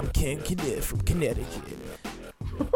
[0.00, 1.76] I'm Ken Kenneth from Connecticut.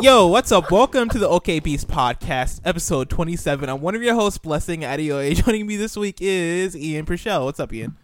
[0.03, 0.71] Yo, what's up?
[0.71, 3.67] Welcome to the OK Beast podcast, episode 27.
[3.67, 5.35] I'm one of your hosts, Blessing Adeoye.
[5.43, 7.47] Joining me this week is Ian Purcell.
[7.47, 7.97] What's up, Ian?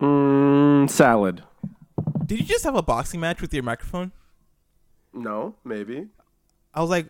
[0.00, 1.42] mm, salad.
[2.24, 4.12] Did you just have a boxing match with your microphone?
[5.12, 6.06] No, maybe.
[6.72, 7.08] I was like,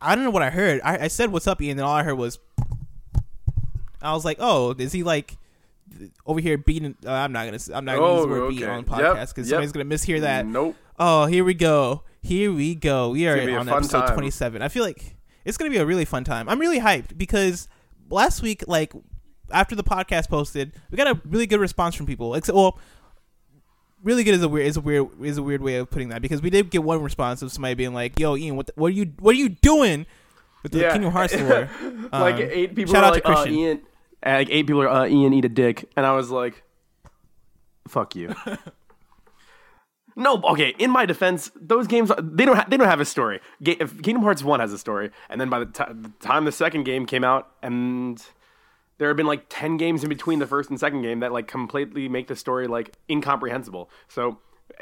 [0.00, 0.80] I don't know what I heard.
[0.84, 2.38] I, I said, "What's up, Ian?" And all I heard was,
[4.00, 5.36] I was like, "Oh, is he like
[6.26, 7.58] over here beating?" Uh, I'm not gonna.
[7.74, 8.56] I'm not gonna use Oh, the word okay.
[8.56, 9.56] beat on podcast because yep.
[9.62, 10.46] somebody's gonna mishear that.
[10.46, 10.76] Nope.
[10.98, 12.02] Oh, here we go.
[12.22, 13.10] Here we go.
[13.10, 14.14] We are gonna on episode time.
[14.14, 14.60] 27.
[14.60, 15.16] I feel like
[15.46, 16.50] it's going to be a really fun time.
[16.50, 17.66] I'm really hyped because
[18.10, 18.92] last week, like,
[19.50, 22.34] after the podcast posted, we got a really good response from people.
[22.34, 22.78] Except, well,
[24.02, 26.20] really good is a weird is a weird is a weird way of putting that
[26.22, 28.88] because we did get one response of somebody being like, "Yo, Ian, what the, what
[28.88, 30.04] are you what are you doing
[30.62, 30.92] with the Yeah.
[30.92, 31.70] Kingdom Hearts lore?"
[32.12, 33.54] like Um, eight people shout out like, to uh, Christian.
[33.58, 33.80] Ian.
[34.24, 36.62] Like eight people are, uh, Ian, eat a dick, and I was like,
[37.88, 38.34] "Fuck you."
[40.16, 40.74] no, okay.
[40.78, 43.40] In my defense, those games they don't ha- they don't have a story.
[43.62, 46.44] Ga- if Kingdom Hearts One has a story, and then by the, ti the time
[46.44, 48.22] the second game came out, and
[49.00, 51.48] there have been like 10 games in between the first and second game that like
[51.48, 54.38] completely make the story like incomprehensible so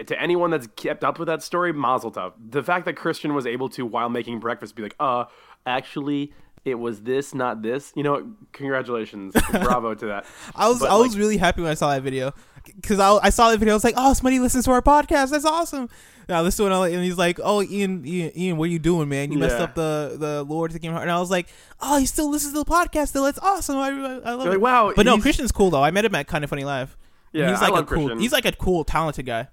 [0.06, 3.47] to anyone that's kept up with that story mazel tov the fact that christian was
[3.47, 5.25] able to while making breakfast be like uh
[5.66, 6.33] actually
[6.71, 10.97] it was this not this you know congratulations bravo to that I was But, I
[10.97, 12.33] was really happy when I saw that video
[12.77, 13.73] because I, I saw that video.
[13.73, 15.31] I was like, oh, somebody listens to our podcast.
[15.31, 15.89] That's awesome.
[16.29, 19.33] Listened to it and he's like, oh, Ian, Ian, Ian, what are you doing, man?
[19.33, 21.05] You messed up the the Lord Game Heart.
[21.05, 21.47] And I was like,
[21.81, 23.09] oh, he still listens to the podcast.
[23.09, 23.79] Still, that's awesome.
[23.79, 24.51] I, I, love You're it.
[24.51, 25.83] like, wow, but no, Christian's cool though.
[25.83, 26.97] I met him at Kind of Funny Live.
[27.33, 28.05] Yeah, he's like a cool.
[28.05, 28.21] Christian.
[28.21, 29.49] He's like a cool, talented guy.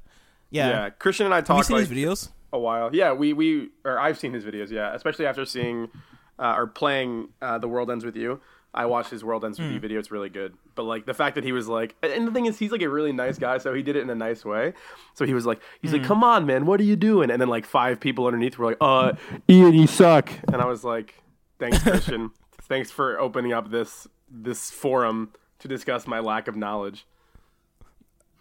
[0.51, 0.69] Yeah.
[0.69, 2.29] yeah christian and i Have you talked seen like his videos?
[2.53, 5.89] a while yeah we we or i've seen his videos yeah especially after seeing
[6.39, 8.41] uh, or playing uh, the world ends with you
[8.77, 9.75] I watched his World Ends with Hmm.
[9.75, 9.99] You video.
[9.99, 10.53] It's really good.
[10.75, 12.89] But like the fact that he was like, and the thing is, he's like a
[12.89, 14.73] really nice guy, so he did it in a nice way.
[15.13, 15.99] So he was like, he's Hmm.
[15.99, 17.31] like, come on, man, what are you doing?
[17.31, 19.13] And then like five people underneath were like, uh,
[19.49, 20.29] Ian, you suck.
[20.51, 21.23] And I was like,
[21.57, 22.31] thanks, Christian.
[22.63, 25.29] thanks for opening up this this forum
[25.59, 27.05] to discuss my lack of knowledge.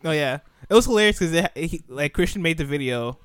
[0.04, 1.48] Oh yeah, it was hilarious because
[1.88, 3.18] like Christian made the video,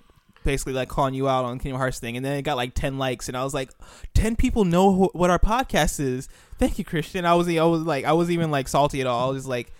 [0.44, 2.98] basically like calling you out on Kingdom Hearts thing, and then it got like ten
[2.98, 3.72] likes, and I was like,
[4.14, 6.28] ten people know wh- what our podcast is.
[6.58, 7.26] Thank you, Christian.
[7.26, 9.28] I was I was like I wasn't even like salty at all.
[9.28, 9.72] I was just like,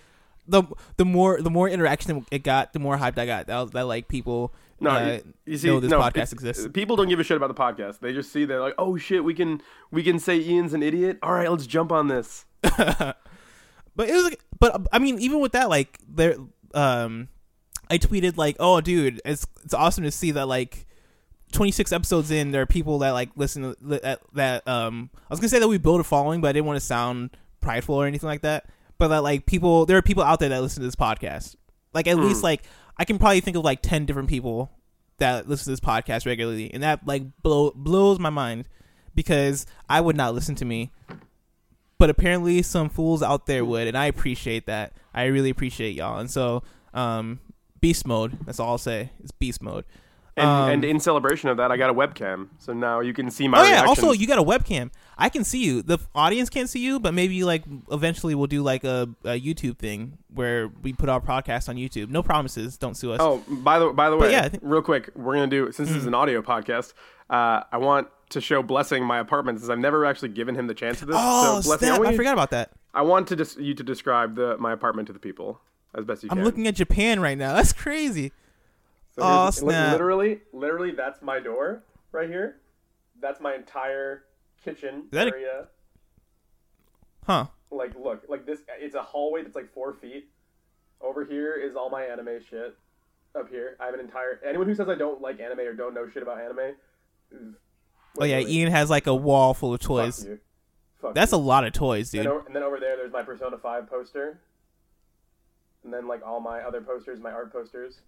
[0.48, 0.64] the
[0.98, 3.48] the more the more interaction it got, the more hyped I got.
[3.48, 6.68] That that like people No, uh, you, you see, know this no, podcast exists.
[6.74, 8.00] People don't give a shit about the podcast.
[8.00, 11.20] They just see they're like, oh shit, we can we can say Ian's an idiot.
[11.22, 12.46] All right, let's jump on this.
[13.96, 16.36] But it was like, but I mean, even with that, like there,
[16.74, 17.28] um,
[17.90, 20.86] I tweeted like, "Oh, dude, it's it's awesome to see that like."
[21.52, 25.40] 26 episodes in there are people that like listen to that, that um i was
[25.40, 28.06] gonna say that we build a following but i didn't want to sound prideful or
[28.06, 30.88] anything like that but that like people there are people out there that listen to
[30.88, 31.56] this podcast.
[31.94, 32.64] Like at least like
[32.98, 34.72] i can probably think of like 10 different people
[35.18, 38.66] that listen to this podcast regularly and that like blow, blows my mind
[39.16, 40.92] because i would not listen to me.
[41.98, 44.94] But apparently some fools out there would and i appreciate that.
[45.14, 46.64] I really appreciate y'all and so
[46.94, 47.40] um
[47.82, 48.38] beast mode.
[48.46, 49.12] That's all i'll say.
[49.24, 49.86] It's beast mode.
[50.38, 53.30] And, Um, and in celebration of that, I got a webcam, so now you can
[53.30, 54.00] see my oh yeah reactions.
[54.00, 54.90] also you got a webcam.
[55.18, 55.82] I can see you.
[55.82, 59.78] The audience can't see you but maybe like eventually we'll do like a, a youtube
[59.78, 62.10] thing where we put our podcast on youtube.
[62.10, 62.78] No promises.
[62.78, 63.20] Don't sue us.
[63.22, 65.98] Oh, by the by the way, yeah, think- real quick, we're gonna do since this
[65.98, 66.94] is an audio podcast.
[67.30, 70.74] Uh, I want to show Blessing my apartment since I've never actually given him the
[70.74, 71.18] chance of this.
[71.20, 72.72] oh so Blessing, I, i forgot about that.
[72.94, 75.60] I want to dis- you to describe the my apartment to the people
[75.96, 76.46] as best you i'm can.
[76.46, 78.32] looking at japan right now that's crazy
[79.16, 79.92] So Oh, snap.
[79.94, 82.58] Literally, literally, that's my door right here.
[83.20, 84.24] That's my entire
[84.64, 85.68] kitchen that a- area.
[87.26, 88.60] huh Like, look, like this.
[88.80, 90.30] It's a hallway that's like four feet.
[91.02, 92.78] Over here is all my anime shit.
[93.38, 94.40] Up here, I have an entire.
[94.46, 96.76] Anyone who says I don't like anime or don't know shit about anime.
[98.20, 100.40] oh yeah ian has like a wall full of fuck toys you.
[101.02, 101.38] Fuck that's you.
[101.38, 104.40] a lot of toys dude and then over there, there's my Persona Five poster.
[105.84, 108.00] And then like all my other posters, my art posters.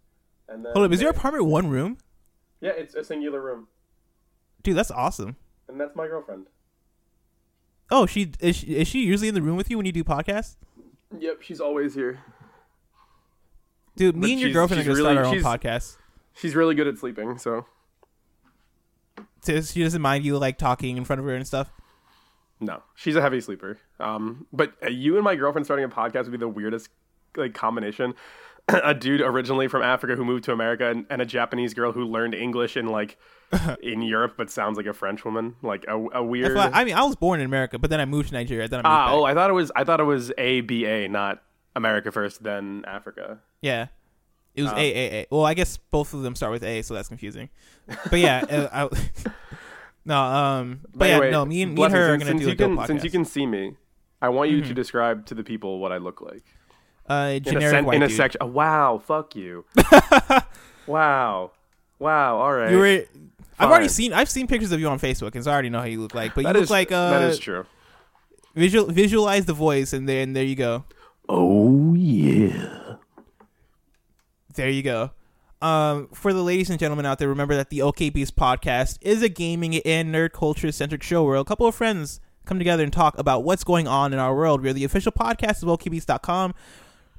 [0.49, 1.97] And then hold up is your apartment one room
[2.59, 3.67] Yeah, it's a singular room,
[4.63, 5.37] dude that's awesome
[5.69, 6.47] and that's my girlfriend.
[7.89, 10.03] oh she is, she is she usually in the room with you when you do
[10.03, 10.55] podcasts
[11.17, 12.19] Yep, she's always here.
[13.95, 15.95] dude me But and your girlfriend are gonna start our own podcast
[16.33, 17.65] She's really good at sleeping, so
[19.41, 21.71] so she doesn't mind you like talking in front of her and stuff
[22.63, 23.79] no, she's a heavy sleeper.
[23.99, 26.89] Um, but uh, you and my girlfriend starting a podcast would be the weirdest
[27.35, 28.13] like combination.
[28.67, 32.05] a dude originally from Africa who moved to America, and, and a Japanese girl who
[32.05, 33.17] learned English in like
[33.81, 35.55] in Europe, but sounds like a French woman.
[35.61, 36.51] Like a, a weird.
[36.51, 38.67] If I, I mean, I was born in America, but then I moved to Nigeria.
[38.67, 39.13] Then I moved ah, back.
[39.15, 41.41] oh, I thought it was I thought it was A B A, not
[41.75, 43.39] America first, then Africa.
[43.61, 43.87] yeah.
[44.53, 45.27] It was Uh, A A A.
[45.31, 47.49] Well, I guess both of them start with A, so that's confusing.
[48.09, 49.29] But yeah, uh, I,
[50.05, 52.43] no, um, but yeah, anyway, no, me and me and her are since- gonna since
[52.43, 52.87] do a can, podcast.
[52.87, 53.77] Since you can see me,
[54.21, 54.67] I want you Mhm.
[54.67, 56.43] to describe to the people what I look like.
[57.11, 58.17] Uh, In a, sen- white in a dude.
[58.17, 58.39] section.
[58.41, 59.65] Oh, wow, fuck you.
[60.87, 61.51] wow.
[61.99, 62.71] Wow, all right.
[62.71, 63.03] You were.
[63.59, 64.11] I've already seen.
[64.13, 66.15] I've seen pictures of you on Facebook, and so I already know how you look
[66.15, 66.33] like.
[66.33, 67.65] But you That look is- like uh, that is true.
[68.55, 70.85] visual visualize the voice, and then there you go.
[71.29, 72.95] Oh yeah.
[74.55, 75.11] There you go.
[75.61, 79.29] Um, for the ladies and gentlemen out there, remember that the OKBeast podcast is a
[79.29, 83.15] gaming and nerd culture centric show where a couple of friends come together and talk
[83.19, 84.63] about what's going on in our world.
[84.63, 86.55] We're the official podcast of OKBeast.com.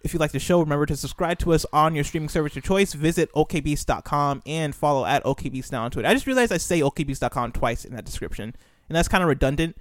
[0.04, 2.64] If you like the show, remember to subscribe to us on your streaming service of
[2.64, 2.92] choice.
[2.92, 6.08] Visit OKBeast.com and follow at OKBeast now on Twitter.
[6.08, 8.54] I just realized I say OKBeast.com twice in that description,
[8.88, 9.76] and that's kind of redundant,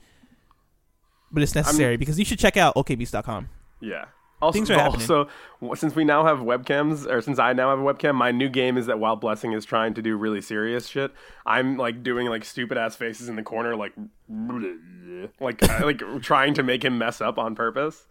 [1.31, 3.49] but it's necessary because you should check out OKBeast.com.
[3.79, 4.05] Yeah.
[4.41, 5.01] Also, Things are happening.
[5.01, 5.27] also,
[5.75, 8.75] since we now have webcams, or since I now have a webcam, my new game
[8.75, 11.11] is that while Blessing is trying to do really serious shit,
[11.45, 13.93] I'm like doing like stupid ass faces in the corner, like,
[15.39, 18.07] like, uh, like trying to make him mess up on purpose.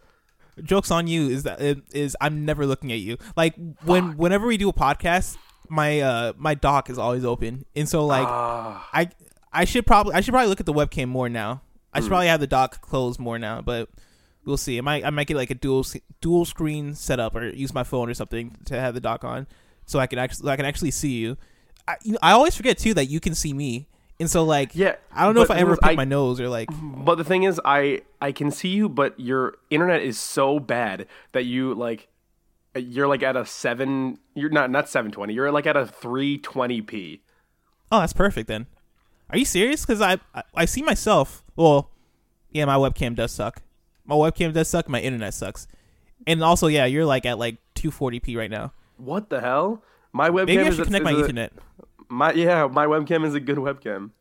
[0.63, 3.17] Jokes on you is that it is I'm never looking at you.
[3.35, 5.37] Like when whenever we do a podcast,
[5.69, 9.09] my uh my dock is always open, and so like Ah, I
[9.53, 11.61] I should probably I should probably look at the webcam more now.
[11.93, 13.89] I should probably have the dock closed more now, but
[14.45, 14.77] we'll see.
[14.77, 15.85] I might I might get like a dual
[16.21, 19.47] dual screen setup or use my phone or something to have the dock on,
[19.85, 21.37] so I can actually I can actually see you.
[21.87, 23.87] I you know, I always forget too that you can see me,
[24.21, 24.95] and so like yeah.
[25.11, 27.59] I don't know if I ever pick my nose or like But the thing is,
[27.65, 32.07] I I can see you, but your internet is so bad that you like
[32.75, 34.19] you're like at a seven.
[34.35, 35.33] You're not not seven twenty.
[35.33, 37.21] You're like at a three twenty p.
[37.91, 38.67] Oh, that's perfect then.
[39.29, 39.85] Are you serious?
[39.85, 41.43] Because I, I I see myself.
[41.57, 41.89] Well,
[42.51, 43.61] yeah, my webcam does suck.
[44.05, 44.87] My webcam does suck.
[44.87, 45.67] My internet sucks.
[46.27, 48.73] And also, yeah, you're like at like 240p right now.
[48.97, 49.83] What the hell?
[50.13, 51.49] My webcam Maybe I is should a- connect my is a- Ethernet.
[52.11, 54.11] My yeah, my webcam is a good webcam.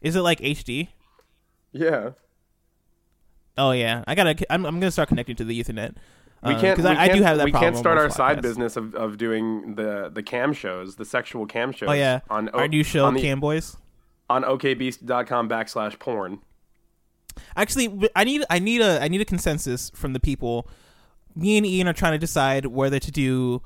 [0.00, 0.88] Is it like HD?
[1.72, 2.10] Yeah.
[3.58, 4.36] Oh yeah, I gotta.
[4.48, 5.96] I'm, I'm gonna start connecting to the Ethernet.
[6.44, 6.76] We uh, can't.
[6.76, 9.18] because we I, I do have that We can't start our side business of, of
[9.18, 11.88] doing the the cam shows, the sexual cam shows.
[11.88, 13.76] Oh yeah, on our O- new show, on the, Cam Boys.
[14.30, 16.38] on okbeast.com backslash porn.
[17.56, 20.68] Actually, I need I need a I need a consensus from the people.
[21.34, 23.62] Me and Ian are trying to decide whether to do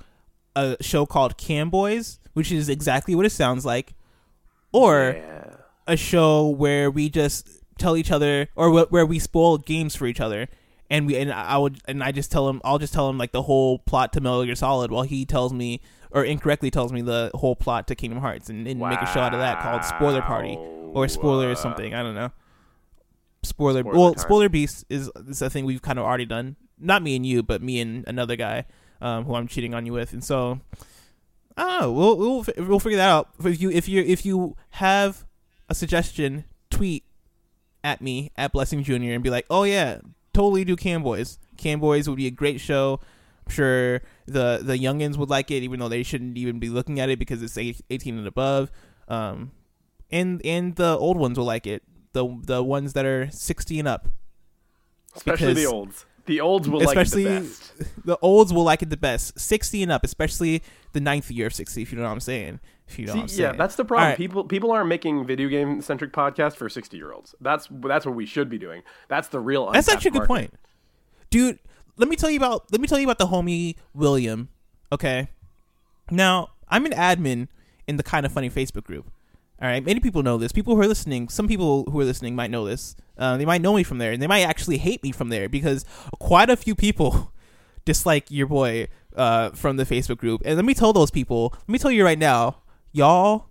[0.55, 3.95] a show called Cam Boys, which is exactly what it sounds like,
[4.73, 5.57] or Yeah.
[5.87, 7.49] a show where we just
[7.79, 10.47] tell each other or wh- where we spoil games for each other.
[10.91, 13.33] And we and I would and I just tell him I'll just tell him like
[13.33, 15.81] the whole plot to Metal Gear Solid while he tells me
[16.11, 19.21] or incorrectly tells me the whole plot to Kingdom Hearts and, and make a show
[19.21, 20.57] out of that called Spoiler Party
[20.93, 21.95] or Spoiler or something.
[21.95, 22.31] I don't know.
[23.43, 24.23] Spoiler, Spoiler well time.
[24.23, 26.57] Spoiler Beast is is a thing we've kind of already done.
[26.79, 28.65] Not me and you but me and another guy
[29.01, 30.13] um, who I'm cheating on you with.
[30.13, 30.61] And so
[31.57, 34.57] I don't know we'll we'll we'll figure that out if you if you if you
[34.71, 35.25] have
[35.69, 37.05] a suggestion tweet
[37.83, 40.01] at me at Blessing Junior and be like, "Oh yeah,
[40.33, 41.39] totally do Cam Boys.
[41.57, 43.01] Cam Boys would be a great show.
[43.47, 47.01] I'm sure the the youngins would like it, even though they shouldn't even be looking
[47.01, 48.71] at it because it's 18 and above.
[49.09, 49.53] Um,
[50.11, 51.83] and and the old ones will like it.
[52.13, 54.09] The the ones that are 60 and up.
[55.15, 56.05] Especially the olds.
[56.27, 58.05] The olds will Especially- like it the best.
[58.05, 59.39] The olds will like it the best.
[59.39, 61.81] 60 and up, especially the ninth year of 60.
[61.83, 62.61] If you know what I'm saying.
[62.89, 63.59] If you know what I'm See, yeah, saying.
[63.59, 64.11] that's the problem.
[64.11, 64.17] Right.
[64.17, 67.35] People people aren't making video game centric podcasts for sixty year olds.
[67.41, 68.83] That's that's what we should be doing.
[69.09, 69.73] That's the real.
[69.73, 70.29] That's actually a good market.
[70.29, 70.55] point,
[71.31, 71.59] dude.
[71.97, 74.51] Let me tell you about let me tell you about the homie William.
[74.93, 75.27] Okay,
[76.13, 77.49] now I'm an admin
[77.89, 79.11] in the kind of funny Facebook group.
[79.61, 80.53] All right, many people know this.
[80.53, 82.95] People who are listening, some people who are listening might know this.
[83.17, 85.49] Uh, they might know me from there, and they might actually hate me from there
[85.49, 85.85] because
[86.19, 87.33] quite a few people
[87.87, 90.43] dislike your boy uh, from the Facebook group.
[90.45, 91.55] And let me tell those people.
[91.55, 92.59] Let me tell you right now,
[92.93, 93.47] y'all.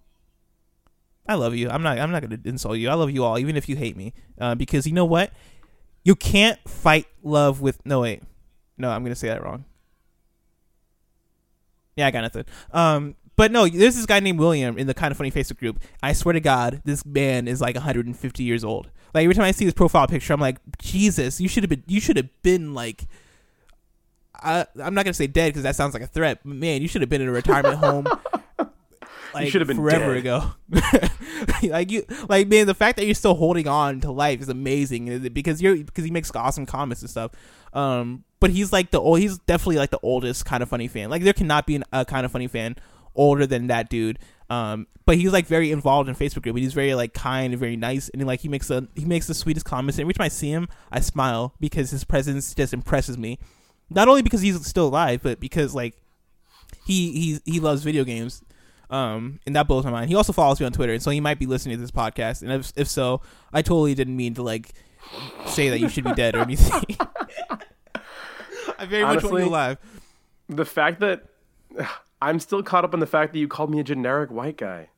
[1.27, 1.71] I love you.
[1.71, 1.97] I'm not.
[1.97, 2.87] I'm not gonna insult you.
[2.89, 5.31] I love you all, even if you hate me, uh, because you know what?
[6.03, 7.83] You can't fight love with.
[7.83, 8.21] No wait,
[8.77, 9.65] no, I'm gonna say that wrong.
[11.95, 12.45] Yeah, I got nothing.
[12.71, 15.81] Um, but no, there's this guy named William in the kind of funny Facebook group.
[16.01, 18.89] I swear to God, this man is like 150 years old.
[19.13, 21.83] Like every time I see his profile picture, I'm like, Jesus, you should have been.
[21.87, 23.07] You should have been like.
[24.37, 26.39] I, I'm not gonna say dead because that sounds like a threat.
[26.43, 28.07] But man, you should have been in a retirement home.
[29.33, 30.19] Like, should have been forever dead.
[30.19, 30.51] ago.
[31.63, 35.27] like you, like man, the fact that you're still holding on to life is amazing
[35.33, 37.31] because you're because he makes awesome comments and stuff.
[37.73, 39.19] Um, but he's like the old.
[39.19, 41.09] He's definitely like the oldest kind of funny fan.
[41.09, 42.77] Like there cannot be an, a kind of funny fan
[43.15, 44.19] older than that dude.
[44.49, 46.55] Um, but he's like very involved in Facebook group.
[46.55, 49.27] And he's very like kind and very nice, and like he makes a he makes
[49.27, 49.97] the sweetest comments.
[49.97, 53.39] And every time I see him, I smile because his presence just impresses me.
[53.89, 55.95] Not only because he's still alive, but because like
[56.85, 58.43] he he he loves video games.
[58.89, 60.09] Um, and that blows my mind.
[60.09, 62.43] He also follows me on Twitter, and so he might be listening to this podcast.
[62.43, 64.73] And if, if so, I totally didn't mean to like
[65.47, 66.83] say that you should be dead or anything.
[68.77, 69.77] I very much want you alive.
[70.49, 71.25] The fact that
[72.21, 74.89] I'm still caught up in the fact that you called me a generic white guy.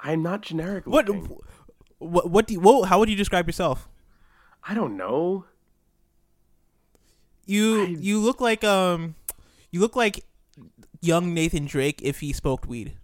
[0.00, 0.86] I'm not generic.
[0.86, 1.38] What, looking.
[1.98, 3.88] what, what do you, what, how would you describe yourself?
[4.64, 5.44] I don't know.
[7.46, 9.14] You, I- you look like, um,
[9.70, 10.24] you look like
[11.00, 12.94] young Nathan Drake if he smoked weed,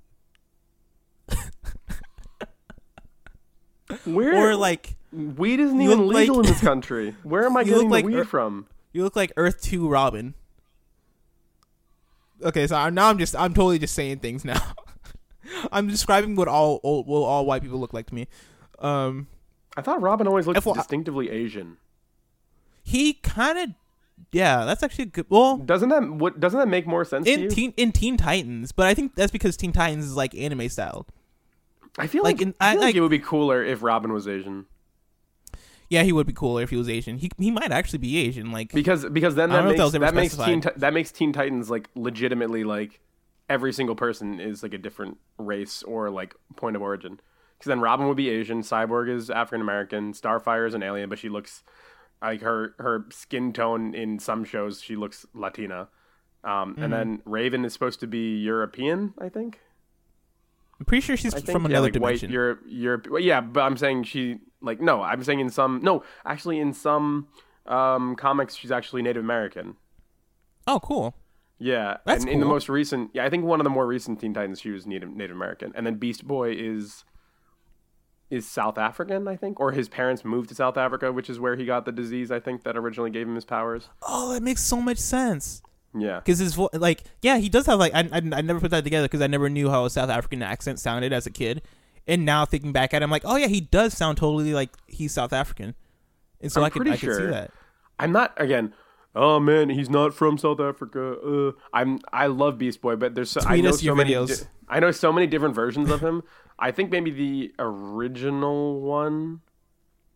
[4.05, 7.15] Where or like weed isn't even legal like- in this country.
[7.23, 8.67] Where am I getting like weed Er- from?
[8.93, 10.35] you look like Earth Two Robin.
[12.43, 14.61] Okay, so now I'm just, I'm totally just saying things now.
[15.73, 18.27] I'm describing what all, all, what all white people look like to me.
[18.81, 19.29] Um,
[19.77, 21.77] I thought Robin always looked FYI distinctively Asian.
[22.83, 23.69] he kind of,
[24.33, 25.27] yeah, that's actually a good.
[25.29, 27.49] Well, Doesn't that what doesn't that make more sense to in?
[27.49, 31.07] Teen in Teen Titans, but I think that's because Teen Titans is like anime style.
[31.99, 33.83] I feel like like, in- I, feel I- like, like- it would be cooler if
[33.83, 34.67] Robin was Asian
[35.95, 37.19] Yeah, he would be cooler if he was Asian.
[37.19, 38.51] He he might actually be Asian.
[38.51, 41.71] Like because because then that if that makes that makes Teen that makes Teen Titans
[41.71, 43.01] like legitimately like
[43.49, 47.21] every single person is like a different race or like point of origin.
[47.57, 51.19] Because then Robin would be Asian, Cyborg is African American, Starfire is an alien, but
[51.19, 51.63] she looks
[52.21, 55.89] like her her skin tone in some shows she looks Latina.
[56.43, 56.83] Um, Mm-hmm.
[56.83, 59.61] And then Raven is supposed to be European, I think.
[60.85, 62.29] I'm pretty sure she's think from yeah, another like dimension.
[62.29, 63.07] white Europe, Europe.
[63.09, 65.01] well, yeah, but I'm saying she like no.
[65.01, 67.29] I'm saying in some no, actually in some
[67.65, 69.77] um, comics she's actually Native American.
[70.67, 71.15] oh, cool.
[71.59, 74.21] Yeah, That's and in the most recent, yeah, I think one of the more recent
[74.21, 77.05] Teen Titans she was Native Native American, and then Beast Boy is
[78.29, 81.57] is South African, I think, or his parents moved to South Africa, which is where
[81.57, 82.31] he got the disease.
[82.31, 83.89] I think that originally gave him his powers.
[84.03, 85.63] Oh, that makes so much sense.
[85.97, 88.71] Yeah, Because his vo- like yeah, he does have like I I, I never put
[88.73, 91.63] that together because I never knew how a South African accent sounded as a kid,
[92.07, 94.71] and now thinking back at it, I'm like, oh yeah, he does sound totally like
[94.89, 95.75] he's South African,
[96.41, 97.51] and so I'm I could pretty I could see that.
[97.99, 98.75] I'm not again.
[99.15, 101.17] Oh man, he's not from South Africa.
[101.21, 104.15] Uh, I'm I love Beast Boy, but there's so, I know so many.
[104.15, 104.35] di-
[104.69, 106.23] I know so many different versions of him.
[106.59, 109.41] I think maybe the original one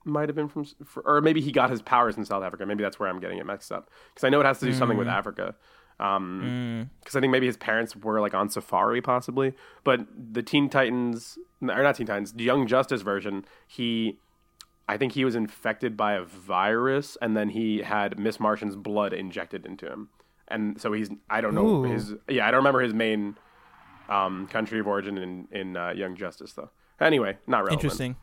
[0.09, 0.67] might have been from,
[1.05, 2.67] or maybe he got his powers in South Africa.
[2.67, 4.73] Maybe that's where I'm getting it mixed up because I know it has to do
[4.73, 5.01] something Mm.
[5.01, 5.55] with Africa.
[6.01, 9.53] Um, because I think maybe his parents were like on safari, possibly.
[9.85, 14.19] But the Teen Titans, or not Teen Titans, the Young Justice version, he
[14.91, 19.13] I think he was infected by a virus, and then he had Miss Martian's blood
[19.13, 20.09] injected into him,
[20.47, 21.83] and so he's I don't know Ooh.
[21.83, 23.37] his yeah I don't remember his main
[24.09, 26.71] um, country of origin in in uh, Young Justice though.
[27.01, 27.83] Anyway, not relevant.
[27.83, 28.17] Interesting.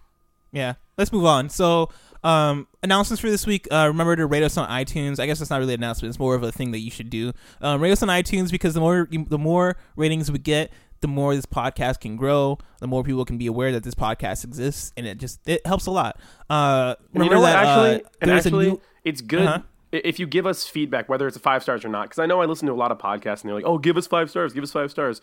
[0.56, 0.74] Yeah.
[0.98, 1.50] Let's move on.
[1.50, 1.90] So,
[2.24, 3.68] um, announcements for this week.
[3.72, 5.20] Uh, remember to rate us on iTunes.
[5.20, 6.10] I guess that's not really an announcement.
[6.10, 7.34] It's more of a thing that you should do.
[7.62, 10.72] Um, rate us on iTunes because the more the more ratings we get,
[11.02, 12.58] the more this podcast can grow.
[12.80, 15.86] The more people can be aware that this podcast exists, and it just it helps
[15.86, 16.18] a lot.
[16.50, 17.52] Uh, And you know what?
[17.52, 19.60] that, Actually, uh, and actually, new- it's good Uh-huh.
[19.92, 22.04] if you give us feedback, whether it's a five stars or not.
[22.04, 23.98] Because I know I listen to a lot of podcasts, and they're like, "Oh, give
[23.98, 25.22] us five stars, give us five stars."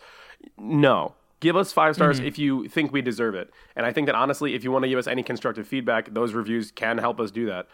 [0.57, 2.27] No, give us five stars Mm-hmm.
[2.27, 3.51] if you think we deserve it.
[3.75, 6.33] And I think that honestly, if you want to give us any constructive feedback, those
[6.33, 7.67] reviews can help us do that.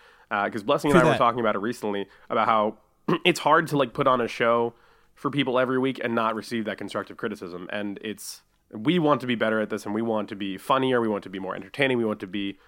[0.45, 2.77] Because Blessing and I were talking about it recently about how
[3.25, 4.73] it's hard to like put on a show
[5.13, 7.69] for people every week and not receive that constructive criticism.
[7.71, 11.01] And it's we want to be better at this, and we want to be funnier.
[11.01, 11.97] We want to be more entertaining.
[11.97, 12.59] We want to be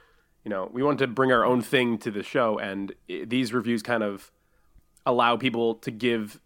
[0.43, 3.53] you know, we want to bring our own thing to the show, and i these
[3.53, 4.31] reviews kind of
[5.05, 6.39] allow people to give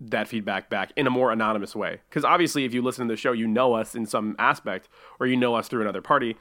[0.00, 2.00] that feedback back in a more anonymous way.
[2.08, 4.88] Because obviously, if you listen to the show, you know us in some aspect,
[5.18, 6.36] or you know us through another party.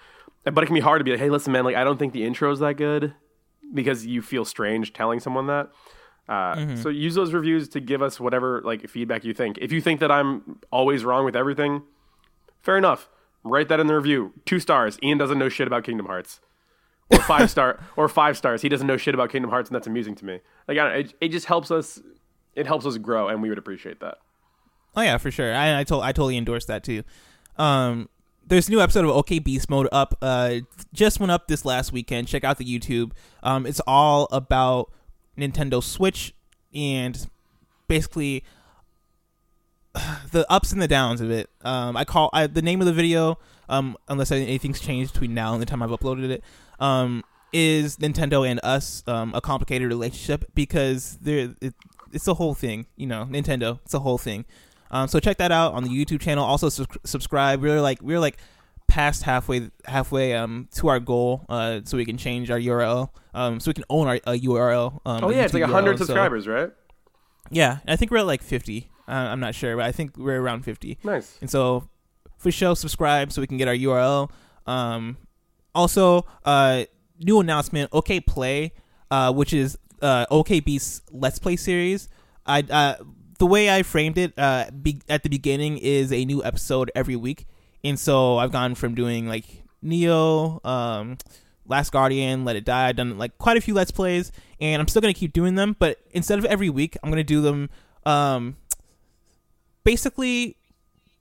[0.45, 2.13] But it can be hard to be like, "Hey, listen, man, like I don't think
[2.13, 3.13] the intro's that good,"
[3.73, 5.69] because you feel strange telling someone that.
[6.27, 9.57] Uh, So use those reviews to give us whatever like feedback you think.
[9.59, 11.81] If you think that I'm always wrong with everything,
[12.61, 13.09] fair enough.
[13.43, 14.33] Write that in the review.
[14.45, 14.99] Two stars.
[15.01, 16.39] Ian doesn't know shit about Kingdom Hearts
[17.09, 18.61] or five star or five stars.
[18.61, 20.39] He doesn't know shit about Kingdom Hearts, and that's amusing to me.
[20.67, 21.99] Like, I don't, it, it just helps us.
[22.55, 24.17] It helps us grow, and we would appreciate that.
[24.95, 25.53] Oh yeah, for sure.
[25.53, 27.03] I I, told, I totally endorse that too.
[27.57, 28.09] Um,
[28.45, 30.17] there's a new episode of OK Beast Mode up.
[30.21, 30.57] Uh,
[30.93, 32.27] just went up this last weekend.
[32.27, 33.11] Check out the YouTube.
[33.43, 34.91] Um, it's all about
[35.37, 36.33] Nintendo Switch
[36.73, 37.27] and
[37.87, 38.43] basically
[40.31, 41.49] the ups and the downs of it.
[41.61, 43.37] Um, I call I, the name of the video.
[43.69, 46.43] Um, unless anything's changed between now and the time I've uploaded it.
[46.79, 51.55] Um, is Nintendo and us um, a complicated relationship because there
[52.13, 53.25] it's a whole thing, you know.
[53.29, 54.45] Nintendo, it's a whole thing.
[54.91, 56.43] Um, so check that out on the YouTube channel.
[56.43, 57.61] Also sus- subscribe.
[57.61, 58.37] We're like we're like
[58.87, 61.45] past halfway halfway um to our goal.
[61.47, 63.09] Uh, so we can change our URL.
[63.33, 64.99] Um, so we can own our uh, URL.
[65.05, 65.99] Um, Oh yeah, it's like hundred URL.
[65.99, 66.71] So- subscribers, right?
[67.51, 68.89] yeah, I think we're at like fifty.
[69.07, 70.99] Uh, I'm not sure, but I think we're around 50.
[71.03, 71.35] Nice.
[71.41, 71.89] And so,
[72.37, 74.29] for show, subscribe so we can get our URL.
[74.67, 75.17] Um,
[75.73, 76.83] also, uh,
[77.19, 78.71] new announcement: OK Play,
[79.09, 82.09] uh, which is uh, OKB's Let's Play series.
[82.45, 82.95] I uh,
[83.37, 87.15] the way I framed it uh, be- at the beginning is a new episode every
[87.15, 87.47] week,
[87.83, 91.17] and so I've gone from doing like Nioh, um,
[91.65, 92.87] Last Guardian, Let It Die.
[92.89, 95.75] I've done like quite a few Let's Plays, and I'm still gonna keep doing them.
[95.77, 97.69] But instead of every week, I'm gonna do them.
[98.05, 98.57] Um,
[99.83, 100.57] basically,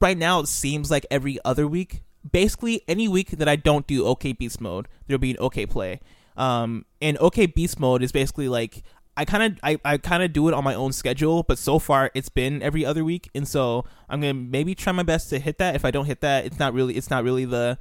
[0.01, 2.03] right now it seems like every other week.
[2.29, 6.01] Basically, any week that I don't do OK Beast mode, there'll be an OK Play.
[6.39, 8.83] Um, and OK Beast mode is basically like
[9.17, 11.77] I kind of I, I kind of do it on my own schedule, but so
[11.77, 15.39] far it's been every other week, and so I'm gonna maybe try my best to
[15.39, 15.75] hit that.
[15.75, 17.77] If I don't hit that, it's not really it's not really the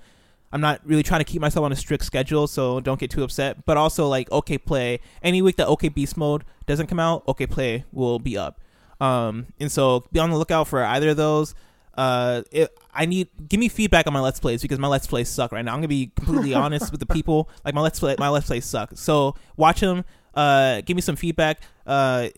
[0.53, 3.23] I'm not really trying to keep myself on a strict schedule, so don't get too
[3.23, 3.65] upset.
[3.65, 7.47] But also like OK Play, any week that OK Beast mode doesn't come out, OK
[7.47, 8.61] Play will be up.
[9.01, 11.55] Um, and so be on the lookout for either of those.
[11.97, 15.29] Uh, it, I need give me feedback on my let's plays because my let's plays
[15.29, 15.73] suck right now.
[15.73, 17.49] I'm gonna be completely honest with the people.
[17.65, 18.91] Like my let's play, my let's plays suck.
[18.95, 20.05] So watch them.
[20.35, 21.61] Uh, give me some feedback.
[21.87, 22.29] Uh,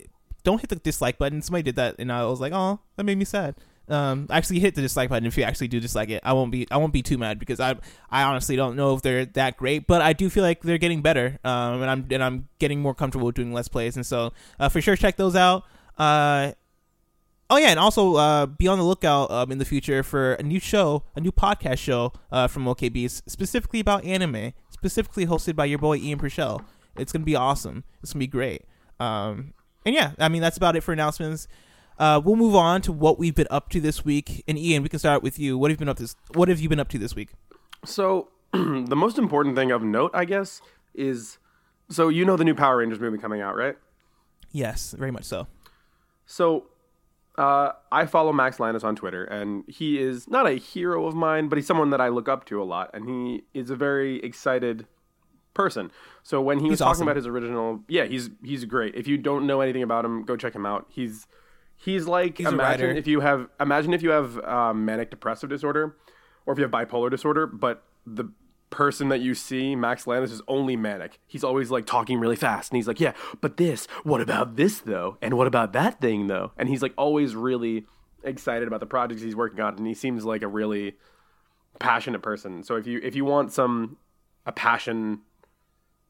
[0.43, 1.41] don't hit the dislike button.
[1.41, 3.55] Somebody did that, and I was like, oh, that made me sad.
[3.89, 6.21] Um, actually hit the dislike button if you actually do dislike it.
[6.23, 7.75] I won't be I won't be too mad because I
[8.11, 11.01] I honestly don't know if they're that great, but I do feel like they're getting
[11.01, 11.39] better.
[11.43, 14.79] Um, and I'm and I'm getting more comfortable doing let's plays, and so uh, for
[14.79, 15.63] sure check those out.
[15.97, 16.51] Uh,
[17.51, 20.43] Oh yeah, and also uh, be on the lookout um, in the future for a
[20.43, 25.65] new show, a new podcast show uh, from OKBs, specifically about anime, specifically hosted by
[25.65, 26.63] your boy Ian Purcell.
[26.95, 27.83] It's gonna be awesome.
[28.01, 28.63] It's gonna be great.
[29.01, 29.53] Um,
[29.85, 31.49] and yeah, I mean that's about it for announcements.
[31.99, 34.45] Uh, we'll move on to what we've been up to this week.
[34.47, 35.57] And Ian, we can start with you.
[35.57, 35.97] What have you been up?
[35.97, 37.31] This, what have you been up to this week?
[37.83, 40.61] So the most important thing of note, I guess,
[40.95, 41.37] is
[41.89, 43.75] so you know the new Power Rangers movie coming out, right?
[44.53, 45.47] Yes, very much so.
[46.25, 46.70] So
[47.41, 51.49] uh, I follow Max Landis on Twitter, and he is not a hero of mine,
[51.49, 54.19] but he's someone that I look up to a lot, and he is a very
[54.19, 54.85] excited
[55.55, 55.91] person.
[56.21, 57.07] So when he was He's talking awesome.
[57.07, 58.93] about his original, yeah, he's he's great.
[58.93, 60.85] If you don't know anything about him, go check him out.
[60.89, 61.25] He's
[61.75, 65.95] he's like He's imagine if you have imagine if you have um, manic depressive disorder,
[66.45, 68.25] or if you have bipolar disorder, but the
[68.71, 71.19] person that you see, Max Landis, is only manic.
[71.27, 73.85] He's always like talking really fast, and he's like, "Yeah, but this.
[74.03, 75.17] What about this though?
[75.21, 77.85] And what about that thing though?" And he's like always really
[78.23, 80.95] excited about the projects he's working on, and he seems like a really
[81.79, 82.63] passionate person.
[82.63, 83.97] So if you if you want some
[84.45, 85.21] a passion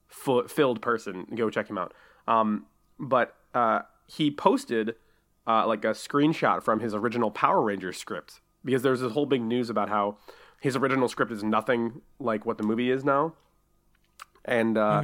[0.08, 1.94] fu- filled person, go check him out.
[2.28, 2.68] Um,
[3.00, 4.96] but uh, he posted
[5.48, 9.42] uh, like a screenshot from his original Power Rangers script because there's this whole big
[9.42, 10.18] news about how
[10.62, 13.34] his original script is nothing like what the movie is now.
[14.46, 15.02] And uh,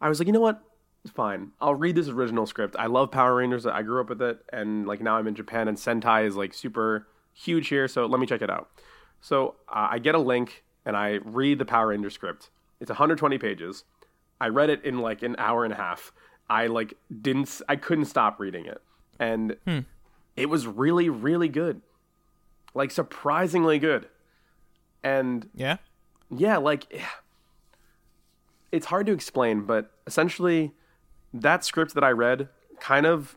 [0.00, 0.62] I was like, you know what?
[1.04, 1.50] It's fine.
[1.60, 2.76] I'll read this original script.
[2.78, 3.66] I love Power Rangers.
[3.66, 6.54] I grew up with it, and like now I'm in Japan, and Sentai is like
[6.54, 7.88] super huge here.
[7.88, 8.70] So let me check it out.
[9.20, 12.50] So uh, I get a link and I read the Power Ranger script.
[12.80, 13.84] It's 120 pages.
[14.40, 16.12] I read it in like an hour and a half.
[16.48, 17.60] I like didn't.
[17.68, 18.80] I couldn't stop reading it,
[19.18, 19.56] and
[20.36, 21.80] it was really, really good.
[22.74, 24.06] Like surprisingly good.
[25.02, 25.78] And Yeah.
[26.30, 26.86] yeah, like
[28.72, 30.72] it's hard to explain, but essentially
[31.34, 32.48] that script that I read
[32.80, 33.36] kind of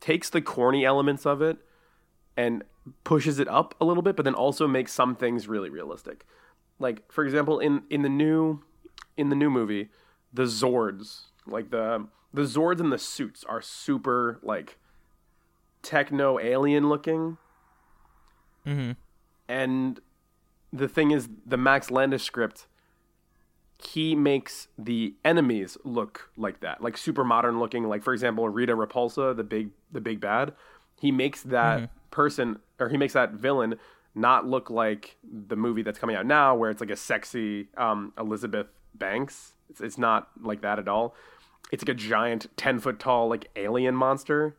[0.00, 1.58] takes the corny elements of it
[2.36, 2.64] and
[3.04, 6.24] pushes it up a little bit, but then also makes some things really realistic.
[6.78, 8.62] Like for example, in in the new
[9.16, 9.88] in the new movie,
[10.32, 14.78] the Zords, like the the Zords and the suits are super like
[15.82, 17.38] techno alien looking.
[18.66, 18.92] Mm-hmm.
[19.48, 20.00] And
[20.72, 22.66] the thing is, the Max Landis script,
[23.78, 27.84] he makes the enemies look like that, like super modern looking.
[27.84, 30.54] Like for example, Rita Repulsa, the big the big bad,
[31.00, 33.76] he makes that person or he makes that villain
[34.14, 38.14] not look like the movie that's coming out now, where it's like a sexy um,
[38.18, 39.52] Elizabeth Banks.
[39.68, 41.14] It's, it's not like that at all.
[41.70, 44.56] It's like a giant, ten foot tall, like alien monster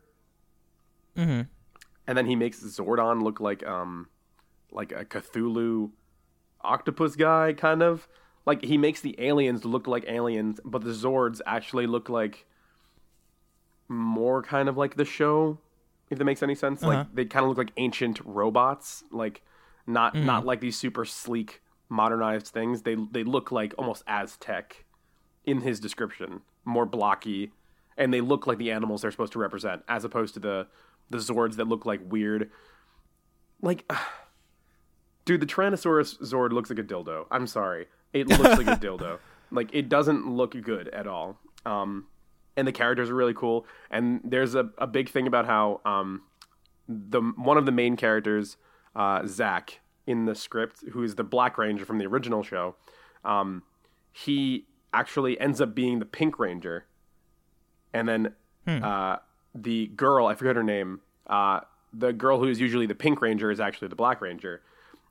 [1.16, 1.42] Mm-hmm.
[2.06, 4.06] and then he makes Zordon look like um
[4.70, 5.90] like a Cthulhu
[6.60, 8.08] octopus guy kind of.
[8.46, 12.46] Like he makes the aliens look like aliens but the Zords actually look like
[13.88, 15.58] more kind of like the show
[16.10, 16.82] if that makes any sense.
[16.82, 16.98] Uh-huh.
[16.98, 19.42] like they kind of look like ancient robots like
[19.86, 22.82] not not like these super sleek modernized things.
[22.82, 24.84] They they look like almost Aztec
[25.44, 27.50] in his description more blocky
[27.96, 30.66] and they look like the animals they're supposed to represent as opposed to the
[31.10, 32.50] the zords that look like weird.
[33.60, 33.90] Like
[35.28, 37.26] dude the tyrannosaurus zord looks like a dildo.
[37.30, 37.86] I'm sorry.
[38.14, 39.18] It looks like a dildo.
[39.50, 41.38] Like it doesn't look good at all.
[41.66, 42.06] Um
[42.56, 43.66] and the characters are really cool.
[43.90, 46.22] And there's a, a big thing about how um
[46.88, 48.56] the one of the main characters,
[48.96, 52.76] uh, Zach, in the script, who is the Black Ranger from the original show,
[53.22, 53.62] um,
[54.10, 54.64] he
[54.94, 56.86] actually ends up being the Pink Ranger,
[57.92, 58.32] and then
[58.82, 59.16] uh,
[59.54, 61.00] the girl I forget her name.
[61.26, 61.60] Uh,
[61.92, 64.62] the girl who is usually the Pink Ranger is actually the Black Ranger,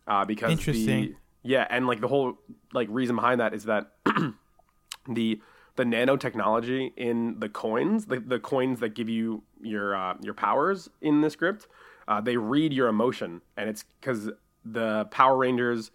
[0.07, 2.37] uh, because the yeah, and like the whole
[2.73, 3.91] like reason behind that is that
[5.09, 5.41] the
[5.75, 10.89] the nanotechnology in the coins, the, the coins that give you your uh, your powers
[11.01, 11.67] in the script,
[12.07, 14.29] uh, they read your emotion, and it's because
[14.65, 15.91] the Power Rangers,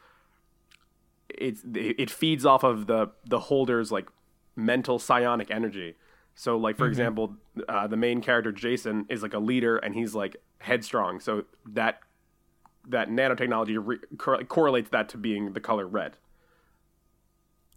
[1.29, 4.09] it's it feeds off of the the holder's like
[4.57, 5.97] mental psionic energy.
[6.35, 7.37] So, like for example,
[7.69, 11.21] uh, the main character Jason is like a leader, and he's like headstrong.
[11.21, 12.01] So that
[12.89, 16.17] that nanotechnology re- cor- correlates that to being the color red.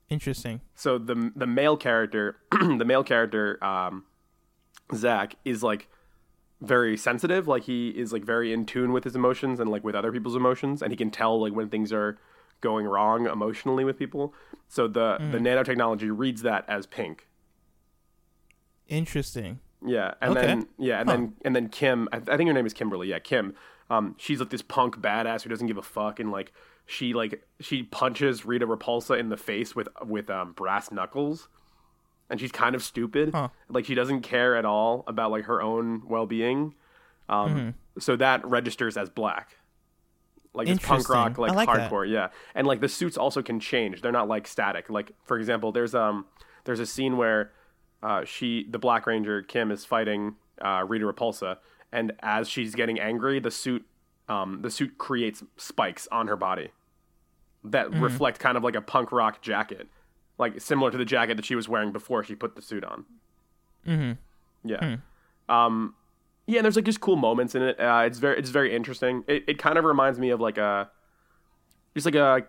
[0.09, 0.61] Interesting.
[0.75, 4.05] So the the male character, the male character, um,
[4.93, 5.87] Zach is like
[6.61, 7.47] very sensitive.
[7.47, 10.35] Like he is like very in tune with his emotions and like with other people's
[10.35, 12.17] emotions, and he can tell like when things are
[12.61, 14.33] going wrong emotionally with people.
[14.67, 17.27] So the the nanotechnology reads that as pink.
[18.87, 19.59] Interesting.
[19.85, 20.45] Yeah, and Okay.
[20.47, 23.09] then yeah, and then and then Kim, I, I think her name is Kimberly.
[23.09, 23.55] Yeah, Kim.
[23.89, 26.51] Um, she's like this punk badass who doesn't give a fuck, and like
[26.85, 31.47] she like she punches Rita Repulsa in the face with with um, brass knuckles,
[32.29, 33.31] and she's kind of stupid.
[33.33, 33.49] Huh.
[33.69, 36.73] Like she doesn't care at all about like her own well being.
[37.29, 37.99] Um, Mm-hmm.
[37.99, 39.57] so that registers as black.
[40.53, 41.91] Like it's punk rock, like, like that.
[41.91, 42.29] hardcore, yeah.
[42.53, 44.89] And like the suits also can change; they're not like static.
[44.89, 46.25] Like for example, there's um
[46.63, 47.51] there's a scene where
[48.01, 51.57] uh, she the Black Ranger Kim is fighting uh, Rita Repulsa,
[51.95, 53.85] and as she's getting angry, the suit
[54.27, 56.69] um the suit creates spikes on her body
[57.63, 58.03] that Mm-hmm.
[58.03, 59.87] reflect kind of like a punk rock jacket,
[60.37, 63.05] like similar to the jacket that she was wearing before she put the suit on.
[63.87, 64.69] Mm-hmm.
[64.69, 64.97] Yeah.
[65.49, 65.95] Um,
[66.47, 67.79] yeah, and there's like just cool moments in it.
[67.79, 69.23] Uh, it's very it's very interesting.
[69.27, 70.89] It it kind of reminds me of like a
[71.95, 72.45] just like a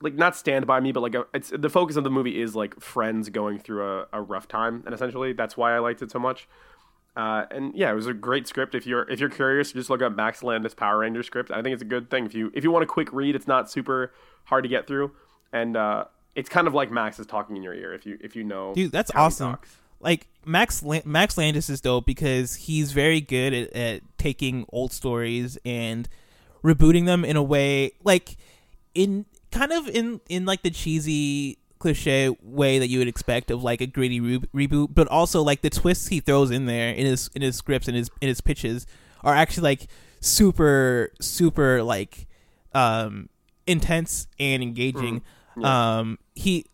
[0.00, 2.56] like not Stand by Me, but like a it's the focus of the movie is
[2.56, 6.10] like friends going through a, a rough time, and essentially that's why I liked it
[6.10, 6.48] so much.
[7.16, 8.74] Uh, and yeah, it was a great script.
[8.74, 11.50] If you're if you're curious, just look up Max Landis Power Ranger script.
[11.50, 13.34] I think it's a good thing if you if you want a quick read.
[13.34, 14.12] It's not super
[14.44, 15.12] hard to get through,
[15.52, 18.36] and uh, it's kind of like Max is talking in your ear if you if
[18.36, 18.74] you know.
[18.74, 19.58] Dude, that's awesome.
[20.00, 24.92] Like Max Lan- Max Landis is dope because he's very good at, at taking old
[24.92, 26.08] stories and
[26.62, 28.36] rebooting them in a way like
[28.94, 33.64] in kind of in in like the cheesy cliche way that you would expect of
[33.64, 37.06] like a gritty re- reboot but also like the twists he throws in there in
[37.06, 38.86] his in his scripts and his in his pitches
[39.24, 39.86] are actually like
[40.20, 42.28] super super like
[42.74, 43.28] um
[43.66, 45.22] intense and engaging.
[45.64, 46.66] Um he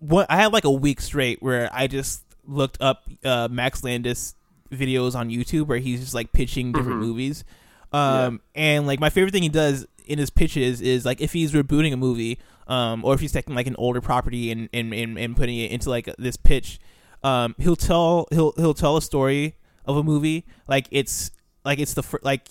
[0.00, 4.34] what I had like a week straight where I just looked up uh, Max Landis
[4.70, 7.44] videos on YouTube where he's just like pitching different movies.
[7.92, 11.52] Um, and like my favorite thing he does in his pitches is like if he's
[11.52, 15.18] rebooting a movie, um, or if he's taking like an older property and and, and,
[15.18, 16.78] and putting it into like this pitch,
[17.22, 21.30] um, he'll tell he'll he'll tell a story of a movie like it's
[21.64, 22.48] like it's the fir- like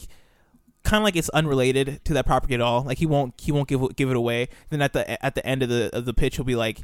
[0.83, 2.83] kind of like it's unrelated to that property at all.
[2.83, 4.49] Like he won't he won't give give it away.
[4.69, 6.81] Then at the at the end of the of the pitch, he'll be like,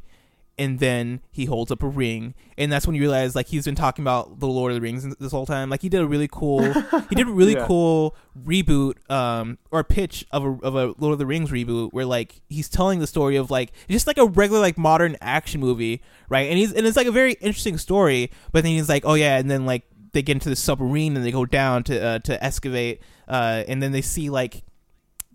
[0.58, 3.74] and then he holds up a ring, and that's when you realize like he's been
[3.76, 5.70] talking about the Lord of the Rings this whole time.
[5.70, 6.62] Like he did a really cool
[7.10, 7.66] he did a really Yeah.
[7.66, 12.06] cool reboot um or pitch of a of a Lord of the Rings reboot where
[12.06, 16.02] like he's telling the story of like just like a regular like modern action movie,
[16.30, 16.48] right?
[16.50, 19.38] And he's and it's like a very interesting story, but then he's like, oh yeah,
[19.38, 22.44] and then like they get into the submarine and they go down to uh, to
[22.44, 24.62] excavate, uh, and then they see like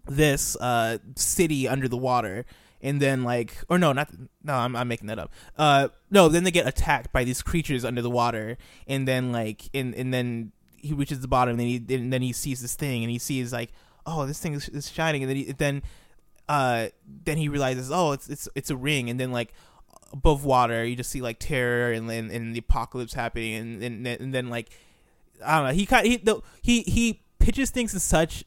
[0.07, 2.47] this uh, city under the water,
[2.81, 4.11] and then like, or no, not
[4.43, 5.33] no, I'm, I'm making that up.
[5.57, 9.69] Uh, no, then they get attacked by these creatures under the water, and then like,
[9.75, 12.75] and and then he reaches the bottom, and then he and then he sees this
[12.75, 13.71] thing, and he sees like,
[14.07, 15.83] oh, this thing is, is shining, and then he, then
[16.49, 16.89] uh,
[17.25, 19.53] then he realizes, oh, it's it's it's a ring, and then like
[20.13, 24.07] above water, you just see like terror and and, and the apocalypse happening, and, and
[24.07, 24.71] and then like
[25.45, 28.45] I don't know, he kind he the, he he pitches things in such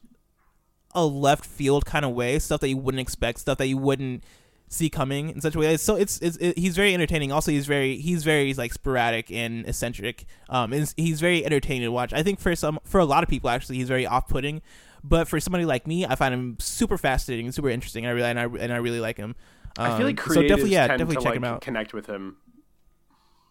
[0.94, 4.24] a left field kind of way, stuff that you wouldn't expect, stuff that you wouldn't
[4.68, 5.76] see coming in such a way.
[5.76, 7.30] So it's, it's it, he's very entertaining.
[7.30, 10.24] Also, he's very he's very like sporadic and eccentric.
[10.48, 12.12] Um, and he's very entertaining to watch.
[12.12, 14.62] I think for some for a lot of people actually he's very off putting,
[15.04, 18.04] but for somebody like me, I find him super fascinating, super interesting.
[18.04, 19.34] And I really and I, and I really like him.
[19.78, 21.60] Um, I feel like so definitely yeah definitely to check like him out.
[21.62, 22.36] connect with him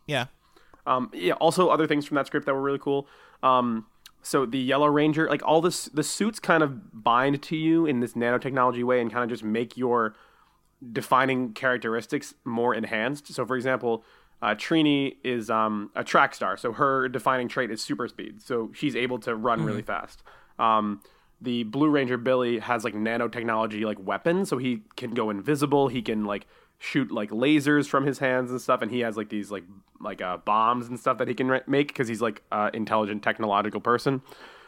[0.08, 0.26] Yeah.
[0.86, 1.34] Um, yeah.
[1.34, 3.08] Also, other things from that script that were really cool.
[3.44, 3.86] Um,
[4.22, 8.00] so the Yellow Ranger, like all this, the suits kind of bind to you in
[8.00, 10.16] this nanotechnology way, and kind of just make your
[10.92, 13.34] defining characteristics more enhanced.
[13.34, 14.04] So, for example,
[14.42, 18.42] uh, Trini is um, a track star, so her defining trait is super speed.
[18.42, 20.24] So she's able to run really fast.
[20.58, 21.02] Um,
[21.40, 25.88] the Blue Ranger Billy has like nanotechnology like weapons, so he can go invisible.
[25.88, 26.48] He can like
[26.84, 29.64] shoot like lasers from his hands and stuff, and he has like these like
[30.00, 33.22] like uh, bombs and stuff that he can re- make because he's like uh, intelligent
[33.24, 34.22] technological person.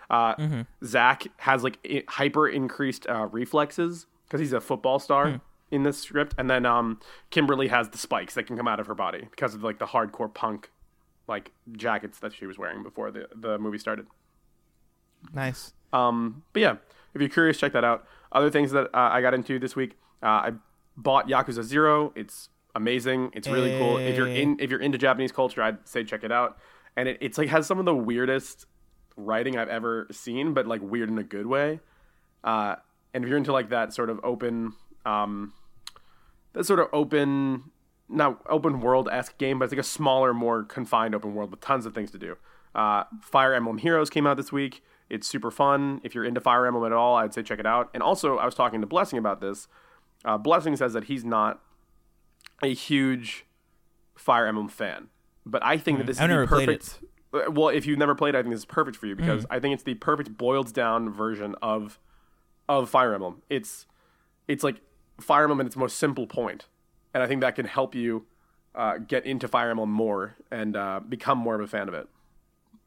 [0.10, 0.62] Uh, Mm-hmm.
[0.86, 5.36] Zach has like i- hyper increased uh, reflexes because he's a football star Hmm.
[5.72, 7.00] in this script, and then um,
[7.32, 9.88] Kimberly has the spikes that can come out of her body because of like the
[9.88, 10.70] hardcore punk
[11.28, 14.06] like jackets that she was wearing before the the movie started.
[15.34, 15.74] Nice.
[15.94, 16.76] Um, but yeah,
[17.14, 18.06] if you're curious, check that out.
[18.32, 20.52] Other things that uh, I got into this week, uh, I
[20.96, 22.14] bought Yakuza Zero.
[22.16, 23.32] It's amazing.
[23.34, 23.98] It's really cool.
[23.98, 26.58] If you're in if you're into Japanese culture, I'd say check it out.
[26.96, 28.66] And it, it's like has some of the weirdest
[29.16, 31.80] writing I've ever seen, but like weird in a good way.
[32.44, 32.76] Uh,
[33.14, 34.74] and if you're into like that sort of open,
[35.06, 35.54] um,
[36.54, 37.72] that sort of open,
[38.10, 41.62] not open world esque game, but it's like a smaller, more confined open world with
[41.62, 42.38] tons of things to do.
[42.76, 44.84] Uh, Fire Emblem Heroes came out this week.
[45.10, 46.02] It's super fun.
[46.04, 47.90] If you're into Fire Emblem at all, I'd say check it out.
[47.94, 49.68] And also, I was talking to Blessing about this.
[50.26, 51.62] Uh, Blessing says that he's not
[52.62, 53.46] a huge
[54.16, 55.10] Fire Emblem fan,
[55.46, 57.00] but I think that this I've is the perfect.
[57.34, 59.44] uh, Well, if you've never played, it, I think this is perfect for you because
[59.44, 59.48] Mm.
[59.50, 62.00] I think it's the perfect boiled down version of
[62.70, 63.42] of Fire Emblem.
[63.50, 63.86] It's
[64.48, 64.82] it's like
[65.20, 66.68] Fire Emblem in its most simple point,
[67.14, 68.26] and I think that can help you
[68.76, 72.08] uh, get into Fire Emblem more and uh, become more of a fan of it.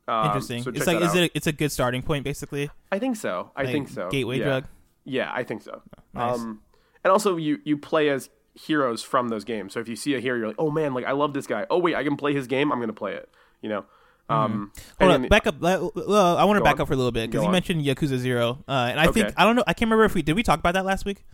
[0.08, 0.62] Um, Interesting.
[0.62, 1.16] so it's like is out.
[1.16, 1.32] it?
[1.34, 2.70] It's a good starting point, basically.
[2.90, 3.50] I think so.
[3.56, 4.08] I Like, think so.
[4.08, 4.44] Gateway yeah.
[4.44, 4.64] drug.
[5.04, 5.82] Yeah, I think so.
[6.14, 6.38] Nice.
[6.38, 6.60] Um,
[7.06, 9.72] and also, you you play as heroes from those games.
[9.74, 11.64] So if you see a hero, you're like, oh man, like I love this guy.
[11.70, 12.72] Oh wait, I can play his game.
[12.72, 13.28] I'm gonna play it.
[13.62, 13.84] You know.
[14.28, 15.62] Um, Hold on, back up.
[15.62, 16.80] Uh, I want to back on.
[16.80, 17.52] up for a little bit because you on.
[17.52, 19.62] mentioned Yakuza Zero, uh, and I think I don't know.
[19.68, 21.24] I can't remember if we did we talk about that last week.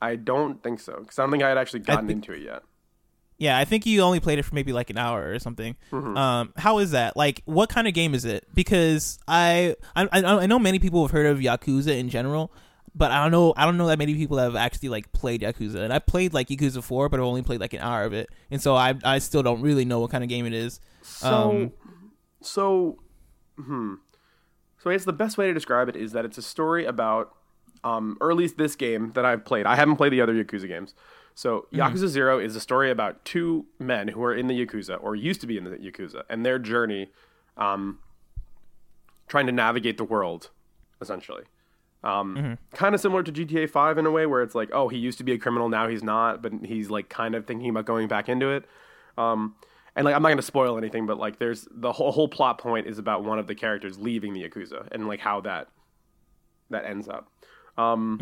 [0.00, 2.42] I don't think so because I don't think I had actually gotten think- into it
[2.42, 2.62] yet.
[3.36, 5.74] Yeah, I think you only played it for maybe like an hour or something.
[5.90, 6.16] Mm-hmm.
[6.16, 7.16] Um, how is that?
[7.16, 8.46] Like, what kind of game is it?
[8.54, 12.52] Because I I I know many people have heard of Yakuza in general,
[12.94, 15.76] but I don't know I don't know that many people have actually like played Yakuza.
[15.76, 18.28] And I played like Yakuza Four, but I've only played like an hour of it,
[18.50, 20.80] and so I I still don't really know what kind of game it is.
[21.02, 21.72] So, Um,
[22.42, 22.98] so,
[23.56, 23.94] hmm.
[24.78, 27.34] So I guess the best way to describe it is that it's a story about,
[27.84, 29.66] um, or at least this game that I've played.
[29.66, 30.94] I haven't played the other Yakuza games.
[31.34, 35.14] So Yakuza Zero is a story about two men who are in the Yakuza or
[35.14, 37.10] used to be in the Yakuza and their journey,
[37.56, 37.98] um,
[39.28, 40.50] trying to navigate the world,
[41.00, 41.44] essentially.
[42.02, 44.96] Um, Kind of similar to GTA Five in a way, where it's like, oh, he
[44.98, 47.84] used to be a criminal, now he's not, but he's like kind of thinking about
[47.84, 48.64] going back into it.
[49.18, 49.54] Um,
[49.96, 52.58] and like I'm not going to spoil anything, but like there's the whole whole plot
[52.58, 55.68] point is about one of the characters leaving the yakuza and like how that
[56.70, 57.28] that ends up.
[57.76, 58.18] Um,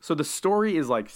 [0.00, 1.10] So the story is like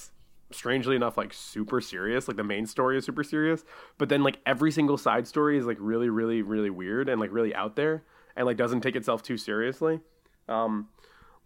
[0.51, 2.29] strangely enough like super serious.
[2.29, 3.65] Like the main story is super serious,
[3.99, 7.33] but then like every single side story is like really really really weird and like
[7.33, 8.05] really out there
[8.37, 10.01] and like doesn't take itself too seriously.
[10.49, 10.89] Um,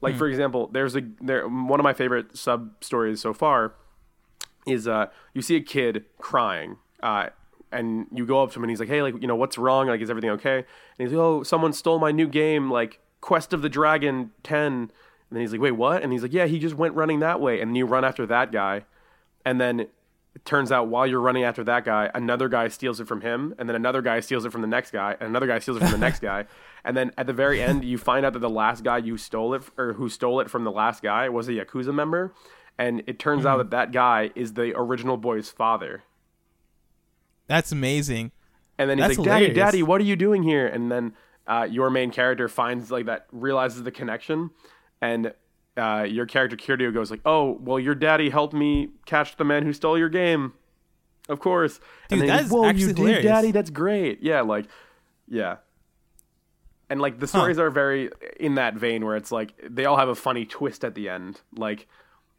[0.00, 3.74] like for example, there's a there one of my favorite sub stories so far
[4.66, 7.28] is uh you see a kid crying uh
[7.72, 9.86] and you go up to him and he's like hey like you know what's wrong?
[9.88, 10.58] Like is everything okay?
[10.58, 14.62] And he's like oh someone stole my new game like quest of the dragon 10
[14.72, 14.90] and
[15.30, 16.02] then he's like wait what?
[16.02, 17.60] And he's like yeah he just went running that way.
[17.60, 18.84] And then you run after that guy
[19.44, 19.86] and then
[20.36, 23.54] it turns out while you're running after that guy another guy steals it from him
[23.58, 25.80] and then another guy steals it from the next guy and another guy steals it
[25.80, 26.44] from the next guy.
[26.84, 29.54] And then at the very end you find out that the last guy you stole
[29.54, 32.32] it or who stole it from the last guy was a yakuza member.
[32.78, 36.04] And it turns out that that guy is the original boy's father.
[37.48, 38.30] That's amazing.
[38.78, 40.68] and then he's That's like daddy daddy what are you doing here?
[40.68, 41.14] And then
[41.48, 44.50] uh, your main character finds like that realizes the connection.
[45.00, 45.32] And
[45.76, 49.64] uh, your character Kiryu goes like oh well your daddy helped me catch the man
[49.64, 50.54] who stole your game.
[51.28, 51.80] Of course.
[52.08, 54.22] Dude, and then that he's, you actually did daddy that's great.
[54.22, 54.66] Yeah like
[55.28, 55.56] yeah.
[56.88, 60.08] And like the stories are very in that vein where it's like they all have
[60.08, 61.88] a funny twist at the end like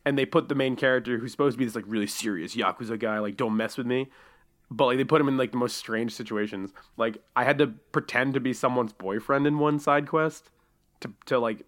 [0.05, 2.97] and they put the main character who's supposed to be this like really serious yakuza
[2.97, 4.09] guy like don't mess with me.
[4.69, 6.71] But like they put him in like the most strange situations.
[6.97, 10.49] Like i had to pretend to be someone's boyfriend in one side quest
[11.01, 11.63] to to like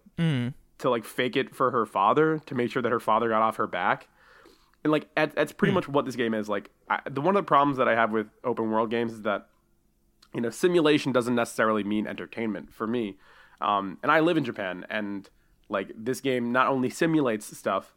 [0.80, 3.56] to like fake it for her father to make sure that her father got off
[3.56, 4.08] her back.
[4.82, 7.44] And like that, that's pretty much what this game is like I, the one of
[7.44, 9.48] the problems that i have with open world games is that
[10.34, 13.18] you know simulation doesn't necessarily mean entertainment for me.
[13.60, 15.28] Um, and i live in japan and
[15.68, 17.94] like this game not only simulates stuff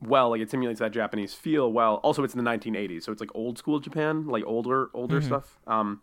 [0.00, 3.20] well like it simulates that japanese feel well also it's in the 1980s so it's
[3.20, 5.58] like old school japan like older older stuff.
[5.66, 6.00] Um,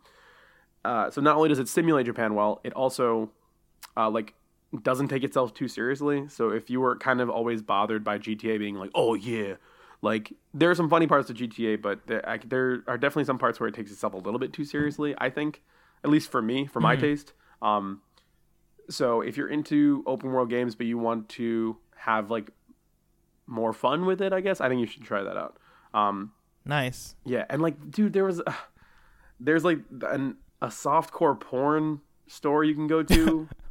[0.84, 3.32] uh, so not only does it simulate japan well it also
[3.96, 4.34] uh, like
[4.82, 8.58] doesn't take itself too seriously so if you were kind of always bothered by gta
[8.58, 9.54] being like oh yeah
[10.02, 13.38] like there are some funny parts to gta but there, I, there are definitely some
[13.38, 15.62] parts where it takes itself a little bit too seriously i think
[16.04, 18.02] at least for me for my taste um,
[18.90, 22.50] So if you're into open world games, but you want to have like
[23.46, 25.56] more fun with it, I guess I think you should try that out.
[25.94, 26.32] Um,
[26.64, 27.16] Nice.
[27.24, 28.52] yeah, and like, dude, there was, uh,
[29.40, 33.48] there's like an a softcore porn store you can go to.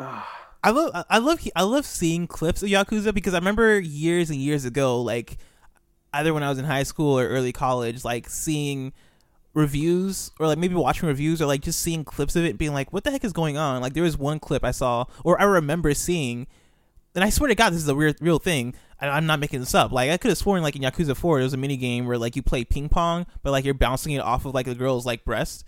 [0.62, 4.38] I love I love I love seeing clips of Yakuza because I remember years and
[4.38, 5.38] years ago, like
[6.12, 8.92] either when I was in high school or early college, like seeing
[9.54, 12.92] reviews or like maybe watching reviews or like just seeing clips of it being like,
[12.92, 13.80] what the heck is going on?
[13.80, 16.46] Like there was one clip I saw or I remember seeing
[17.14, 18.74] and I swear to God, this is a weird real thing.
[19.00, 19.92] I'm not making this up.
[19.92, 22.18] Like I could have sworn, like in Yakuza Four, there was a mini game where
[22.18, 25.06] like you play ping pong, but like you're bouncing it off of like a girl's
[25.06, 25.64] like breast.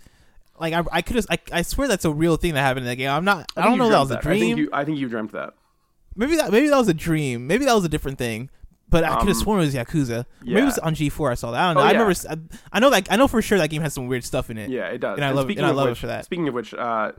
[0.59, 2.89] Like I, I could have, I, I swear that's a real thing that happened in
[2.89, 3.09] the game.
[3.09, 4.57] I'm not, I, think don't know that was a dreamt I think dream.
[4.65, 5.53] you, I think you dreamt that.
[6.15, 7.47] Maybe that, maybe that was a dream.
[7.47, 8.49] Maybe that was a different thing.
[8.89, 10.25] But I could have Um, sworn it was Yakuza.
[10.43, 11.31] Maybe it was on G4.
[11.31, 11.59] I saw that.
[11.59, 11.81] I don't know.
[11.81, 11.99] Oh, I yeah.
[12.03, 12.19] remember.
[12.29, 14.59] I, I know like I know for sure that game has some weird stuff in
[14.59, 14.69] it.
[14.69, 15.15] Yeah, it does.
[15.17, 16.25] And I love- speaking and I love it for that.
[16.25, 17.13] Speaking of which, uh,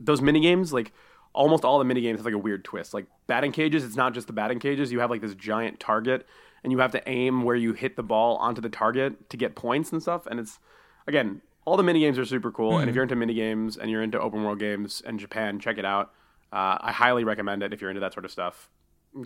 [0.00, 0.90] those mini games, like
[1.32, 2.92] almost all the mini games have like a weird twist.
[2.92, 4.90] Like batting cages, it's not just the batting cages.
[4.90, 6.26] You have like this giant target,
[6.64, 9.54] and you have to aim where you hit the ball onto the target to get
[9.54, 10.26] points and stuff.
[10.26, 10.58] And it's
[11.06, 12.72] again, all the mini games are super cool.
[12.72, 12.80] Hmm.
[12.82, 15.78] And if you're into mini games and you're into open world games and Japan, check
[15.78, 16.12] it out.
[16.52, 18.68] Uh, I highly recommend it if you're into that sort of stuff.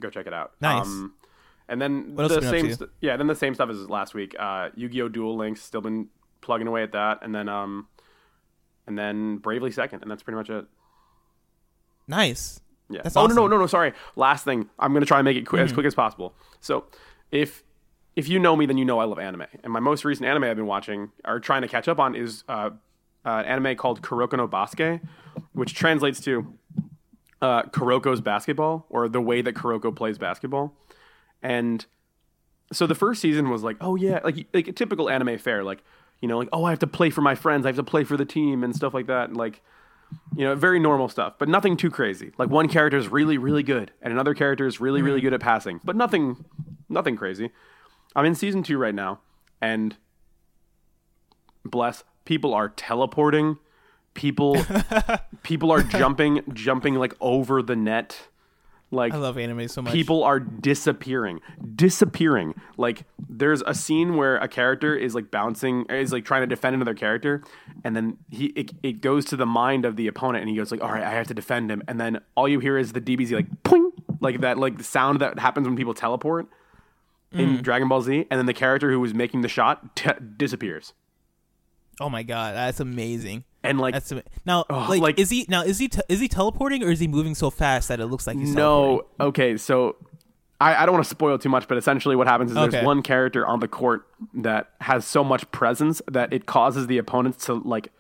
[0.01, 0.53] Go check it out.
[0.61, 0.87] Nice.
[0.87, 1.15] Um,
[1.69, 3.89] and then What the have you been same, st- yeah, then the same stuff as
[3.91, 4.37] last week.
[4.39, 5.09] Uh, Yu-Gi-Oh!
[5.09, 6.09] Duel Links still been
[6.41, 7.89] plugging away at that, and then um,
[8.87, 10.65] and then Bravely Second, and that's pretty much it.
[12.07, 12.61] Nice.
[12.89, 13.01] Yeah.
[13.03, 13.45] That's oh no no.
[13.45, 13.51] Hmm.
[13.51, 13.93] no no sorry.
[14.15, 16.35] Last thing, I'm gonna try and make it qu- as quick as possible.
[16.61, 16.85] So,
[17.33, 17.65] if
[18.17, 20.45] if you know me, then you know I love anime, and my most recent anime
[20.45, 22.71] I've been watching or trying to catch up on is uh,
[23.25, 25.03] uh, an anime called Kuroko no Basket,
[25.53, 26.55] which translates to
[27.43, 30.75] uh, Kuroko's basketball or the way that Kuroko plays basketball,
[31.43, 31.85] and
[32.73, 35.85] so the first season was like, oh yeah, like like a typical anime fair, like
[36.21, 38.03] you know, like oh I have to play for my friends, I have to play
[38.03, 39.61] for the team and stuff like that, and like
[40.37, 42.33] you know, very normal stuff, but nothing too crazy.
[42.39, 45.41] Like one character is really really good, and another character is really really good at
[45.41, 46.45] passing, but nothing
[46.89, 47.51] nothing crazy.
[48.17, 49.21] I'm in season two right now,
[49.61, 49.97] and
[51.65, 53.59] bless people are teleporting,
[54.15, 54.57] people
[55.43, 58.29] people are jumping jumping like over the net,
[58.91, 59.93] like I love anime so much.
[59.93, 61.41] people are disappearing
[61.75, 62.55] disappearing.
[62.79, 66.75] Like there's a scene where a character is like bouncing is like trying to defend
[66.75, 67.43] another character
[67.85, 70.71] and then he it, it goes to the mind of the opponent and he goes
[70.71, 71.83] like all right i have to defend him.
[71.87, 73.91] And then all you hear is the dbz like poing!
[74.21, 76.47] Like that like the sound that happens when people teleport.
[77.39, 80.93] In dragon ball z and then the character who was making the shot t- disappears
[81.99, 83.45] Oh my god, that's amazing.
[83.63, 84.13] and like That's
[84.45, 87.01] now Oh, like, like- is he now is he te- is he teleporting or is
[87.01, 89.07] he moving so fast that it looks like he's teleporting?
[89.19, 89.27] No.
[89.29, 89.97] Okay, so
[90.61, 92.71] I, I don't want to spoil too much, but essentially what happens is Okay.
[92.71, 96.99] there's one character on the court that has so much presence that it causes the
[96.99, 97.91] opponents to like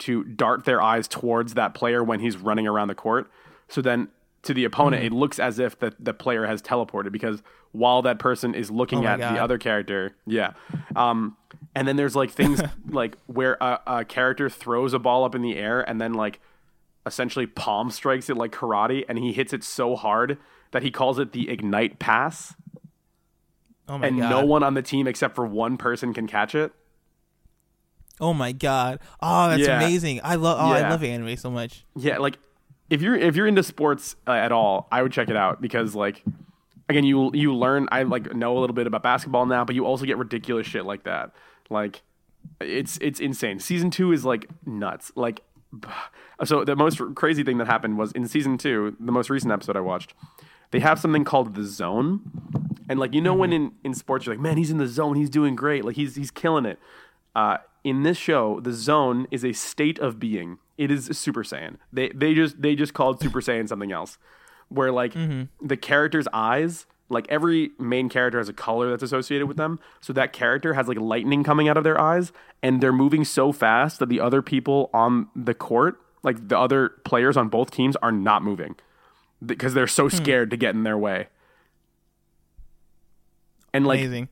[0.00, 3.30] to dart their eyes towards that player when he's running around the court.
[3.68, 4.08] So then
[4.42, 5.14] to the opponent, Mm-hmm.
[5.14, 7.42] it looks as if the, the player has teleported because
[7.76, 9.34] while that person is looking Oh at God.
[9.34, 10.52] the other character, yeah.
[10.94, 11.36] Um,
[11.74, 15.42] and then there's like things like where a, a character throws a ball up in
[15.42, 16.40] the air and then like
[17.04, 20.38] essentially palm strikes it like karate and he hits it so hard
[20.72, 22.54] that he calls it the ignite pass
[23.88, 24.08] Oh my god.
[24.08, 24.30] and god.
[24.30, 26.72] no one on the team except for one person can catch it
[28.18, 28.98] Oh my god.
[29.20, 29.76] Oh, that's Yeah.
[29.76, 30.20] amazing.
[30.24, 30.86] I love oh, Yeah.
[30.86, 31.84] I love anime so much.
[31.94, 32.38] yeah like
[32.88, 35.94] if you're if you're into sports uh, at all i would check it out because
[35.94, 36.22] like
[36.88, 39.84] again you you learn i like know a little bit about basketball now but you
[39.84, 41.32] also get ridiculous shit like that.
[41.70, 42.02] Like
[42.60, 43.58] it's it's insane.
[43.58, 45.12] Season two is like nuts.
[45.14, 45.42] Like
[46.44, 49.76] so the most crazy thing that happened was in season two the most recent episode
[49.76, 50.14] i watched
[50.70, 52.20] they have something called the zone.
[52.88, 55.16] And like you know when in in sports you're like man he's in the zone.
[55.16, 55.84] He's doing great.
[55.84, 56.78] Like he's he's killing it.
[57.34, 60.58] Uh in this show the zone is a state of being.
[60.78, 61.76] It is super saiyan.
[61.92, 64.18] They they just they just called super saiyan something else
[64.68, 65.44] where like mm-hmm.
[65.66, 69.78] the character's eyes like every main character has a color that's associated with them.
[70.00, 73.52] So that character has like lightning coming out of their eyes and they're moving so
[73.52, 77.94] fast that the other people on the court like the other players on both teams
[77.96, 78.74] are not moving
[79.44, 80.16] because they're so hmm.
[80.16, 81.28] scared to get in their way.
[83.72, 84.28] And like amazing.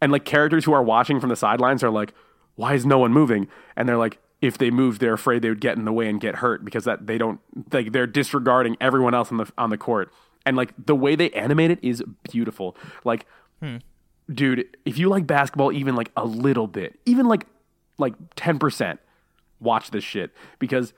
[0.00, 2.14] and like characters who are watching from the sidelines are like
[2.56, 3.48] why is no one moving?
[3.76, 6.20] And they're like if they moved they're afraid they would get in the way and
[6.20, 7.40] get hurt because that they don't
[7.72, 10.12] like they're disregarding everyone else on the on the court.
[10.46, 12.76] And like the way they animate it is beautiful.
[13.04, 13.26] Like
[14.32, 17.46] dude if you like basketball even like a little bit even like
[17.98, 18.98] like 10%
[19.60, 20.92] watch this shit because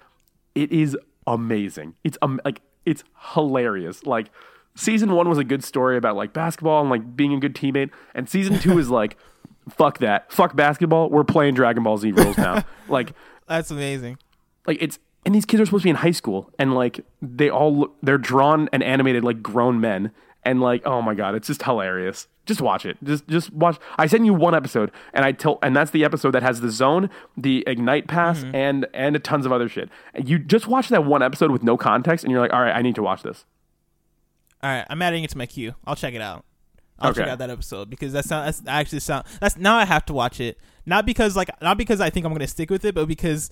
[0.55, 1.95] it is amazing.
[2.05, 4.05] It's um, like it's hilarious.
[4.05, 4.31] Like
[4.75, 7.91] season 1 was a good story about like basketball and like being a good teammate.
[8.15, 9.17] And season 2 is like
[9.69, 10.33] fuck that.
[10.33, 11.11] Fuck basketball.
[11.11, 12.65] We're playing Dragon Ball Z rules now.
[12.89, 13.15] Like
[13.47, 14.19] That's amazing.
[14.67, 17.51] like it's and these kids are supposed to be in high school, and like they
[17.51, 20.13] all look, they're drawn and animated like grown men,
[20.45, 22.29] and like oh my god, it's just hilarious.
[22.47, 22.97] Just watch it.
[23.03, 23.79] Just just watch.
[23.99, 26.71] I sent you one episode, and I tell, and that's the episode that has the
[26.71, 28.55] zone, the ignite pass, mm-hmm.
[28.55, 29.91] and and tons of other shit.
[30.15, 32.75] And you just watch that one episode with no context, and you're like, all right,
[32.75, 33.45] I need to watch this.
[34.63, 35.75] All right, I'm adding it to my queue.
[35.85, 36.45] I'll check it out.
[36.99, 40.05] I'll check out that episode because that sound that's actually sound that's now I have
[40.07, 40.59] to watch it.
[40.87, 43.51] Not because like not because I think I'm gonna stick with it, but because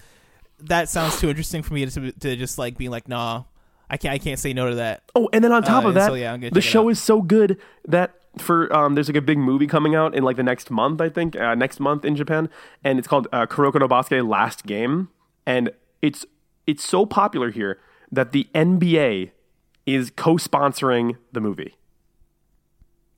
[0.60, 3.44] that sounds too interesting for me to to just like be like, nah,
[3.90, 5.02] I can't I can't say no to that.
[5.14, 7.58] Oh, and then on top Uh, of that, so yeah, the show is so good
[7.86, 11.00] that for um, there's like a big movie coming out in like the next month,
[11.00, 12.48] I think, uh, next month in Japan,
[12.82, 15.08] and it's called uh, Kuroko no Basket Last Game,
[15.46, 15.70] and
[16.02, 16.24] it's
[16.66, 17.78] it's so popular here
[18.10, 19.30] that the NBA
[19.86, 21.74] is co-sponsoring the movie.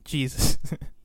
[0.07, 0.59] Jesus,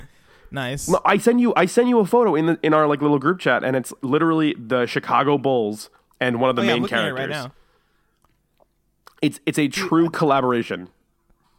[0.51, 0.87] nice.
[0.87, 3.19] No, I send you I send you a photo in the in our like little
[3.19, 5.89] group chat, and it's literally the Chicago Bulls
[6.19, 7.19] and one of the Oh, yeah, main at it characters.
[7.19, 7.51] right now.
[9.21, 10.89] It's it's a true collaboration.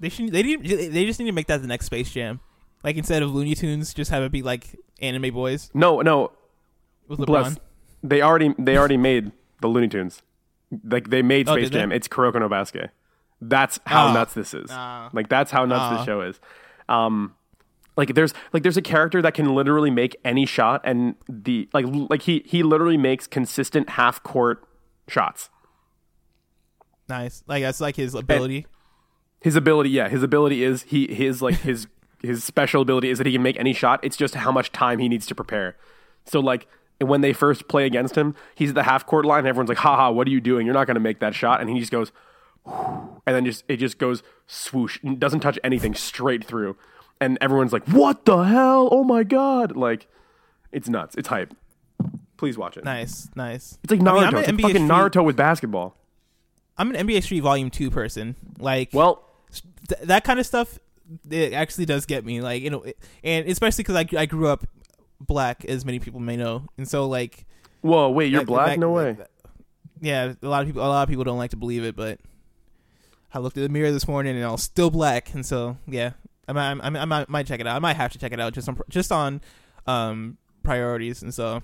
[0.00, 2.40] They should they need, they just need to make that the next Space Jam.
[2.82, 6.32] Like instead of Looney Tunes, just have it be like anime boys No, no,
[7.06, 7.26] with LeBron.
[7.26, 7.56] Bless.
[8.02, 9.30] They already they already made
[9.60, 10.22] the Looney Tunes.
[10.84, 11.78] Like they made Oh, Space they?
[11.78, 11.92] Jam.
[11.92, 12.90] It's Kuroko no Basket.
[13.40, 14.12] That's how Oh.
[14.12, 14.70] nuts this is.
[14.72, 15.08] Oh.
[15.12, 15.90] Like that's how nuts Oh.
[15.92, 16.04] this ah.
[16.04, 16.40] show is.
[16.92, 17.34] Um
[17.96, 21.84] like there's like there's a character that can literally make any shot and the like
[21.88, 24.64] like he he literally makes consistent half court
[25.08, 25.50] shots.
[27.08, 27.42] Nice.
[27.46, 28.66] Like that's like his ability.
[29.40, 31.86] His ability, yeah, his ability is he his like his
[32.22, 34.00] his special ability is that he can make any shot.
[34.02, 35.76] It's just how much time he needs to prepare.
[36.24, 36.68] So like
[37.00, 39.40] when they first play against him, he's at the half court line.
[39.40, 40.64] And everyone's like, "Haha, what are you doing?
[40.64, 42.12] You're not going to make that shot." And he just goes,
[42.66, 46.76] and then just it just goes swoosh, doesn't touch anything straight through.
[47.20, 48.88] And everyone's like, "What the hell?
[48.90, 50.08] Oh my god!" Like,
[50.72, 51.14] it's nuts.
[51.16, 51.54] It's hype.
[52.36, 52.84] Please watch it.
[52.84, 53.78] Nice, nice.
[53.84, 54.22] It's like Naruto.
[54.26, 55.96] I'm it's like fucking Street- Naruto with basketball.
[56.76, 58.34] I'm an NBA Street Volume Two person.
[58.58, 59.22] Like, Well,
[59.88, 60.78] th- that kind of stuff
[61.30, 62.82] it actually does get me like you know
[63.22, 64.64] and especially because I, I grew up
[65.20, 67.44] black as many people may know and so like
[67.82, 68.66] whoa, wait, you're that- black?
[68.68, 69.18] that- no way.
[70.00, 72.18] yeah a lot of people a lot of people don't like to believe it but
[73.34, 76.12] i looked in the mirror this morning and i was still black and so yeah
[76.48, 78.32] i might, I might, I might, might check it out i might have to check
[78.32, 79.40] it out just on just on
[79.86, 81.62] um priorities and so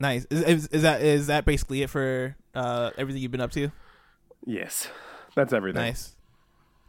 [0.00, 3.52] nice is, is, is that is that basically it for uh everything you've been up
[3.52, 3.70] to
[4.46, 4.88] Yes,
[5.34, 5.82] that's everything.
[5.82, 6.14] Nice.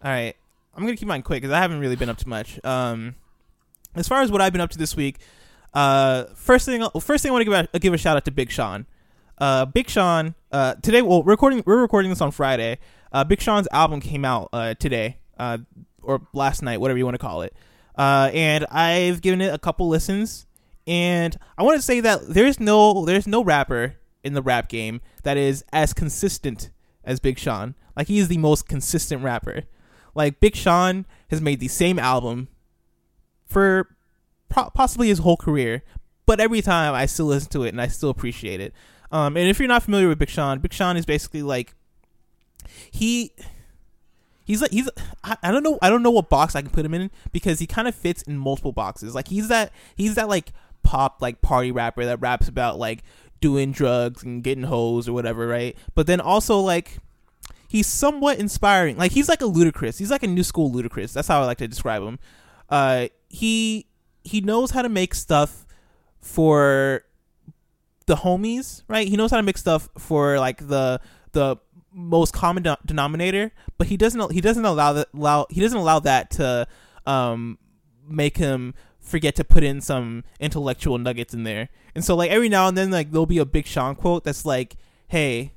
[0.03, 0.35] All right,
[0.75, 2.63] I'm gonna keep mine quick because I haven't really been up to much.
[2.63, 3.15] Um,
[3.95, 5.17] as far as what I've been up to this week,
[5.73, 8.25] uh, first thing, well, first thing I want to give a, give a shout out
[8.25, 8.85] to Big Sean.
[9.39, 10.35] Uh, Big Sean.
[10.51, 12.77] Uh, today, well, we're recording we're recording this on Friday.
[13.11, 15.59] Uh, Big Sean's album came out uh today, uh,
[16.01, 17.53] or last night, whatever you want to call it.
[17.97, 20.45] Uh, and I've given it a couple listens,
[20.85, 25.01] and I want to say that there's no there's no rapper in the rap game
[25.23, 26.69] that is as consistent
[27.03, 27.75] as Big Sean.
[27.95, 29.63] Like he is the most consistent rapper.
[30.13, 32.49] Like Big Sean has made the same album
[33.45, 33.95] for
[34.49, 35.83] pro- possibly his whole career,
[36.25, 38.73] but every time I still listen to it and I still appreciate it.
[39.11, 41.73] Um, and if you're not familiar with Big Sean, Big Sean is basically like
[42.91, 43.33] he
[44.47, 44.89] he's like he's
[45.23, 47.67] I, don't know I don't know what box I can put him in because he
[47.67, 49.13] kind of fits in multiple boxes.
[49.13, 50.53] Like he's that he's that like
[50.83, 53.03] pop like party rapper that raps about like
[53.41, 55.77] doing drugs and getting hoes or whatever, right?
[55.93, 56.97] But then also like
[57.67, 58.97] he's somewhat inspiring.
[58.97, 59.99] Like he's like a Ludacris.
[59.99, 61.13] He's like a new school Ludacris.
[61.13, 62.17] That's how I like to describe him.
[62.69, 63.87] Uh he
[64.23, 65.65] he knows how to make stuff
[66.19, 67.03] for
[68.05, 69.07] the homies, right?
[69.07, 70.99] He knows how to make stuff for like the
[71.33, 71.57] the
[71.97, 75.99] most common de- denominator, but he doesn't he doesn't allow that allow he doesn't allow
[75.99, 76.67] that to
[77.05, 77.57] um
[78.07, 81.69] make him forget to put in some intellectual nuggets in there.
[81.95, 84.45] And so like every now and then like there'll be a big Sean quote that's
[84.45, 84.75] like,
[85.07, 85.53] "Hey,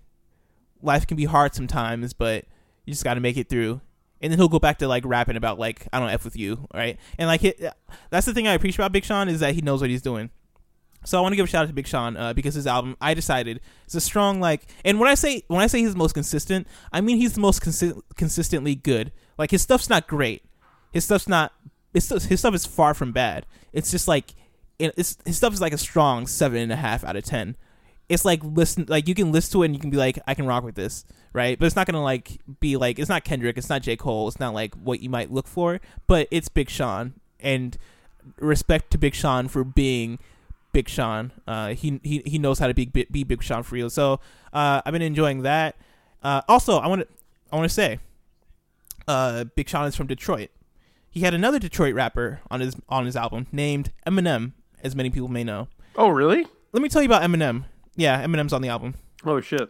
[0.83, 2.47] life can be hard sometimes, but
[2.87, 3.83] you just got to make it through."
[4.23, 6.67] And then he'll go back to like rapping about like I don't f with you,
[6.73, 6.99] right?
[7.19, 7.63] And like it,
[8.09, 10.31] that's the thing I appreciate about Big Sean is that he knows what he's doing.
[11.05, 12.97] So I want to give a shout out to Big Sean uh, because his album
[13.01, 14.67] I decided is a strong like.
[14.85, 17.41] And when I say when I say he's the most consistent, I mean he's the
[17.41, 19.13] most consi- consistently good.
[19.39, 20.45] Like his stuff's not great,
[20.93, 21.53] his stuff's not
[21.95, 23.47] his stuff, his stuff is far from bad.
[23.73, 24.35] It's just like
[24.79, 27.57] it's, his stuff is like a strong seven and a half out of ten.
[28.09, 30.35] It's like listen like you can listen to it and you can be like I
[30.35, 31.59] can rock with this, right?
[31.59, 34.41] But it's not gonna like be like it's not Kendrick, it's not J Cole, it's
[34.41, 37.79] not like what you might look for, but it's Big Sean and
[38.39, 40.19] respect to Big Sean for being
[40.73, 41.33] Big Sean.
[41.47, 43.91] Uh, he he he knows how to be be Big Sean for real.
[43.91, 44.21] So
[44.53, 45.77] uh, I've been enjoying that.
[46.23, 47.09] Uh, also, I want to
[47.53, 47.99] I want to say,
[49.09, 50.51] uh, Big Sean is from Detroit.
[51.11, 54.53] He had another Detroit rapper on his on his album named Eminem,
[54.83, 55.69] as many people may know.
[55.97, 56.47] Oh, really?
[56.73, 57.65] Let me tell you about Eminem.
[57.97, 58.95] Yeah, Eminem's on the album.
[59.25, 59.69] Oh shit.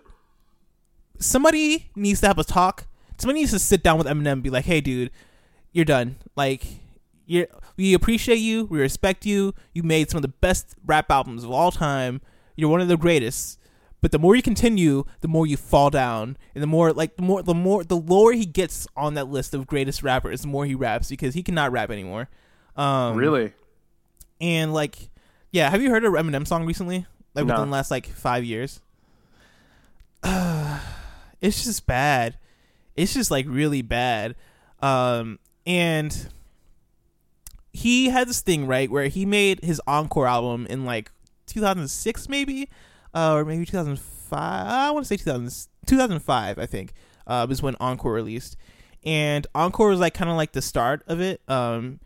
[1.19, 2.87] somebody needs to have a talk.
[3.19, 5.11] Somebody needs to sit down with Eminem and be like, "Hey, dude,
[5.73, 6.17] you're done.
[6.37, 6.65] Like,
[7.27, 7.47] you
[7.77, 9.55] we appreciate you, we respect you.
[9.73, 12.21] You made some of the best rap albums of all time.
[12.57, 13.59] You're one of the greatest.
[14.03, 17.23] But the more you continue, the more you fall down, and the more like the
[17.23, 20.65] more the more the lower he gets on that list of greatest rappers, the more
[20.65, 22.29] he raps because he cannot rap anymore.
[22.77, 23.53] Um, Really?
[24.41, 25.11] And like,
[25.51, 27.05] yeah, have you heard a Eminem song recently?
[27.35, 27.55] Like No.
[27.55, 28.81] within the last like five years?
[31.41, 32.37] it's just bad.
[32.97, 34.35] It's just like really bad.
[34.81, 36.29] Um, and
[37.73, 41.11] he had this thing right where he made his encore album in like
[41.47, 42.69] 2006 maybe,
[43.15, 44.39] uh, or maybe 2005.
[44.41, 46.93] I want to say 2000, 2005 I think
[47.27, 48.57] uh, was when encore released,
[49.05, 51.41] and encore was like kind of like the start of it.
[51.49, 52.01] Um,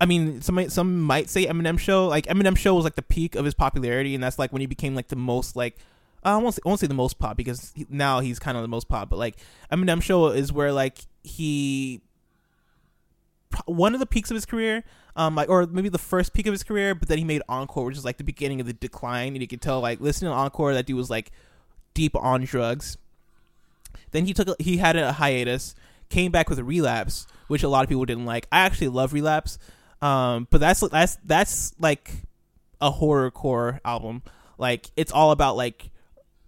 [0.00, 2.08] I mean, some some might say Eminem show.
[2.08, 4.66] Like Eminem show was like the peak of his popularity, and that's like when he
[4.66, 5.76] became like the most like
[6.24, 8.68] I won't say, won't say the most pop because he, now he's kind of the
[8.68, 9.10] most pop.
[9.10, 9.36] But like
[9.70, 12.00] Eminem show is where like he
[13.66, 14.84] one of the peaks of his career,
[15.16, 16.94] um, like or maybe the first peak of his career.
[16.94, 19.48] But then he made encore, which is like the beginning of the decline, and you
[19.48, 21.32] could tell like listening to encore that dude was like
[21.94, 22.96] deep on drugs.
[24.12, 25.74] Then he took a, he had a hiatus,
[26.08, 28.46] came back with a relapse, which a lot of people didn't like.
[28.52, 29.58] I actually love relapse,
[30.00, 32.10] um, but that's that's that's like
[32.80, 34.22] a horrorcore album.
[34.58, 35.90] Like it's all about like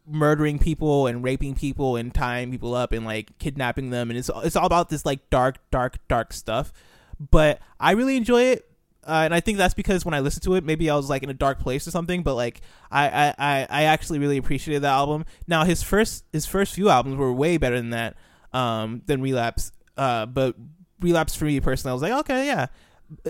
[0.07, 4.31] murdering people and raping people and tying people up and like kidnapping them, and it's
[4.43, 6.73] it's all about this like dark, dark, dark stuff.
[7.19, 8.69] But I really enjoy it.
[9.07, 11.23] Uh, and I think that's because when I listened to it, maybe I was like
[11.23, 12.23] in a dark place or something.
[12.23, 15.27] But like, I, I, I, actually really appreciated that album.
[15.47, 18.17] Now his first his first few albums were way better than that,
[18.53, 19.73] um, than Relapse.
[19.97, 20.57] Uh, but
[21.01, 22.67] Relapse for me personally, I was like, okay, yeah.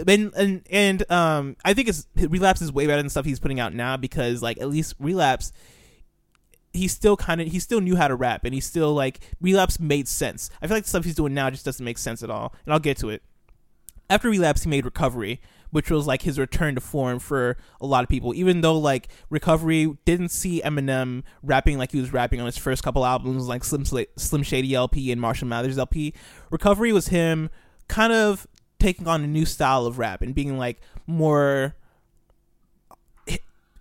[0.06, 3.58] And and and um, I think it's Relapse is way better than stuff he's putting
[3.58, 5.50] out now because like at least Relapse,
[6.72, 9.80] he still kind of he still knew how to rap and he still like Relapse
[9.80, 10.50] made sense.
[10.62, 12.54] I feel like the stuff he's doing now just doesn't make sense at all.
[12.64, 13.22] And I'll get to it.
[14.10, 15.40] After Relapse, he made Recovery,
[15.70, 18.34] which was like his return to form for a lot of people.
[18.34, 22.82] Even though like Recovery didn't see Eminem rapping like he was rapping on his first
[22.82, 26.14] couple albums, like Slim Slim Shady LP and Marshall Mathers LP.
[26.50, 27.50] Recovery was him
[27.88, 28.46] kind of
[28.78, 31.74] taking on a new style of rap and being like more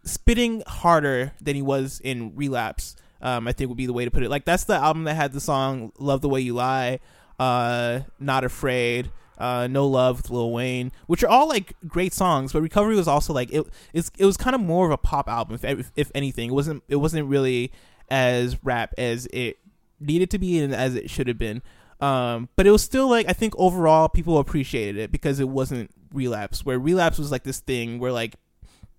[0.03, 2.95] spitting harder than he was in Relapse.
[3.21, 4.30] Um, I think would be the way to put it.
[4.30, 6.99] Like that's the album that had the song "Love the Way You Lie,"
[7.39, 9.11] uh, "Not Afraid."
[9.43, 12.53] Uh, No Love with Lil Wayne, which are all like great songs.
[12.53, 13.67] But Recovery was also like it.
[13.93, 16.49] It was kind of more of a pop album, if, if if anything.
[16.49, 16.83] It wasn't.
[16.87, 17.71] It wasn't really
[18.09, 19.57] as rap as it
[19.99, 21.61] needed to be and as it should have been.
[21.99, 25.91] Um, but it was still like I think overall people appreciated it because it wasn't
[26.13, 28.35] Relapse, where Relapse was like this thing where like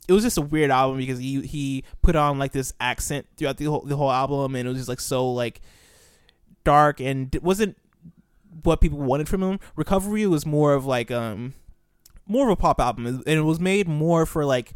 [0.08, 3.56] it was just a weird album because he he put on like this accent throughout
[3.56, 5.60] the whole the whole album and it was just like so like
[6.64, 7.76] dark and it wasn't
[8.62, 9.60] what people wanted from him.
[9.76, 11.54] Recovery was more of like um
[12.26, 14.72] more of a pop album and it was made more for like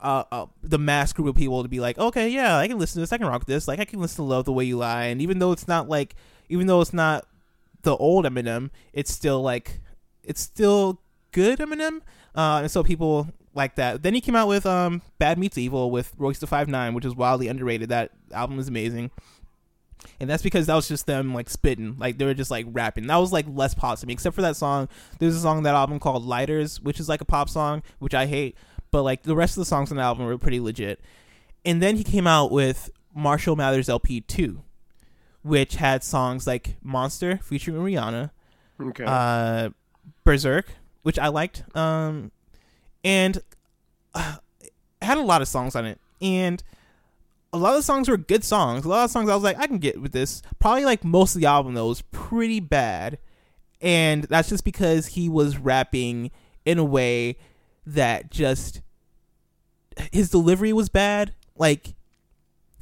[0.00, 2.94] uh, uh, the mass group of people to be like, okay, yeah, I can listen
[2.94, 4.76] to this, I can rock this, like I can listen to Love the Way You
[4.78, 6.14] Lie, and even though it's not like,
[6.48, 7.26] even though it's not
[7.82, 9.80] the old Eminem, it's still like,
[10.22, 11.00] it's still
[11.32, 12.02] good Eminem,
[12.34, 14.02] uh, and so people like that.
[14.02, 17.04] Then he came out with um Bad Meets Evil with Royce the Five Nine, which
[17.04, 17.88] is wildly underrated.
[17.88, 19.10] That album is amazing.
[20.20, 23.06] And that's because that was just them like spitting, like they were just like rapping.
[23.06, 24.88] That was like less pop to me, except for that song.
[25.18, 28.14] There's a song on that album called Lighters, which is like a pop song, which
[28.14, 28.56] I hate.
[28.90, 31.00] But like the rest of the songs on the album were pretty legit.
[31.64, 34.62] And then he came out with Marshall Mathers LP two,
[35.42, 38.30] which had songs like Monster featuring Rihanna,
[38.80, 39.04] Okay.
[39.06, 39.70] uh,
[40.24, 40.66] Berserk,
[41.02, 42.30] which I liked, um,
[43.04, 43.40] and
[44.14, 44.36] uh,
[45.02, 46.00] had a lot of songs on it.
[46.20, 46.62] And
[47.52, 48.84] a lot of the songs were good songs.
[48.84, 50.42] A lot of songs I was like, I can get with this.
[50.58, 53.18] Probably like most of the album though was pretty bad,
[53.80, 56.30] and that's just because he was rapping
[56.64, 57.36] in a way
[57.86, 58.82] that just
[60.12, 61.34] his delivery was bad.
[61.56, 61.94] Like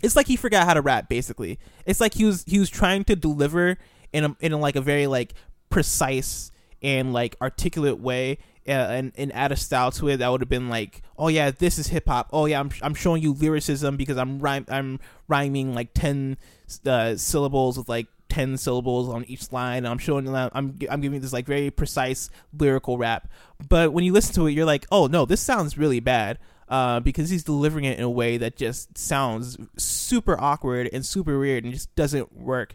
[0.02, 1.08] it's like he forgot how to rap.
[1.08, 3.78] Basically, it's like he was he was trying to deliver
[4.12, 5.34] in a in a, like a very like
[5.70, 6.50] precise
[6.82, 8.38] and like articulate way.
[8.68, 11.52] Uh, and, and add a style to it that would have been like, oh yeah,
[11.52, 12.28] this is hip hop.
[12.32, 14.98] Oh yeah, I'm, I'm showing you lyricism because I'm rhyme I'm
[15.28, 16.36] rhyming like ten
[16.84, 19.86] uh, syllables with like ten syllables on each line.
[19.86, 23.28] I'm showing I'm I'm giving this like very precise lyrical rap.
[23.68, 26.38] But when you listen to it, you're like, oh no, this sounds really bad.
[26.68, 31.38] Uh, because he's delivering it in a way that just sounds super awkward and super
[31.38, 32.74] weird and just doesn't work.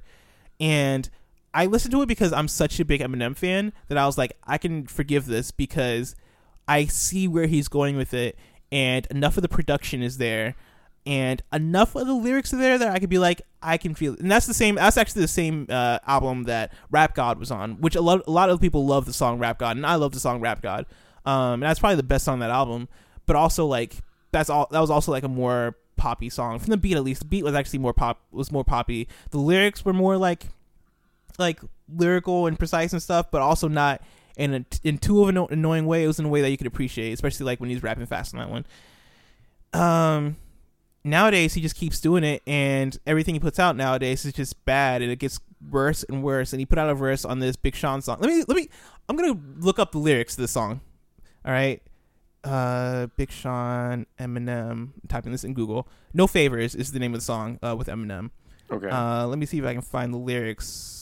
[0.62, 1.10] And
[1.54, 4.38] I listened to it because I'm such a big Eminem fan that I was like,
[4.46, 6.16] I can forgive this because
[6.68, 8.38] I see where he's going with it,
[8.72, 10.56] and enough of the production is there
[11.06, 14.14] and enough of the lyrics are there that I could be like, I can feel
[14.14, 14.20] it.
[14.20, 14.76] And that's the same.
[14.76, 18.32] That's actually the same uh, album that Rap God was on, which a lot, a
[18.32, 20.86] lot of people love the song Rap God, and I love the song Rap God.
[21.26, 22.88] Um, and that's probably the best song on that album.
[23.26, 23.98] But also like
[24.32, 24.68] that's all.
[24.72, 27.22] That was also like a more poppy song from the beat at least.
[27.22, 28.22] The beat was actually more pop.
[28.32, 29.08] Was more poppy.
[29.32, 30.50] The lyrics were more like
[31.40, 31.60] like
[31.94, 34.02] lyrical and precise and stuff, but also not
[34.38, 36.04] in a in too of an annoying way.
[36.04, 38.34] It was in a way that you could appreciate, especially like when he's rapping fast
[38.34, 38.66] on that one.
[39.74, 40.36] Um,
[41.04, 45.02] nowadays he just keeps doing it, and everything he puts out nowadays is just bad,
[45.02, 46.54] and it gets worse and worse.
[46.54, 48.18] And he put out a verse on this Big Sean song.
[48.20, 48.70] Let me let me.
[49.10, 50.82] I'm gonna look up the lyrics to this song.
[51.46, 51.82] All right.
[52.44, 54.72] Uh, Big Sean, Eminem.
[54.72, 55.88] I'm typing this in Google.
[56.14, 58.32] No favors is the name of the song uh, with Eminem.
[58.72, 58.90] Okay.
[58.90, 61.01] Uh, let me see if I can find the lyrics.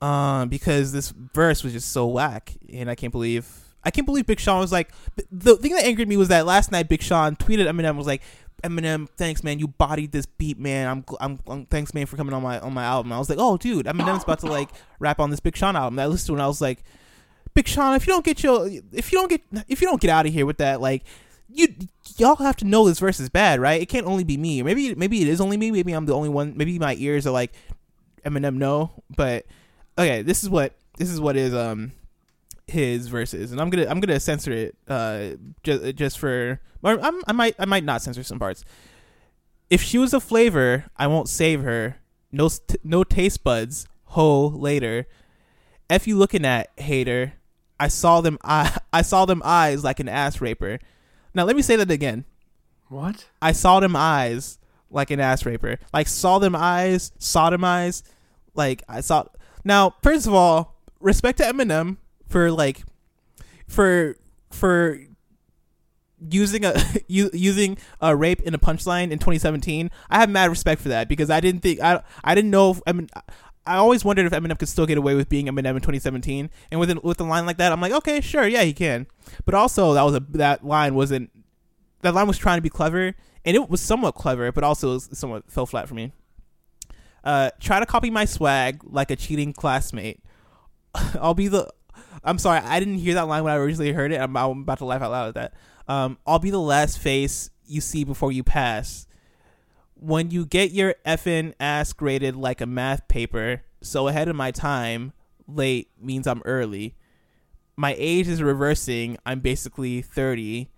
[0.00, 3.48] Um, because this verse was just so whack, and I can't believe
[3.82, 4.90] I can't believe Big Sean was like.
[5.32, 8.22] The thing that angered me was that last night Big Sean tweeted Eminem was like,
[8.62, 10.88] Eminem, thanks man, you bodied this beat, man.
[10.88, 13.12] I'm, I'm, I'm thanks man for coming on my on my album.
[13.12, 14.68] I was like, oh dude, Eminem's about to like
[14.98, 15.98] rap on this Big Sean album.
[15.98, 16.82] I listened to and I was like,
[17.54, 20.10] Big Sean, if you don't get your, if you don't get, if you don't get
[20.10, 21.02] out of here with that, like,
[21.48, 21.68] you
[22.16, 23.80] y'all have to know this verse is bad, right?
[23.80, 24.62] It can't only be me.
[24.62, 25.70] Maybe maybe it is only me.
[25.70, 26.54] Maybe I'm the only one.
[26.56, 27.52] Maybe my ears are like
[28.24, 29.02] Eminem, no.
[29.16, 29.46] But
[29.98, 31.92] okay, this is what this is what is um
[32.66, 35.30] his verses, and I'm gonna I'm gonna censor it uh
[35.62, 38.64] just just for or I'm, I might I might not censor some parts.
[39.70, 41.96] If she was a flavor, I won't save her.
[42.32, 43.86] No st- no taste buds.
[44.12, 45.06] Ho later.
[45.90, 47.34] F you looking at hater.
[47.80, 50.78] I saw them I I saw them eyes like an ass raper.
[51.34, 52.24] Now let me say that again.
[52.88, 53.26] what?
[53.42, 54.58] I saw them eyes
[54.90, 55.78] like an ass raper.
[55.92, 58.02] Like saw them eyes, sodomize.
[58.54, 59.26] Like I saw.
[59.68, 62.84] Now, first of all, respect to Eminem for like
[63.68, 64.16] for
[64.50, 64.98] for
[66.26, 66.74] using a
[67.06, 69.90] using a rape in a punchline in 2017.
[70.08, 72.80] I have mad respect for that because I didn't think I I didn't know if,
[72.86, 73.10] I mean
[73.66, 76.48] I always wondered if Eminem could still get away with being Eminem in 2017.
[76.70, 79.06] And with an, with a line like that, I'm like, okay, sure, yeah, he can.
[79.44, 81.30] But also that was a that line wasn't
[82.00, 83.14] that line was trying to be clever
[83.44, 86.12] and it was somewhat clever, but also somewhat fell flat for me.
[87.24, 90.20] Uh, try to copy my swag like a cheating classmate.
[91.20, 91.68] I'll be the.
[92.24, 94.20] I'm sorry, I didn't hear that line when I originally heard it.
[94.20, 95.54] I'm, I'm about to laugh out loud at that.
[95.92, 99.06] Um, I'll be the last face you see before you pass.
[99.94, 104.50] When you get your effing ass graded like a math paper, so ahead of my
[104.50, 105.12] time,
[105.46, 106.94] late means I'm early.
[107.76, 109.16] My age is reversing.
[109.24, 110.68] I'm basically 30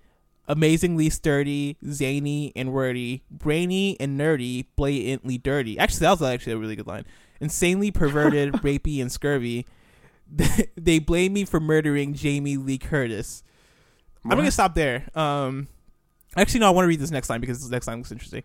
[0.51, 5.79] amazingly sturdy, zany and wordy, brainy and nerdy, blatantly dirty.
[5.79, 7.07] Actually, that was actually a really good line.
[7.41, 9.65] Insanely perverted, rapey, and scurvy.
[10.77, 13.45] they blame me for murdering Jamie Lee Curtis.
[14.25, 15.09] I'm gonna stop there.
[15.15, 15.69] Um,
[16.37, 18.43] actually, no, I want to read this next line because this next line looks interesting.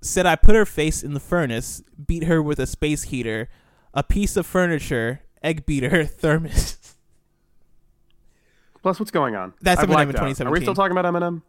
[0.00, 3.48] Said I put her face in the furnace, beat her with a space heater,
[3.92, 6.78] a piece of furniture, egg beater, thermos.
[8.82, 9.54] Plus, what's going on?
[9.60, 10.26] That's I Eminem in out.
[10.26, 10.46] 2017.
[10.46, 11.42] Are we still talking about Eminem?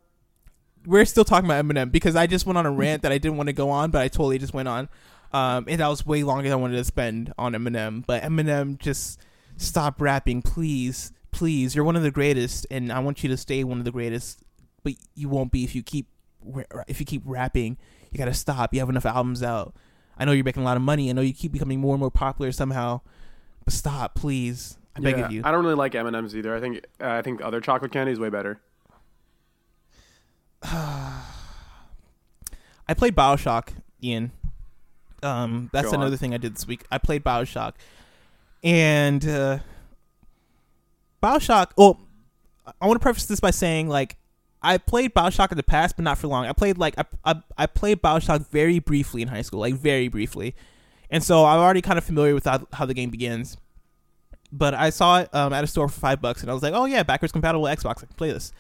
[0.86, 3.38] we're still talking about Eminem because I just went on a rant that I didn't
[3.38, 4.90] want to go on, but I totally just went on.
[5.32, 8.06] Um, and that was way longer than I wanted to spend on Eminem.
[8.06, 9.20] But Eminem, just
[9.58, 11.76] stop rapping, please, please.
[11.76, 14.44] You're one of the greatest, and I want you to stay one of the greatest.
[14.84, 16.08] But you won't be if you keep
[16.88, 17.78] if you keep rapping.
[18.12, 18.74] You gotta stop.
[18.74, 19.74] You have enough albums out.
[20.18, 21.10] I know you're making a lot of money.
[21.10, 23.02] I know you keep becoming more and more popular somehow.
[23.66, 24.78] But stop, please.
[24.96, 25.42] I beg Yeah, of you.
[25.44, 26.56] I don't really like M&M's either.
[26.56, 28.60] I think uh, I think other chocolate candy is way better.
[30.64, 31.24] I
[32.96, 33.70] played Bioshock,
[34.04, 34.32] Ian.
[35.22, 36.02] Um, that's Go on.
[36.02, 36.84] another thing I did this week.
[36.92, 37.74] I played Bioshock,
[38.64, 39.60] and uh,
[41.22, 41.72] Bioshock.
[41.78, 42.00] Well,
[42.82, 44.18] I want to preface this by saying like
[44.62, 46.46] I played Bioshock in the past, but not for long.
[46.46, 50.08] I played like I I, I played Bioshock very briefly in high school, like very
[50.10, 50.56] briefly,
[51.10, 53.58] and so I'm already kind of familiar with how, how the game begins.
[54.56, 56.74] But I saw it um, at a store for five bucks, and I was like,
[56.74, 57.98] "Oh yeah, backwards compatible Xbox.
[57.98, 58.54] I can play this."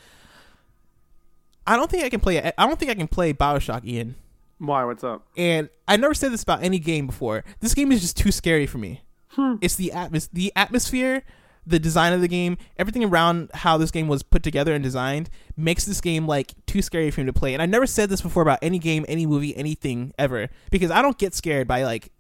[1.68, 2.38] I don't think I can play.
[2.38, 2.54] it.
[2.58, 4.16] I don't think I can play Bioshock, Ian.
[4.58, 4.84] Why?
[4.86, 5.26] What's up?
[5.38, 7.44] And I never said this about any game before.
[7.60, 9.02] This game is just too scary for me.
[9.30, 9.56] Hmm.
[9.62, 11.24] It's the atmos- the atmosphere,
[11.66, 15.30] the design of the game, everything around how this game was put together and designed
[15.56, 17.54] makes this game like too scary for me to play.
[17.54, 21.02] And I never said this before about any game, any movie, anything ever because I
[21.02, 22.12] don't get scared by like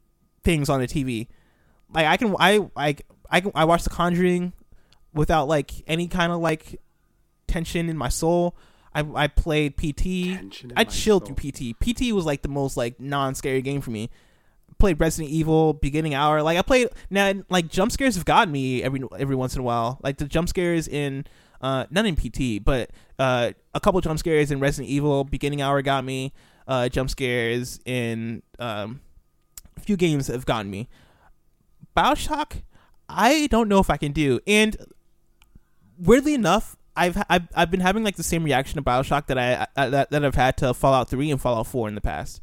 [0.43, 1.27] things on the TV.
[1.93, 4.53] Like I can I like I can I watch The Conjuring
[5.13, 6.79] without like any kind of like
[7.47, 8.55] tension in my soul.
[8.93, 10.39] I I played PT.
[10.77, 11.35] I chilled soul.
[11.35, 11.79] through PT.
[11.79, 14.11] PT was like the most like non scary game for me.
[14.77, 16.43] played Resident Evil beginning hour.
[16.43, 19.63] Like I played now like jump scares have gotten me every every once in a
[19.63, 19.99] while.
[20.03, 21.25] Like the jump scares in
[21.59, 25.81] uh not in PT, but uh a couple jump scares in Resident Evil beginning hour
[25.81, 26.33] got me.
[26.67, 29.01] Uh jump scares in um
[29.75, 30.87] a few games have gotten me.
[31.97, 32.61] BioShock,
[33.09, 34.39] I don't know if I can do.
[34.47, 34.75] And
[35.97, 39.67] weirdly enough, I've I've, I've been having like the same reaction to BioShock that I,
[39.75, 42.41] I that, that I've had to Fallout 3 and Fallout 4 in the past.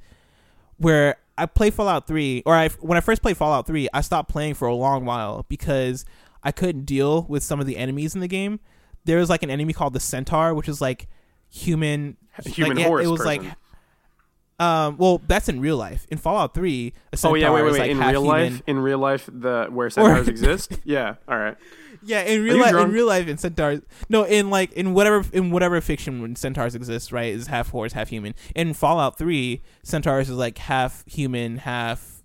[0.77, 4.31] Where I play Fallout 3 or I when I first played Fallout 3, I stopped
[4.31, 6.05] playing for a long while because
[6.43, 8.61] I couldn't deal with some of the enemies in the game.
[9.05, 11.09] There was like an enemy called the Centaur, which is like
[11.49, 13.45] human Human like, horse It was person.
[13.45, 13.55] like
[14.61, 16.07] um well, that's in real life.
[16.11, 17.79] In Fallout 3, a Oh yeah, wait, wait, wait.
[17.81, 18.53] like in real human.
[18.53, 20.79] life, in real life, the where centaurs exist.
[20.85, 21.15] Yeah.
[21.27, 21.57] All right.
[22.03, 23.81] Yeah, in real life, in real life, in centaurs.
[24.09, 27.93] No, in like in whatever in whatever fiction when centaurs exist, right, is half horse,
[27.93, 28.35] half human.
[28.55, 32.23] In Fallout Three, centaurs is like half human, half.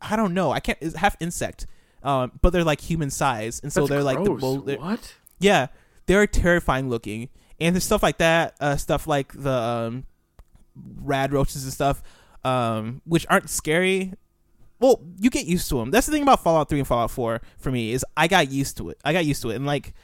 [0.00, 0.52] I don't know.
[0.52, 0.78] I can't.
[0.96, 1.66] Half insect,
[2.02, 4.40] um, but they're like human size, and so That's they're like the gross.
[4.40, 5.14] bull- What?
[5.38, 5.66] yeah,
[6.06, 7.28] they're terrifying looking,
[7.60, 10.04] and there's stuff like that, uh, stuff like the um,
[11.02, 12.02] rad roaches and stuff,
[12.44, 14.12] um, which aren't scary.
[14.78, 15.90] Well, you get used to them.
[15.90, 18.76] That's the thing about Fallout Three and Fallout Four for me is I got used
[18.78, 18.98] to it.
[19.04, 19.94] I got used to it, and like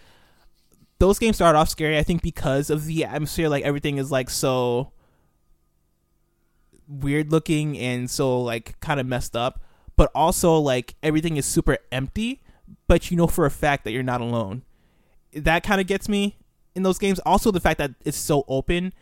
[0.99, 1.99] those games started off scary.
[1.99, 4.93] I think because of the atmosphere, like everything is like so
[6.89, 9.63] weird looking and so like kind of messed up,
[9.97, 12.43] but also like everything is super empty.
[12.89, 14.63] But you know for a fact that you're not alone
[15.35, 16.37] that kind of gets me
[16.75, 17.19] in those games.
[17.21, 18.93] Also, the fact that it's so open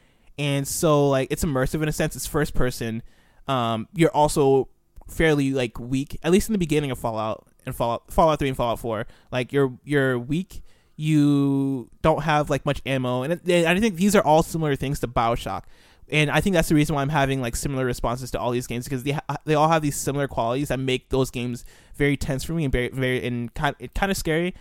[0.41, 2.17] and so like it's immersive in a sense.
[2.17, 3.03] It's first person.
[3.47, 4.69] Um, you're also
[5.07, 8.57] fairly like weak, at least in the beginning of Fallout and Fallout Fallout Three and
[8.57, 9.07] Fallout Four.
[9.31, 10.63] Like you're you're weak.
[10.97, 15.01] You don't have like much ammo, and, and I think these are all similar things
[15.01, 15.65] to Bioshock.
[16.11, 18.67] And I think that's the reason why I'm having like similar responses to all these
[18.67, 21.65] games because they ha- they all have these similar qualities that make those games
[21.97, 24.55] very tense for me and very very and kind kind of scary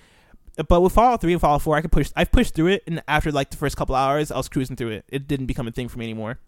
[0.68, 2.12] but with Fallout 3 and Fallout 4, I could push.
[2.16, 4.92] I've pushed through it, and after like the first couple hours, I was cruising through
[4.92, 5.06] it.
[5.10, 6.40] It didn't become a thing for me anymore.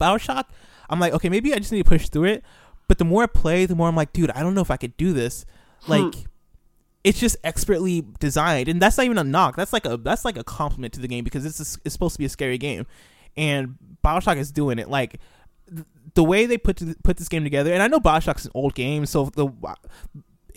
[0.00, 0.44] Bioshock,
[0.90, 2.44] I'm like, okay, maybe I just need to push through it.
[2.88, 4.76] But the more I play, the more I'm like, dude, I don't know if I
[4.76, 5.44] could do this.
[5.82, 5.92] Hmm.
[5.92, 6.14] Like,
[7.04, 9.56] it's just expertly designed, and that's not even a knock.
[9.56, 12.14] That's like a that's like a compliment to the game because it's a, it's supposed
[12.14, 12.86] to be a scary game,
[13.36, 14.88] and Bioshock is doing it.
[14.88, 15.20] Like
[16.14, 18.74] the way they put to, put this game together, and I know Bioshock's an old
[18.74, 19.46] game, so the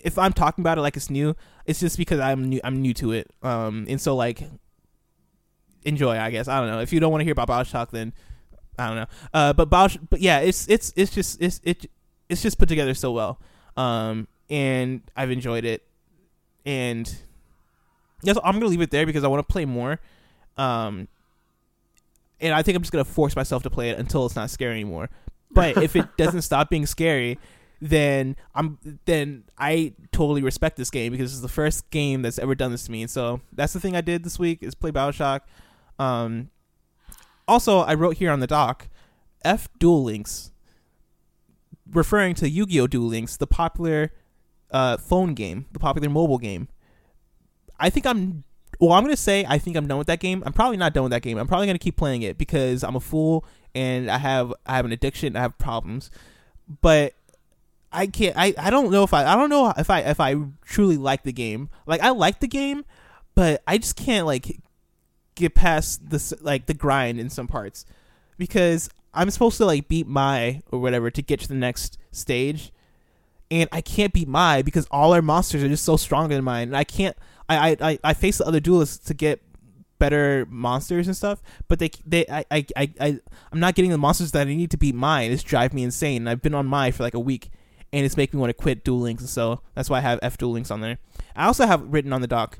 [0.04, 1.34] if I'm talking about it like it's new,
[1.66, 2.60] it's just because I'm new.
[2.64, 4.42] I'm new to it, um, and so like
[5.84, 6.18] enjoy.
[6.18, 6.80] I guess I don't know.
[6.80, 8.12] If you don't want to hear about Bioshock, then
[8.78, 9.06] I don't know.
[9.32, 11.86] Uh, but Bioshock, but yeah, it's it's it's just it's it
[12.28, 13.40] it's just put together so well,
[13.76, 15.82] um, and I've enjoyed it,
[16.64, 17.12] and
[18.22, 20.00] yes, I'm gonna leave it there because I want to play more,
[20.56, 21.08] um,
[22.40, 24.72] and I think I'm just gonna force myself to play it until it's not scary
[24.72, 25.10] anymore.
[25.50, 27.38] But if it doesn't stop being scary,
[27.80, 32.54] then I'm then I totally respect this game because it's the first game that's ever
[32.54, 33.06] done this to me.
[33.06, 35.40] So that's the thing I did this week is play Bioshock.
[35.98, 36.50] Um,
[37.48, 38.88] also, I wrote here on the doc,
[39.44, 40.52] F Duel Links,
[41.90, 42.86] referring to Yu-Gi-Oh!
[42.86, 44.12] Duel Links, the popular
[44.70, 46.68] uh, phone game, the popular mobile game.
[47.78, 48.44] I think I'm.
[48.78, 50.42] Well, I'm gonna say I think I'm done with that game.
[50.46, 51.38] I'm probably not done with that game.
[51.38, 54.84] I'm probably gonna keep playing it because I'm a fool and I have I have
[54.84, 55.36] an addiction.
[55.36, 56.10] I have problems,
[56.80, 57.14] but
[57.92, 58.36] I can't.
[58.36, 61.24] I, I don't know if I I don't know if I if I truly like
[61.24, 61.70] the game.
[61.86, 62.84] Like I like the game,
[63.34, 64.60] but I just can't like
[65.34, 67.86] get past this like the grind in some parts
[68.36, 72.72] because I'm supposed to like beat my or whatever to get to the next stage,
[73.50, 76.68] and I can't beat my because all our monsters are just so stronger than mine,
[76.68, 77.16] and I can't.
[77.48, 79.42] I I I, face the other duelists to get
[79.98, 83.20] better monsters and stuff, but they they I, I I
[83.50, 85.32] I'm not getting the monsters that I need to beat mine.
[85.32, 86.28] It's drive me insane.
[86.28, 87.50] I've been on my for like a week,
[87.92, 89.22] and it's making me want to quit Duel Links.
[89.22, 90.98] And so that's why I have F Duel Links on there.
[91.34, 92.58] I also have written on the doc.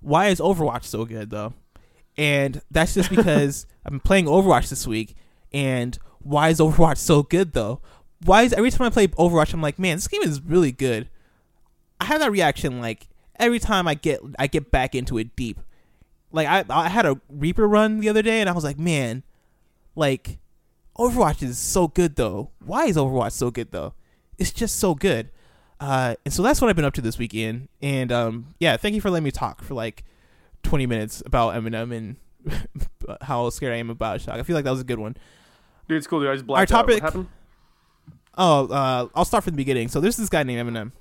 [0.00, 1.54] Why is Overwatch so good though?
[2.16, 5.16] And that's just because I've been playing Overwatch this week.
[5.52, 7.80] And why is Overwatch so good though?
[8.24, 11.08] Why is every time I play Overwatch, I'm like, man, this game is really good.
[12.00, 15.60] I have that reaction like every time I get I get back into it deep.
[16.32, 19.22] Like I I had a Reaper run the other day, and I was like, man,
[19.94, 20.38] like
[20.98, 22.50] Overwatch is so good though.
[22.64, 23.94] Why is Overwatch so good though?
[24.38, 25.30] It's just so good.
[25.80, 27.68] Uh, and so that's what I've been up to this weekend.
[27.82, 30.04] And um, yeah, thank you for letting me talk for like
[30.62, 32.16] 20 minutes about Eminem and
[33.22, 34.38] how scared I am about Bioshock.
[34.38, 35.16] I feel like that was a good one.
[35.88, 36.20] Dude, it's cool.
[36.20, 36.86] Dude, I just blacked Our out.
[36.86, 37.28] What topic- happened?
[38.36, 39.88] Oh, uh, I'll start from the beginning.
[39.88, 40.92] So there's this guy named Eminem.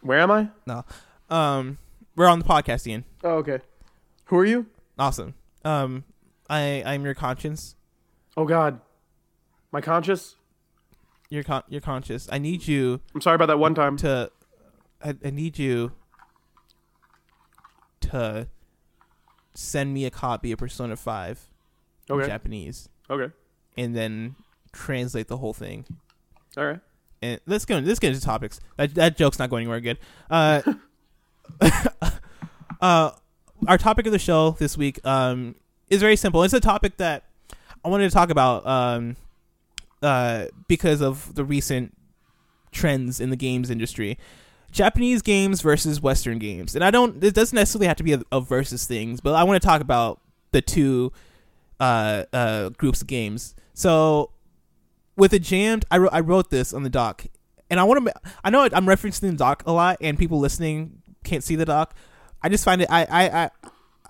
[0.00, 0.48] Where am I?
[0.66, 0.84] No.
[1.28, 1.78] Um,
[2.16, 3.04] we're on the podcast, Ian.
[3.24, 3.58] Oh, okay.
[4.26, 4.66] Who are you?
[4.98, 5.34] Awesome.
[5.64, 6.04] Um,
[6.48, 7.74] I I'm your conscience.
[8.36, 8.80] Oh God,
[9.72, 10.36] my conscious.
[11.30, 12.28] you're con- you're conscious.
[12.32, 13.96] I need you I'm sorry about that one time.
[13.98, 14.30] to.
[15.02, 15.92] I, I need you
[18.00, 18.48] to
[19.54, 21.48] send me a copy of Persona Five
[22.08, 22.26] in Okay.
[22.26, 23.32] Japanese, Okay.
[23.76, 24.34] and then
[24.72, 25.84] translate the whole thing.
[26.56, 26.80] All right.
[27.22, 27.78] and let's go.
[27.78, 28.60] Let's get into topics.
[28.76, 29.98] That that joke's not going anywhere good.
[30.30, 30.62] Uh,
[32.80, 33.10] uh,
[33.66, 35.54] our topic of the show this week um
[35.88, 36.42] is very simple.
[36.42, 37.24] It's a topic that
[37.84, 39.16] I wanted to talk about um
[40.02, 41.94] uh because of the recent
[42.72, 44.18] trends in the games industry.
[44.70, 47.24] Japanese games versus Western games, and I don't.
[47.24, 49.80] It doesn't necessarily have to be a, a versus things, but I want to talk
[49.80, 50.20] about
[50.52, 51.10] the two
[51.80, 53.54] uh, uh, groups of games.
[53.72, 54.30] So
[55.16, 57.24] with a jammed, I wrote I wrote this on the doc,
[57.70, 58.14] and I want to.
[58.44, 61.94] I know I'm referencing the doc a lot, and people listening can't see the doc.
[62.42, 62.88] I just find it.
[62.90, 63.50] I I I.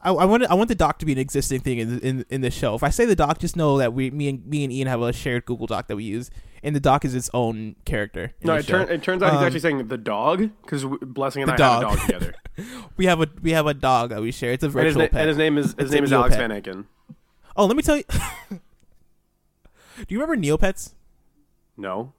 [0.02, 2.40] I, I want I want the doc to be an existing thing in in in
[2.40, 2.74] the show.
[2.74, 5.02] If I say the doc, just know that we me and me and Ian have
[5.02, 6.30] a shared Google Doc that we use,
[6.62, 8.32] and the doc is its own character.
[8.44, 11.50] No, it, turn, it turns out he's Um, actually saying the dog because Blessing and
[11.58, 11.96] The I have a dog.
[11.96, 12.34] dog together.
[12.96, 14.52] we have a we have a dog that we share.
[14.52, 15.20] It's a and, his virtual na- pet.
[15.22, 16.84] and his name is his It's name is Alex Van Aken.
[17.56, 18.04] oh, let me tell you.
[18.50, 18.58] Do
[20.14, 20.92] you remember Neopets?
[21.76, 22.12] No.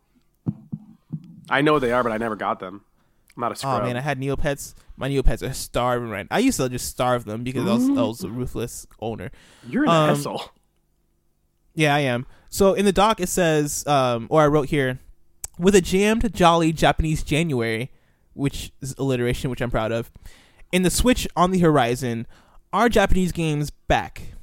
[1.50, 2.82] I know what they are, but I never got them.
[3.40, 3.84] I'm not a scrub.
[3.84, 4.74] Oh man, I had Neopets.
[4.98, 6.28] My Neopets are starving right.
[6.30, 9.32] I used to just starve them because I was, I was a ruthless owner.
[9.66, 10.44] You're an um, asshole.
[11.74, 12.26] Yeah, I am.
[12.50, 15.00] So in the doc it says, um, or I wrote here,
[15.58, 17.94] with a jammed, jolly Japanese January,
[18.34, 20.12] which is alliteration, which I'm proud of,
[20.74, 22.28] and the Switch on the horizon,
[22.74, 24.34] are Japanese games back?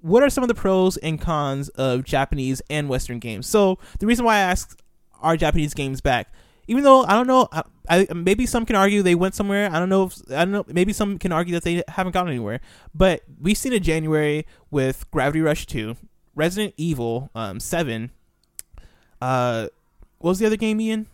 [0.00, 3.46] What are some of the pros and cons of Japanese and Western games?
[3.46, 4.80] So the reason why I asked,
[5.20, 6.32] are Japanese games back?
[6.68, 9.70] Even though I don't know, I, I maybe some can argue they went somewhere.
[9.72, 10.04] I don't know.
[10.04, 10.64] If, I don't know.
[10.68, 12.60] Maybe some can argue that they haven't gone anywhere.
[12.94, 15.96] But we've seen a January with Gravity Rush Two,
[16.34, 18.10] Resident Evil um, Seven.
[19.20, 19.68] Uh,
[20.18, 21.06] what was the other game, Ian?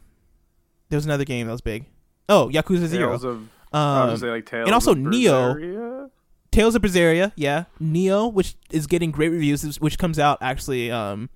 [0.89, 1.87] There was another game that was big.
[2.29, 3.11] Oh, Yakuza Zero.
[3.11, 5.55] Tales of Um, like and also Nioh.
[5.55, 6.11] Berseria?
[6.51, 7.65] Tales of Berseria, yeah.
[7.81, 11.31] Nioh, which is getting great reviews, which comes out actually um,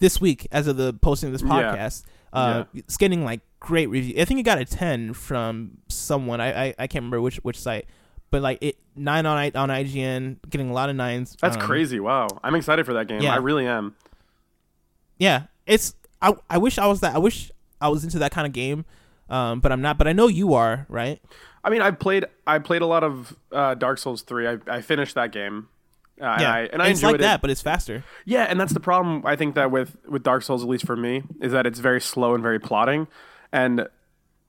[0.00, 1.76] this week as of the posting of this Yeah.
[2.32, 4.20] Uh, It's getting like great review.
[4.20, 6.40] I think it got a ten from someone.
[6.40, 7.86] I, I I can't remember which which site,
[8.30, 11.36] but like it nine on I- on IGN, getting a lot of nines.
[11.40, 12.00] That's Um, crazy.
[12.00, 12.28] Wow.
[12.44, 13.22] I'm excited for that game.
[13.22, 13.34] yeah.
[13.34, 13.94] I really am.
[15.18, 17.14] Yeah, it's I I wish I was that.
[17.14, 17.50] I wish
[17.80, 18.84] I was into that kind of game,
[19.30, 19.98] um, but I'm not.
[19.98, 21.20] But I know you are, right?
[21.64, 24.46] I mean, I played I played a lot of uh, Dark Souls 3.
[24.48, 25.68] I, I finished that game.
[26.20, 27.20] Uh, and I, and I it's like it.
[27.20, 28.04] that, but it's faster.
[28.24, 30.96] Yeah, and that's the problem I think that with with Dark Souls at least for
[30.96, 33.06] me is that it's very slow and very plotting
[33.52, 33.88] and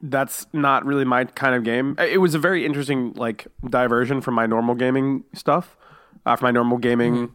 [0.01, 1.95] that's not really my kind of game.
[1.99, 5.75] It was a very interesting like diversion from my normal gaming stuff,
[6.25, 7.33] uh, from my normal gaming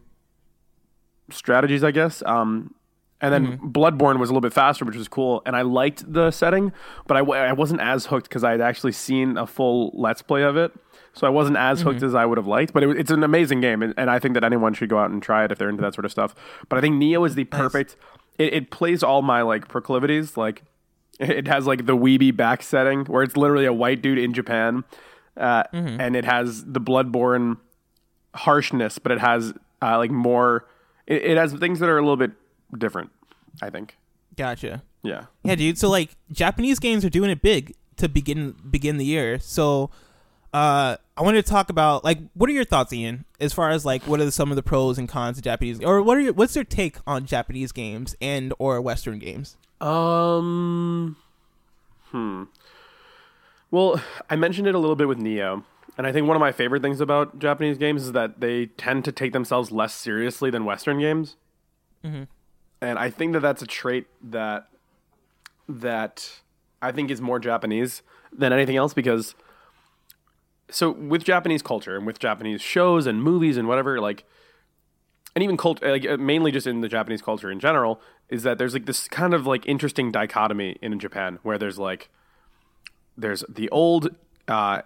[1.29, 2.23] strategies, I guess.
[2.25, 2.73] Um
[3.21, 6.31] and then Bloodborne was a little bit faster, which was cool, and I liked the
[6.31, 6.73] setting,
[7.07, 10.43] but I, I wasn't as hooked because I had actually seen a full Let's Play
[10.43, 10.73] of it,
[11.15, 12.73] so I wasn't as hooked as I would have liked.
[12.73, 15.09] But it, it's an amazing game, and, and I think that anyone should go out
[15.09, 16.35] and try it if they're into that sort of stuff.
[16.69, 17.95] But I think Nioh is the perfect.
[18.37, 20.35] It, it plays all my like proclivities.
[20.37, 20.63] Like
[21.19, 24.83] it has like the weeby back setting where it's literally a white dude in Japan,
[25.37, 27.57] uh, and it has the Bloodborne
[28.35, 30.67] harshness, but it has uh, like more.
[31.07, 32.31] It, it has things that are a little bit
[32.77, 33.11] different.
[33.61, 33.97] I think.
[34.35, 34.83] Gotcha.
[35.01, 35.25] Yeah.
[35.43, 35.77] Yeah, dude.
[35.77, 39.39] So like Japanese games are doing it big to begin begin the year.
[39.39, 39.91] So
[40.55, 43.85] uh I wanted to talk about like what are your thoughts, Ian, as far as
[43.85, 46.33] like what are some of the pros and cons of Japanese or what are your
[46.33, 49.57] what's your take on Japanese games and or Western games?
[49.81, 51.17] Um.
[52.11, 52.43] Hmm.
[53.69, 55.63] Well, I mentioned it a little bit with Nioh,
[55.97, 59.03] and I think one of my favorite things about Japanese games is that they tend
[59.05, 61.35] to take themselves less seriously than Western games.
[62.81, 64.69] And I think that that's a trait that
[65.67, 66.39] that
[66.81, 68.01] I think is more Japanese
[68.31, 69.35] than anything else because
[70.69, 74.25] so with Japanese culture and with Japanese shows and movies and whatever like
[75.35, 78.57] and even cult like uh, mainly just in the Japanese culture in general is that
[78.57, 82.09] there's like this kind of like interesting dichotomy in Japan where there's like
[83.17, 84.15] there's the old
[84.47, 84.81] uh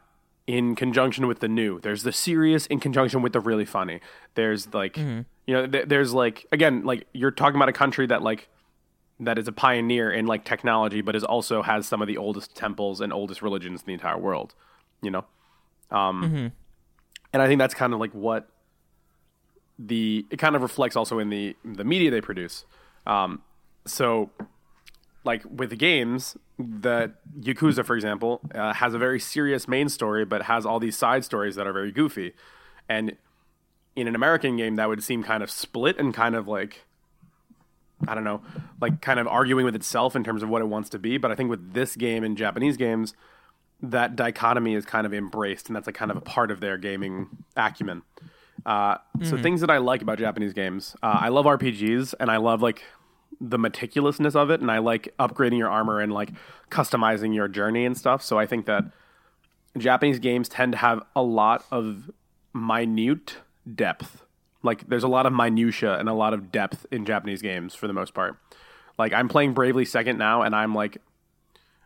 [0.47, 1.80] in conjunction with the new.
[1.80, 3.99] There's the serious in conjunction with the really funny.
[4.34, 4.97] There's like
[5.45, 8.49] you know th- there's like again like you're talking about a country that like
[9.19, 12.55] that is a pioneer in like technology but is also has some of the oldest
[12.55, 14.55] temples and oldest religions in the entire world,
[15.03, 15.25] you know.
[15.91, 16.51] Um
[17.31, 18.49] and I think that's kind of like what
[19.77, 22.65] the it kind of reflects also in the the media they produce.
[23.07, 23.41] Um,
[23.85, 24.29] so,
[25.23, 30.25] like with the games, the Yakuza, for example, uh, has a very serious main story,
[30.25, 32.33] but has all these side stories that are very goofy.
[32.89, 33.15] And
[33.95, 36.85] in an American game, that would seem kind of split and kind of like
[38.07, 38.41] I don't know,
[38.81, 41.17] like kind of arguing with itself in terms of what it wants to be.
[41.17, 43.13] But I think with this game and Japanese games,
[43.82, 46.77] that dichotomy is kind of embraced, and that's like kind of a part of their
[46.77, 48.01] gaming acumen.
[48.65, 52.38] Uh, So things that I like about Japanese games, uh, I love RPGs, and I
[52.38, 52.84] love like
[53.39, 56.32] the meticulousness of it, and I like upgrading your armor and like
[56.69, 58.21] customizing your journey and stuff.
[58.21, 58.84] So I think that
[59.77, 62.11] Japanese games tend to have a lot of
[62.53, 63.38] minute
[63.75, 64.23] depth.
[64.61, 67.88] Like there's a lot of minutia and a lot of depth in Japanese games for
[67.88, 68.36] the most part.
[68.97, 70.97] Like I'm playing Bravely Second now, and I'm like,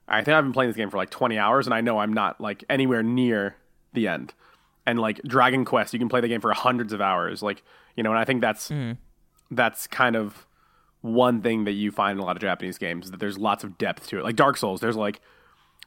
[0.07, 2.13] I think I've been playing this game for like 20 hours, and I know I'm
[2.13, 3.55] not like anywhere near
[3.93, 4.33] the end.
[4.85, 7.41] And like Dragon Quest, you can play the game for hundreds of hours.
[7.41, 7.63] Like
[7.95, 8.69] you know, and I think that's
[9.49, 10.45] that's kind of
[11.01, 13.77] one thing that you find in a lot of Japanese games that there's lots of
[13.77, 14.23] depth to it.
[14.23, 15.21] Like Dark Souls, there's like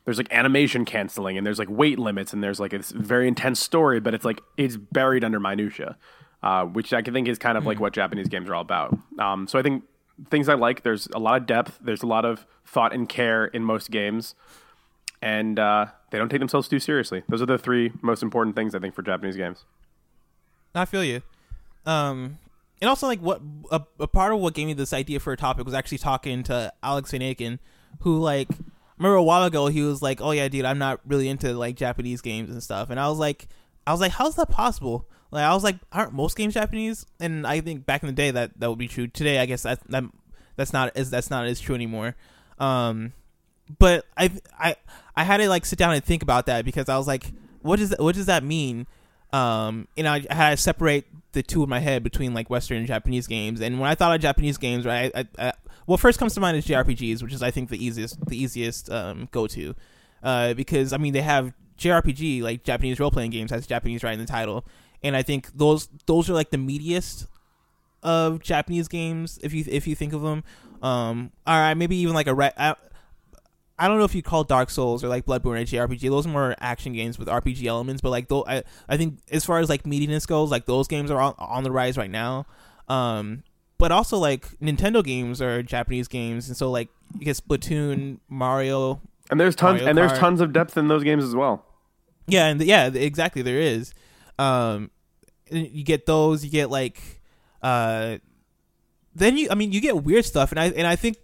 [0.04, 3.60] there's like animation canceling and there's like weight limits and there's like this very intense
[3.60, 5.96] story, but it's like it's buried under minutia,
[6.42, 8.96] uh, which I think is kind of like what Japanese games are all about.
[9.18, 9.82] Um, so I think
[10.30, 10.82] things I like.
[10.82, 11.78] There's a lot of depth.
[11.80, 14.34] There's a lot of thought and care in most games,
[15.22, 17.22] and uh, they don't take themselves too seriously.
[17.28, 19.64] Those are the three most important things I think for Japanese games.
[20.74, 21.22] I feel you.
[21.86, 22.38] Um,
[22.80, 23.40] and also like what
[23.70, 26.42] a, a part of what gave me this idea for a topic was actually talking
[26.44, 27.58] to Alex Van Aken,
[28.00, 28.48] who like
[28.98, 31.76] remember a while ago he was like, "Oh yeah, dude, I'm not really into like
[31.76, 33.48] Japanese games and stuff," and I was like,
[33.86, 35.08] I was like, how's that possible?
[35.30, 37.06] Like I was like, aren't most games Japanese?
[37.20, 39.06] And I think back in the day that that would be true.
[39.06, 40.04] Today, I guess that that
[40.56, 42.14] that's not as that's not as true anymore.
[42.58, 43.12] Um,
[43.78, 44.76] but I I
[45.14, 47.78] I had to like sit down and think about that because I was like, what
[47.78, 48.86] does what does that mean?
[49.32, 52.78] Um, and I, I had to separate the two in my head between like Western
[52.78, 53.60] and Japanese games.
[53.60, 55.52] And when I thought of Japanese games, right, I, I, I
[55.84, 58.90] what first comes to mind is JRPGs, which is I think the easiest the easiest
[58.90, 59.74] um, go to,
[60.22, 64.14] uh, because I mean they have JRPG like Japanese role playing games has Japanese right
[64.14, 64.64] in the title,
[65.06, 67.26] and I think those those are like the meatiest
[68.02, 70.44] of Japanese games if you if you think of them.
[70.82, 72.74] Um, all right, maybe even like a re- I,
[73.78, 76.08] I don't know if you call Dark Souls or like Bloodborne a JRPG.
[76.10, 79.44] Those are more action games with RPG elements, but like though I I think as
[79.44, 82.46] far as like meatiness goes, like those games are on, on the rise right now.
[82.88, 83.42] Um,
[83.78, 86.88] but also like Nintendo games are Japanese games, and so like
[87.18, 89.00] you get Splatoon, Mario.
[89.30, 91.64] And there's tons Mario and there's tons of depth in those games as well.
[92.28, 93.42] Yeah, and yeah, exactly.
[93.42, 93.92] There is.
[94.38, 94.90] Um,
[95.50, 96.44] you get those.
[96.44, 97.00] You get like,
[97.62, 98.18] uh,
[99.14, 99.48] then you.
[99.50, 101.18] I mean, you get weird stuff, and I and I think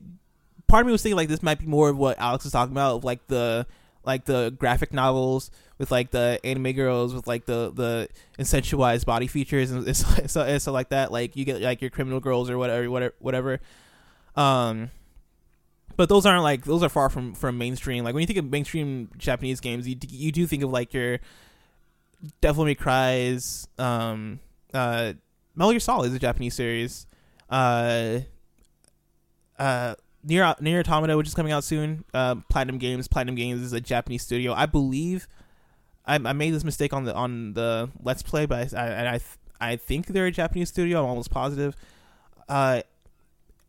[0.67, 2.73] part of me was thinking like this might be more of what Alex was talking
[2.73, 3.67] about, of like the
[4.05, 8.09] like the graphic novels with like the anime girls with like the the
[8.39, 11.13] insensualized body features and so it's, it's like that.
[11.13, 13.61] Like you get like your criminal girls or whatever, whatever, whatever.
[14.37, 14.91] Um,
[15.97, 18.05] but those aren't like those are far from from mainstream.
[18.05, 21.19] Like when you think of mainstream Japanese games, you you do think of like your
[22.41, 24.41] Devil May Cry's, um,
[24.73, 25.15] uh,
[25.55, 27.07] Metal Gear Solid is a Japanese series.
[27.51, 28.21] Uh,
[29.59, 29.95] uh,
[30.25, 32.05] Nier Nier Automata, which is coming out soon.
[32.15, 33.09] Uh, Platinum Games.
[33.09, 35.27] Platinum Games is a Japanese studio, I believe.
[36.07, 39.21] I, I made this mistake on the on the Let's Play, but I I I,
[39.61, 41.01] I think they're a Japanese studio.
[41.01, 41.77] I'm almost positive.
[42.49, 42.83] Uh,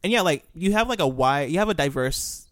[0.03, 2.47] and yeah, like you have like a wide, you have a diverse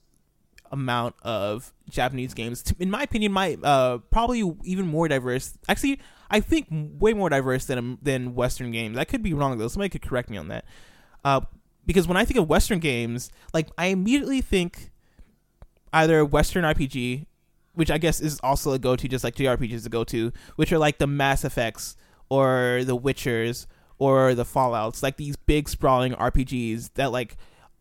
[0.72, 2.64] amount of Japanese games.
[2.80, 5.58] In my opinion, my uh probably even more diverse.
[5.68, 6.00] Actually,
[6.30, 8.98] I think way more diverse than than Western games.
[8.98, 9.68] I could be wrong though.
[9.68, 10.66] Somebody could correct me on that.
[11.24, 11.42] Uh,
[11.86, 14.92] because when I think of Western games, like I immediately think
[15.94, 17.26] either Western RPG,
[17.74, 20.32] which I guess is also a go to, just like JRPG is a go to,
[20.56, 21.96] which are like the Mass Effects
[22.30, 23.68] or the Witchers
[23.98, 27.36] or the Fallouts, like these big sprawling RPGs that like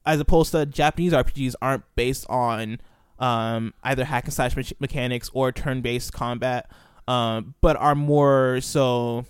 [0.07, 2.81] as opposed to Japanese RPGs aren't based on
[3.19, 6.71] um, either hack and slash me- mechanics or turn based combat,
[7.07, 9.27] um, but are more so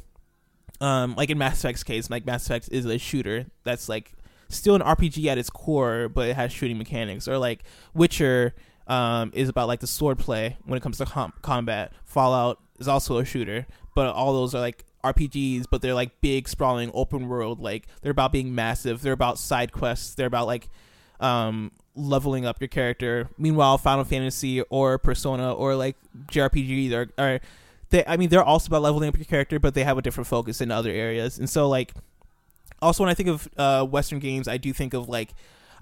[0.81, 4.13] um, like in Mass Effect's case, like Mass Effect is a shooter that's like
[4.49, 7.29] still an RPG at its core, but it has shooting mechanics.
[7.29, 7.65] Or like
[7.95, 8.55] Witcher
[8.87, 11.93] um, is about like the sword play when it comes to com- combat.
[12.05, 16.49] Fallout is also a shooter, but all those are like RPGs, but they're like big,
[16.49, 17.61] sprawling, open world.
[17.61, 19.03] Like they're about being massive.
[19.03, 20.15] They're about side quests.
[20.15, 20.69] They're about like
[21.21, 23.29] um, leveling up your character.
[23.39, 25.97] Meanwhile, Final Fantasy or Persona or like
[26.29, 27.41] JRPGs are, are
[27.91, 28.05] they?
[28.07, 30.61] I mean, they're also about leveling up your character, but they have a different focus
[30.61, 31.39] in other areas.
[31.39, 31.93] And so, like,
[32.81, 35.31] also when I think of uh, Western games, I do think of like.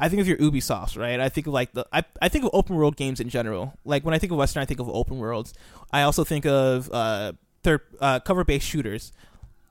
[0.00, 1.18] I think of your Ubisofts, right?
[1.18, 3.74] I think of like the I, I think of open world games in general.
[3.84, 5.54] Like when I think of Western, I think of open worlds.
[5.92, 7.32] I also think of uh,
[7.62, 9.12] third uh, cover based shooters.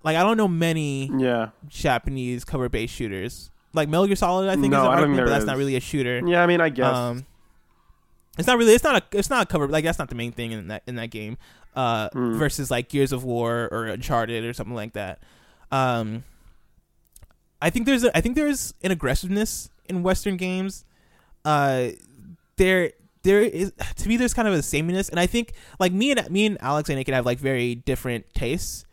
[0.04, 1.50] Like I don't know many Yeah.
[1.68, 3.50] Japanese cover based shooters.
[3.74, 5.48] Like Metal Gear Solid, I think No, is an I argument, but that's is.
[5.48, 6.22] not really a shooter.
[6.26, 6.94] Yeah, I mean, I guess.
[6.96, 7.26] Um,
[8.38, 8.74] it's not really.
[8.74, 9.18] It's not a.
[9.18, 9.68] It's not a cover.
[9.68, 11.38] Like that's not the main thing in that in that game.
[11.76, 12.38] Uh, Hmm.
[12.40, 15.20] versus like Gears of War or Uncharted or something like that.
[15.72, 16.24] Um,
[17.62, 20.86] I think there's a, I think there's an aggressiveness in Western games.
[21.46, 21.90] Uh,
[22.56, 22.94] there
[23.24, 26.30] there is to me there's kind of a sameness, and I think like me and
[26.30, 28.86] me and Alex and I can have like very different tastes,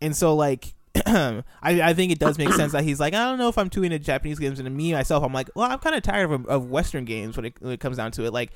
[0.00, 0.74] and so like.
[1.06, 3.70] I, I think it does make sense that he's like I don't know if I'm
[3.70, 6.44] too into Japanese games and me myself I'm like well I'm kind of tired of,
[6.44, 8.50] of Western games when it, when it comes down to it like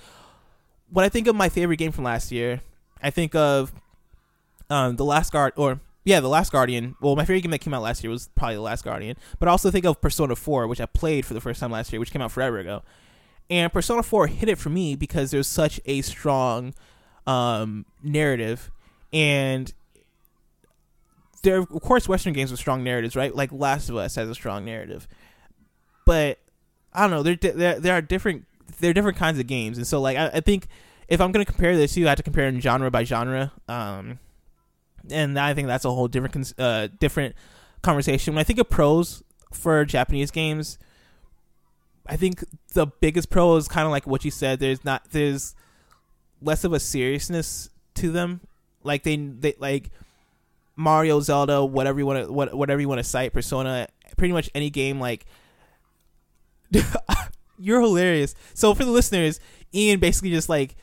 [0.90, 2.60] when I think of my favorite game from last year
[3.02, 3.72] I think of
[4.68, 7.72] um the last guard or yeah the last guardian well my favorite game that came
[7.72, 10.66] out last year was probably the last guardian but I also think of Persona 4
[10.66, 12.82] which I played for the first time last year which came out forever ago
[13.48, 16.74] and Persona 4 hit it for me because there's such a strong
[17.26, 18.70] um, narrative.
[19.12, 19.72] And
[21.42, 23.34] there of course western games with strong narratives right?
[23.34, 25.06] Like last of us has a strong narrative.
[26.04, 26.38] But
[26.92, 28.46] i don't know there there, there are different
[28.80, 29.78] there are different kinds of games.
[29.78, 30.66] And so like i, I think
[31.08, 33.52] if i'm going to compare this two i have to compare in genre by genre.
[33.68, 34.18] Um,
[35.10, 37.34] and i think that's a whole different uh, different
[37.82, 38.34] conversation.
[38.34, 39.22] When i think of pros
[39.52, 40.78] for japanese games
[42.08, 42.44] I think
[42.74, 44.58] the biggest pro is kind of like what you said.
[44.60, 45.54] There's not there's
[46.40, 48.40] less of a seriousness to them.
[48.82, 49.90] Like they they like
[50.76, 54.50] Mario, Zelda, whatever you want to what whatever you want to cite, Persona, pretty much
[54.54, 55.00] any game.
[55.00, 55.26] Like
[57.58, 58.34] you're hilarious.
[58.54, 59.40] So for the listeners,
[59.74, 60.76] Ian basically just like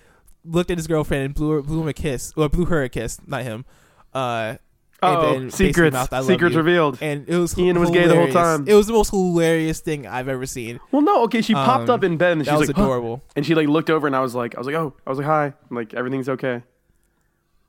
[0.43, 2.89] looked at his girlfriend and blew her, blew him a kiss or blew her a
[2.89, 3.65] kiss, not him.
[4.13, 4.57] Uh,
[5.03, 5.93] Oh, secrets!
[5.93, 6.97] Mouthed, secrets revealed.
[7.01, 7.89] And it was Ian hilarious.
[7.89, 8.67] was gay the whole time.
[8.67, 10.79] It was the most hilarious thing I've ever seen.
[10.91, 11.41] Well, no, okay.
[11.41, 13.21] She popped Um, up in bed and she's was like, adorable.
[13.35, 15.17] and she like looked over and I was like, I was like, oh, I was
[15.19, 16.63] like, hi, I'm like everything's okay.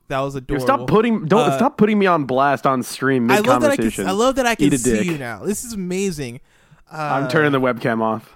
[0.07, 0.65] That was Yo, adorable.
[0.65, 3.75] stop putting, don't Uh, stop putting me on blast on stream I love that I
[3.77, 4.07] can.
[4.07, 5.43] I love that I can see you now.
[5.43, 6.41] This is amazing.
[6.91, 8.35] Uh, I'm turning the webcam off.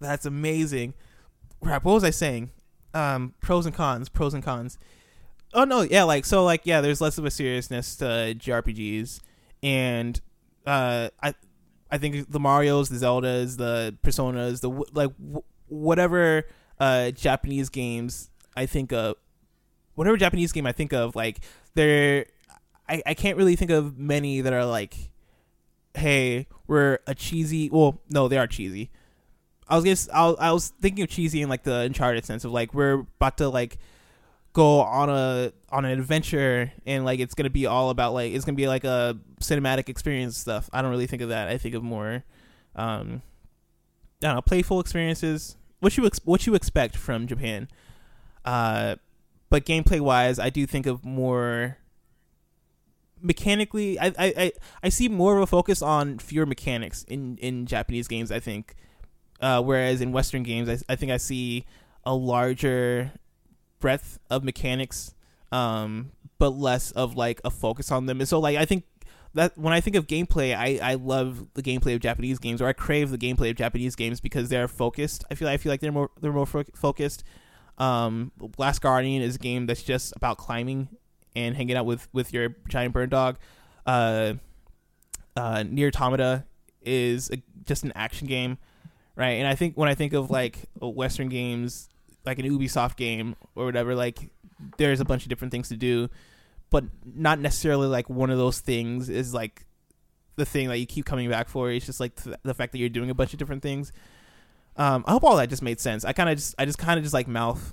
[0.00, 0.94] That's amazing.
[1.62, 1.84] Crap.
[1.84, 2.50] What was I saying?
[2.94, 4.08] Um, pros and cons.
[4.08, 4.78] Pros and cons.
[5.54, 6.80] Oh no, yeah, like so, like yeah.
[6.80, 8.04] There's less of a seriousness to
[8.36, 9.20] JRPGs,
[9.62, 10.20] and
[10.66, 11.34] uh, I,
[11.90, 16.44] I think the Mario's, the Zeldas, the Personas, the like w- whatever
[16.80, 19.14] uh Japanese games I think of,
[19.94, 21.38] whatever Japanese game I think of, like
[21.74, 22.26] they're,
[22.88, 24.96] I I can't really think of many that are like,
[25.94, 27.70] hey, we're a cheesy.
[27.70, 28.90] Well, no, they are cheesy.
[29.68, 32.44] I was just I was, I was thinking of cheesy in like the Uncharted sense
[32.44, 33.78] of like we're about to like
[34.54, 38.44] go on a on an adventure and like it's gonna be all about like it's
[38.44, 40.70] gonna be like a cinematic experience stuff.
[40.72, 41.48] I don't really think of that.
[41.48, 42.24] I think of more,
[42.74, 43.20] um,
[44.22, 45.56] I don't know, playful experiences.
[45.80, 47.68] What you ex- what you expect from Japan,
[48.44, 48.96] uh,
[49.50, 51.76] but gameplay wise, I do think of more
[53.20, 53.98] mechanically.
[53.98, 54.52] I, I I
[54.84, 58.30] I see more of a focus on fewer mechanics in in Japanese games.
[58.30, 58.76] I think
[59.40, 61.66] uh, whereas in Western games, I, I think I see
[62.04, 63.12] a larger
[63.84, 65.14] breadth of mechanics,
[65.52, 68.18] um, but less of like a focus on them.
[68.18, 68.84] And so, like, I think
[69.34, 72.66] that when I think of gameplay, I, I love the gameplay of Japanese games, or
[72.66, 75.22] I crave the gameplay of Japanese games because they're focused.
[75.30, 77.24] I feel I feel like they're more they're more fo- focused.
[77.76, 80.88] Um, Last Guardian is a game that's just about climbing
[81.36, 83.36] and hanging out with with your giant bird dog.
[83.84, 84.32] Uh,
[85.36, 86.44] uh, Nier Automata
[86.80, 88.56] is a, just an action game
[89.16, 89.34] right?
[89.34, 91.88] And I think when I think of like Western games,
[92.26, 94.30] like an Ubisoft game or whatever, like
[94.78, 96.08] there's a bunch of different things to do,
[96.70, 99.66] but not necessarily like one of those things is like
[100.36, 101.70] the thing that you keep coming back for.
[101.70, 103.92] It's just like th- the fact that you're doing a bunch of different things.
[104.76, 106.04] Um, I hope all that just made sense.
[106.04, 107.72] I kind of just, I just kind of just like mouth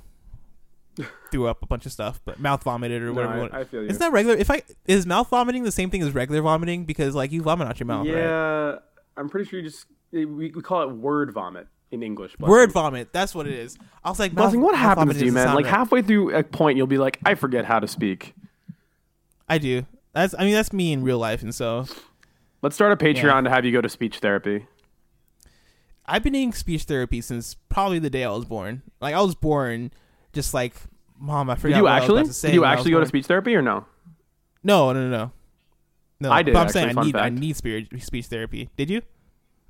[1.31, 3.39] threw up a bunch of stuff, but mouth vomited or whatever.
[3.39, 3.87] want- I, I feel you.
[3.89, 4.35] Isn't that regular?
[4.37, 7.67] If I is mouth vomiting the same thing as regular vomiting because like you vomit
[7.67, 8.17] out your mouth, right?
[8.17, 8.75] yeah,
[9.17, 12.35] I'm pretty sure you just we, we call it word vomit in English.
[12.37, 12.49] Blessing.
[12.51, 13.11] Word vomit.
[13.13, 13.77] That's what it is.
[14.03, 15.53] I was like, Blessing, mouth- what happens to you, man?
[15.53, 15.73] Like right.
[15.73, 18.33] halfway through a point, you'll be like, I forget how to speak.
[19.47, 19.85] I do.
[20.13, 20.33] That's.
[20.37, 21.85] I mean, that's me in real life, and so
[22.61, 23.41] Let's start a Patreon Yeah.
[23.41, 24.67] to have you go to speech therapy.
[26.05, 28.81] I've been needing speech therapy since probably the day I was born.
[28.99, 29.91] Like I was born,
[30.33, 30.75] just like,
[31.19, 32.19] mom, I Did you what I was actually?
[32.21, 33.85] about to say Did you when I was actually go to speech therapy or no?
[34.63, 35.31] No, no, no, no.
[36.19, 37.15] No, I did, But I'm actually, saying I fun need.
[37.15, 38.69] I need speech speech therapy.
[38.77, 39.01] Did you?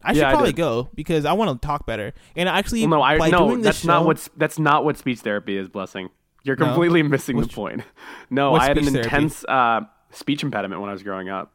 [0.03, 0.57] I should Yeah, I probably did.
[0.57, 2.13] go because I want to talk better.
[2.35, 3.47] And actually, Well, no, I by no.
[3.47, 5.67] doing this That's not show- what that's not what speech therapy is.
[5.69, 6.09] Blessing.
[6.43, 6.65] You're No?
[6.65, 7.81] completely missing What's- the point.
[8.29, 11.51] No, I had an intense uh, speech impediment when I was growing up.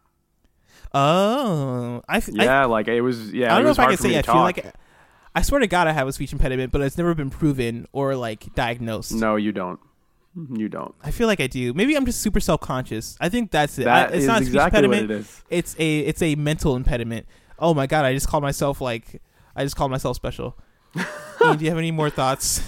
[0.94, 2.18] Oh, I.
[2.18, 3.32] f- I- Yeah, like it was.
[3.32, 4.72] Yeah, I don't know if I can say I feel like.
[5.34, 8.16] I swear to God, I have a speech impediment, but it's never been proven or
[8.16, 9.12] like diagnosed.
[9.12, 9.78] No, you don't.
[10.54, 10.94] You don't.
[11.02, 11.72] I feel like I do.
[11.74, 13.16] Maybe I'm just super self conscious.
[13.20, 13.84] I think that's it.
[13.84, 15.10] That I, it's is not a speech exactly what impediment.
[15.10, 15.44] it is.
[15.50, 17.26] It's a it's a mental impediment.
[17.58, 18.04] Oh my god!
[18.04, 19.20] I just called myself like
[19.54, 20.56] I just called myself special.
[21.44, 22.62] Ian, do you have any more thoughts?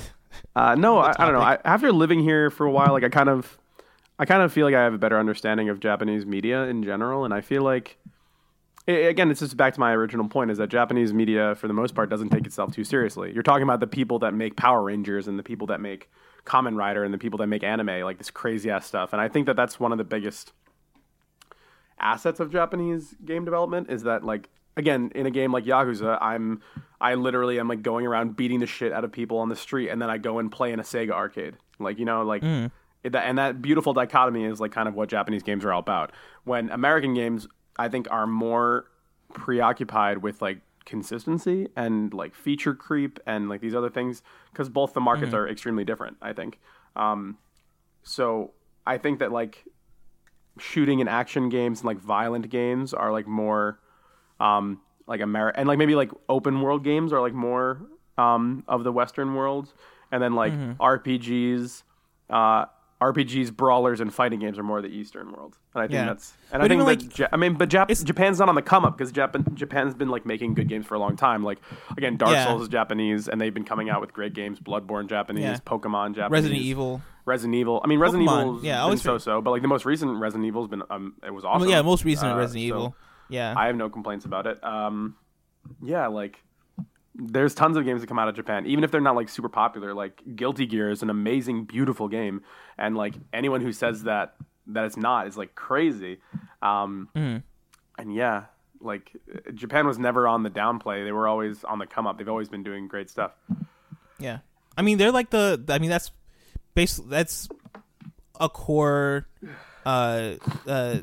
[0.54, 1.40] Uh, no, I, I don't know.
[1.40, 3.58] I, after living here for a while, like I kind of,
[4.18, 7.24] I kind of feel like I have a better understanding of Japanese media in general,
[7.24, 7.96] and I feel like
[8.86, 11.74] I- again, it's just back to my original point: is that Japanese media, for the
[11.74, 13.32] most part, doesn't take itself too seriously.
[13.32, 16.10] You're talking about the people that make Power Rangers and the people that make
[16.44, 19.12] Kamen Rider and the people that make anime, like this crazy ass stuff.
[19.12, 20.52] And I think that that's one of the biggest
[22.00, 24.48] assets of Japanese game development is that like
[24.78, 26.62] again in a game like Yakuza, I'm
[27.00, 29.90] I literally am like going around beating the shit out of people on the street,
[29.90, 31.54] and then I go and play in a Sega arcade.
[31.78, 32.42] Like you know, like.
[33.04, 35.78] it- that- and that beautiful dichotomy is like kind of what Japanese games are all
[35.80, 36.10] about.
[36.44, 37.46] When American games,
[37.78, 38.86] I think, are more
[39.32, 44.22] preoccupied with like consistency and like feature creep and like these other things
[44.52, 46.16] because both the markets are extremely different.
[46.20, 46.58] I think.
[46.96, 47.38] Um,
[48.02, 48.50] so
[48.86, 49.64] I think that like
[50.58, 53.78] shooting and action games and like violent games are like more
[54.40, 57.80] um like Ameri- and like maybe like open world games are like more
[58.18, 59.72] um of the western world
[60.12, 61.82] and then like RPGs
[62.30, 62.66] uh
[63.00, 66.06] RPGs brawlers and fighting games are more of the eastern world and I think Yeah.
[66.06, 68.84] that's and I think like, Ja- I mean but Jap- Japan's not on the come
[68.84, 71.58] up because Japan Japan's been like making good games for a long time like
[71.96, 72.46] again Dark Yeah.
[72.46, 75.56] Souls is Japanese and they've been coming out with great games Bloodborne Japanese Yeah.
[75.64, 77.00] Pokemon Japanese Resident Evil.
[77.24, 77.80] Resident Evil.
[77.84, 80.46] I mean, Resident Evil, yeah, I been so so, but like the most recent Resident
[80.46, 81.60] Evil's been um, it was awesome.
[81.60, 82.94] Well, yeah, most recent Uh, Resident so Evil.
[83.28, 83.54] Yeah.
[83.56, 84.62] I have no complaints about it.
[84.64, 85.16] Um,
[85.82, 86.42] yeah, like
[87.14, 89.48] there's tons of games that come out of Japan, even if they're not like super
[89.48, 89.92] popular.
[89.94, 92.42] Like Guilty Gear is an amazing, beautiful game,
[92.78, 94.34] and like anyone who says that
[94.68, 96.18] that it's not is like crazy.
[96.62, 97.38] Um, Mm-hmm.
[98.00, 98.44] And yeah,
[98.80, 99.10] like
[99.54, 102.16] Japan was never on the downplay; they were always on the come up.
[102.18, 103.32] They've always been doing great stuff.
[104.20, 104.38] Yeah,
[104.76, 105.62] I mean they're like the.
[105.68, 106.12] I mean that's
[106.74, 107.48] basically that's
[108.38, 109.26] a core.
[109.84, 110.34] Uh,
[110.66, 110.98] uh,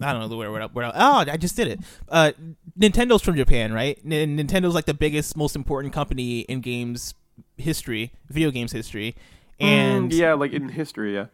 [0.00, 0.50] I don't know the word.
[0.50, 1.80] word, word oh, I just did it.
[2.08, 2.32] Uh,
[2.78, 3.98] Nintendo's from Japan, right?
[4.04, 7.14] N- Nintendo's like the biggest, most important company in games
[7.56, 9.14] history, video games history,
[9.58, 11.26] and Mm, yeah, like in history, yeah.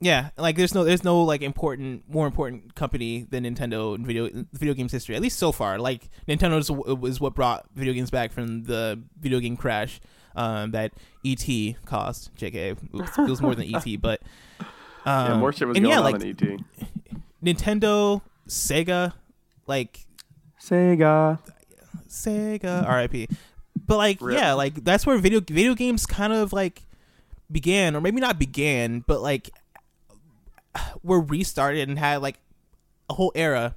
[0.00, 4.28] yeah, like there's no there's no like important more important company than Nintendo in video
[4.52, 5.16] video games history.
[5.16, 5.78] At least so far.
[5.78, 10.00] Like Nintendo is, was what brought video games back from the video game crash
[10.36, 10.92] um, that
[11.24, 11.44] ET
[11.86, 12.34] caused.
[12.36, 14.20] JK, it was, it was more than ET, but
[15.04, 16.60] um, Yeah, more shit was going yeah, on like than ET.
[17.46, 19.12] Nintendo, Sega,
[19.66, 20.06] like
[20.60, 21.38] Sega.
[22.08, 23.30] Sega, RIP.
[23.86, 24.36] But like, Rip.
[24.36, 26.82] yeah, like that's where video video games kind of like
[27.50, 29.50] began, or maybe not began, but like
[31.02, 32.38] were restarted and had like
[33.08, 33.76] a whole era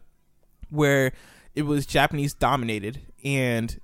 [0.70, 1.12] where
[1.56, 3.80] it was Japanese dominated, and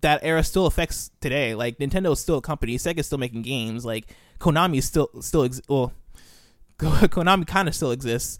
[0.00, 1.54] that era still affects today.
[1.54, 4.06] Like Nintendo is still a company, Sega's still making games, like
[4.40, 5.92] Konami is still still ex- well,
[6.78, 8.38] Konami kind of still exists.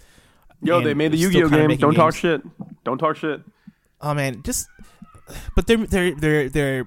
[0.63, 1.77] Yo, they made the Yu-Gi-Oh kinda game.
[1.79, 2.43] Don't talk shit.
[2.85, 3.41] Don't talk shit.
[4.01, 4.69] Oh man, just
[5.55, 6.87] but they're they're they're they're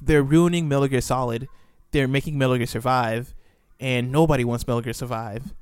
[0.00, 1.48] they're ruining Metal Gear Solid.
[1.90, 3.34] They're making Metal Gear Survive,
[3.80, 5.54] and nobody wants Metal Gear Survive.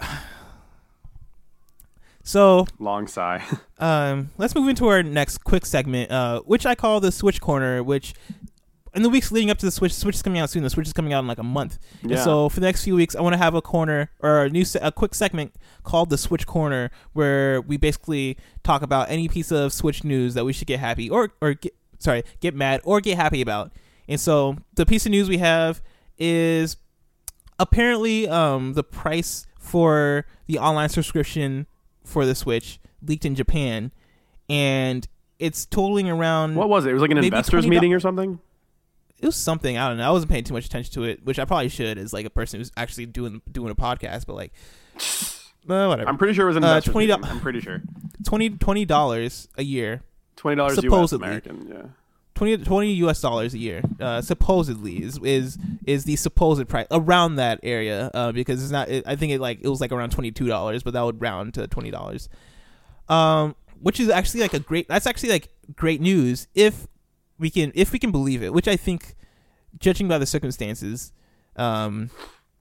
[2.22, 3.42] So, Long sigh.
[3.78, 7.82] um, let's move into our next quick segment, uh, which I call the Switch Corner.
[7.82, 8.14] Which,
[8.94, 10.62] in the weeks leading up to the Switch, Switch is coming out soon.
[10.62, 11.78] The Switch is coming out in like a month.
[12.02, 12.24] And Yeah.
[12.24, 14.64] so for the next few weeks, I want to have a corner or a new
[14.64, 15.54] se- a quick segment
[15.84, 20.44] called the Switch Corner, where we basically talk about any piece of Switch news that
[20.44, 23.72] we should get happy or or get sorry get mad or get happy about.
[24.08, 25.80] And so the piece of news we have
[26.18, 26.76] is
[27.58, 31.66] apparently um, the price for the online subscription
[32.04, 33.92] for the Switch leaked in Japan,
[34.48, 35.06] and
[35.38, 36.90] it's totaling around what was it?
[36.90, 38.40] It was like an investors $20 meeting or something.
[39.20, 40.08] It was something I don't know.
[40.08, 42.30] I wasn't paying too much attention to it, which I probably should as like a
[42.30, 44.26] person who's actually doing doing a podcast.
[44.26, 44.52] But like,
[45.68, 46.08] uh, whatever.
[46.08, 47.24] I'm pretty sure it was an Uh, $20.
[47.24, 47.82] I'm pretty sure.
[48.26, 50.02] 20 dollars a year,
[50.36, 51.26] Twenty dollars US Supposedly.
[51.26, 51.68] American.
[51.68, 51.82] Yeah.
[52.34, 53.20] 20, 20 U.S.
[53.20, 53.82] dollars a year.
[54.00, 58.88] Uh, supposedly is is is the supposed price around that area uh, because it's not.
[58.88, 61.20] It, I think it like it was like around twenty two dollars, but that would
[61.20, 62.30] round to twenty dollars.
[63.10, 64.88] Um, which is actually like a great.
[64.88, 66.86] That's actually like great news if
[67.40, 68.52] we can if we can believe it.
[68.52, 69.16] Which I think,
[69.78, 71.12] judging by the circumstances,
[71.56, 72.10] um,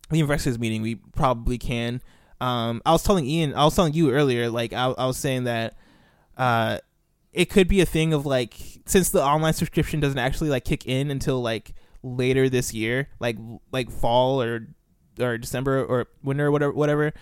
[0.09, 2.01] the investors meeting we probably can.
[2.41, 5.43] Um, I was telling Ian, I was telling you earlier, like I, I was saying
[5.43, 5.75] that,
[6.37, 6.79] uh,
[7.33, 10.87] it could be a thing of like since the online subscription doesn't actually like kick
[10.87, 13.37] in until like later this year, like
[13.71, 14.67] like fall or
[15.19, 17.13] or December or winter or whatever whatever.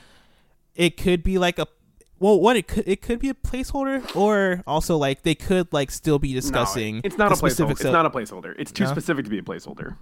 [0.75, 1.67] It could be like a
[2.19, 5.91] well, what it could it could be a placeholder or also like they could like
[5.91, 6.95] still be discussing.
[6.95, 7.71] No, it's not a placeholder.
[7.71, 8.55] It's not a placeholder.
[8.57, 8.91] It's too No?
[8.91, 9.97] specific to be a placeholder.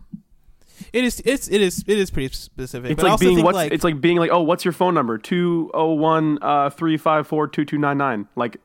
[0.92, 2.92] It is it's it is it is pretty specific.
[2.92, 5.18] It's like also being what's like, it's like being like, oh, what's your phone number?
[5.18, 8.28] Two oh one uh three five four two two nine nine.
[8.36, 8.58] Like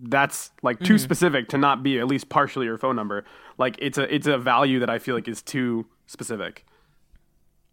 [0.00, 1.02] that's like too Mm-hmm.
[1.04, 3.24] specific to not be at least partially your phone number.
[3.58, 6.64] Like it's a it's a value that I feel like is too specific.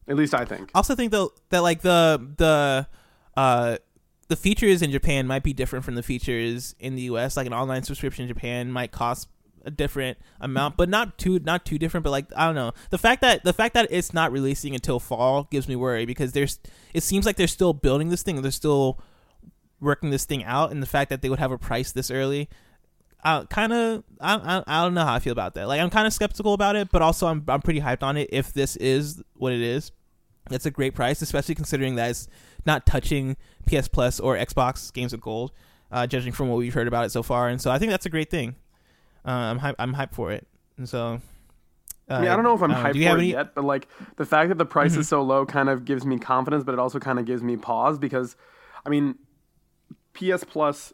[0.07, 0.71] At least I think.
[0.75, 2.87] I also think though that like the the
[3.37, 3.77] uh
[4.27, 7.37] the features in Japan might be different from the features in the US.
[7.37, 9.27] Like an online subscription in Japan might cost
[9.65, 12.03] a different amount, but not too not too different.
[12.03, 14.99] But like I don't know, the fact that the fact that it's not releasing until
[14.99, 16.59] fall gives me worry because there's
[16.93, 18.41] it seems like they're still building this thing.
[18.41, 18.99] They're still
[19.79, 22.49] working this thing out, and the fact that they would have a price this early.
[23.23, 25.67] Uh, kind of, I, I, I don't know how I feel about that.
[25.67, 28.29] Like, I'm kind of skeptical about it, but also I'm, I'm pretty hyped on it.
[28.31, 29.91] If this is what it is,
[30.47, 32.27] that's a great price, especially considering that it's
[32.65, 33.37] not touching
[33.67, 35.51] PS Plus or Xbox Games with Gold,
[35.91, 37.47] uh, judging from what we've heard about it so far.
[37.49, 38.55] And so I think that's a great thing.
[39.25, 40.47] Uh, I'm hype, I'm hyped for it.
[40.77, 41.21] And so.
[42.07, 43.87] Uh, I mean, I don't know if I'm hyped for have it yet, but like
[44.17, 44.99] the fact that the price Mhm.
[44.99, 47.57] is so low kind of gives me confidence, but it also kind of gives me
[47.57, 48.35] pause because,
[48.85, 49.15] I mean,
[50.13, 50.93] PS Plus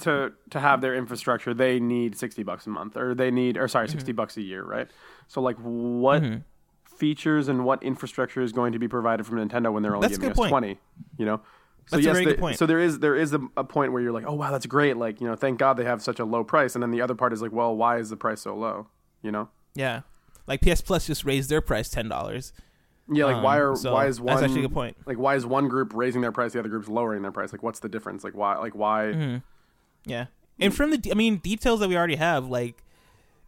[0.00, 3.66] to to have their infrastructure, they need sixty bucks a month, or they need, or
[3.68, 3.92] sorry, Mm-hmm.
[3.98, 4.88] 60 bucks a year, right?
[5.28, 6.44] So like, what Mhm.
[6.96, 10.18] Features and what infrastructure is going to be provided from Nintendo when they're only That's
[10.18, 10.50] giving us point.
[10.50, 10.78] twenty?
[11.18, 11.36] You know.
[11.86, 12.58] So That's a yes, very they- good point.
[12.58, 14.96] so there is there is a, a point where you're like, oh wow, that's great.
[14.96, 16.74] Like you know, thank God they have such a low price.
[16.74, 18.86] And then the other part is like, well, why is the price so low?
[19.22, 19.48] You know.
[19.74, 20.00] Yeah.
[20.46, 22.52] Like PS Plus just raised their price ten dollars.
[23.12, 24.96] Yeah, like why Um, are so why is one that's actually a good point.
[25.04, 27.52] Like why is one group raising their price, the other group's lowering their price?
[27.52, 28.24] Like what's the difference?
[28.24, 29.36] Like why like why Mm-hmm.
[30.06, 30.26] Yeah.
[30.60, 32.84] And from the, I mean, details that we already have, like,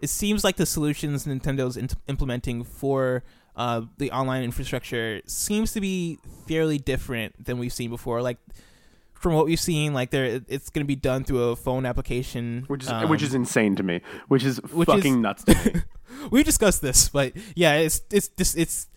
[0.01, 3.23] it seems like the solutions Nintendo's in- implementing for
[3.57, 8.21] uh, the online infrastructure seems to be fairly different than we've seen before.
[8.23, 8.39] Like,
[9.15, 12.65] from what we've seen, like, there it's going to be done through a phone application,
[12.67, 14.03] which is um, which is insane to me.
[14.29, 15.81] Which is which fucking is- nuts to me.
[16.31, 18.89] we discussed this, but yeah, it's it's just it's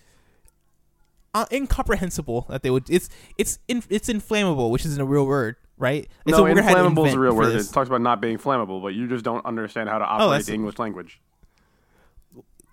[1.33, 2.89] uh, incomprehensible that they would.
[2.89, 6.07] It's it's in, it's inflammable, which isn't a real word, right?
[6.25, 7.55] And no, so we're gonna have to inflammable is a real word.
[7.55, 10.43] It talks about not being flammable, but you just don't understand how to operate Oh,
[10.43, 11.21] the English language.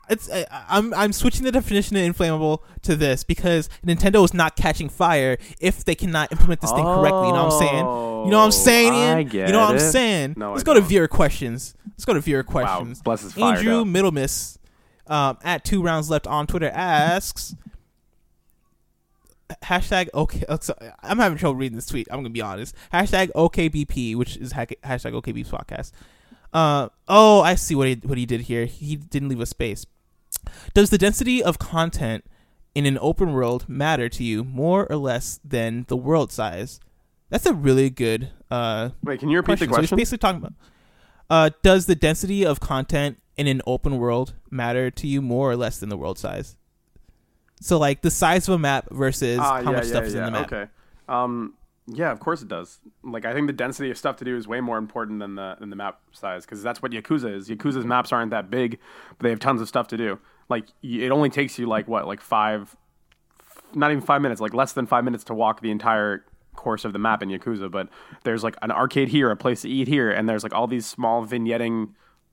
[0.08, 4.56] It's I, I'm I'm switching the definition of inflammable to this because Nintendo is not
[4.56, 7.26] catching fire if they cannot implement this thing correctly.
[7.28, 7.76] You know what I'm saying?
[7.76, 8.92] You know what I'm saying?
[8.92, 10.34] Oh, I get you know what I'm saying?
[10.36, 10.88] No, Let's I go to don't.
[10.88, 11.74] viewer questions.
[11.88, 13.02] Let's go to viewer Wow, questions.
[13.02, 13.84] bless his Andrew.
[13.84, 14.58] Middlemiss
[15.06, 17.54] um, at two rounds left on Twitter asks
[19.62, 20.44] hashtag okay.
[20.48, 20.58] oh,
[21.02, 22.08] I'm having trouble reading this tweet.
[22.10, 22.74] I'm gonna be honest.
[22.92, 25.92] Hashtag OKBP, which is hashtag OKBP podcast.
[26.52, 28.66] Uh, oh, I see what he what he did here.
[28.66, 29.86] He didn't leave a space.
[30.74, 32.24] Does the density of content
[32.74, 36.80] in an open world matter to you more or less than the world size?
[37.30, 39.68] That's a really good uh, Wait, can you repeat question.
[39.68, 39.96] the So he's question?
[39.96, 40.52] basically talking about
[41.28, 45.56] uh, does the density of content in an open world matter to you more or
[45.56, 46.56] less than the world size?
[47.60, 50.14] So like the size of a map versus Ah, how yeah, much yeah, stuff is
[50.14, 50.26] yeah.
[50.26, 50.52] in the map.
[50.52, 50.70] Okay.
[51.08, 51.54] Um,
[51.88, 52.78] yeah, of course it does.
[53.02, 55.56] Like I think the density of stuff to do is way more important than the
[55.58, 57.48] than the map size because that's what Yakuza is.
[57.48, 58.78] Yakuza's maps aren't that big,
[59.10, 60.18] but they have tons of stuff to do.
[60.48, 62.76] Like it only takes you like what, like five,
[63.74, 66.24] not even five minutes, like less than five minutes to walk the entire
[66.54, 67.70] course of the map in Yakuza.
[67.70, 67.88] But
[68.24, 70.86] there's like an arcade here, a place to eat here, and there's like all these
[70.86, 71.90] small vignetting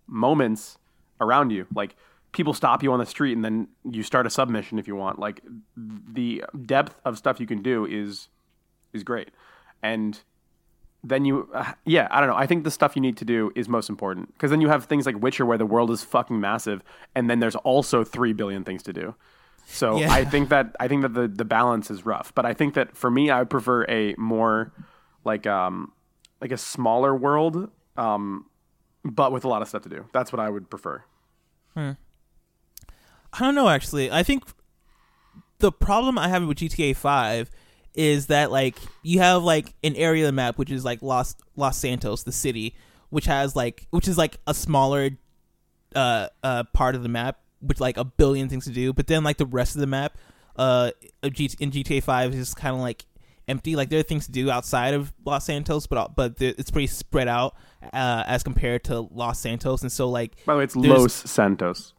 [0.07, 0.77] moments
[1.19, 1.65] around you.
[1.73, 1.95] Like
[2.31, 5.19] people stop you on the street and then you start a submission if you want.
[5.19, 5.41] Like
[5.77, 8.27] the depth of stuff you can do is
[8.91, 9.29] is great.
[9.81, 10.19] And
[11.03, 12.35] then you uh, yeah, I don't know.
[12.35, 14.85] I think the stuff you need to do is most important because then you have
[14.85, 16.81] things like Witcher where the world is fucking massive
[17.13, 19.15] and then there's also 3 billion things to do.
[19.65, 20.11] So Yeah.
[20.11, 22.95] I think that I think that the the balance is rough, but I think that
[22.95, 24.71] for me I would prefer a more
[25.25, 25.91] like um
[26.41, 28.45] like a smaller world um
[29.03, 30.05] but with a lot of stuff to do.
[30.13, 31.03] That's what I would prefer.
[31.75, 34.09] I don't know actually.
[34.11, 34.43] I think
[35.59, 37.49] the problem I have with GTA 5
[37.95, 41.35] is that like you have like an area of the map which is like Los
[41.55, 42.75] Los Santos, the city,
[43.09, 45.11] which has like which is like a smaller
[45.95, 49.23] uh uh part of the map with like a billion things to do, but then
[49.23, 50.17] like the rest of the map
[50.55, 50.91] uh
[51.31, 53.05] G- in GTA 5 is kind of like
[53.47, 53.75] empty.
[53.75, 57.27] Like there are things to do outside of Los Santos, but but it's pretty spread
[57.27, 57.55] out
[57.93, 61.93] uh, as compared to Los Santos, and so like By the way, it's Los Santos.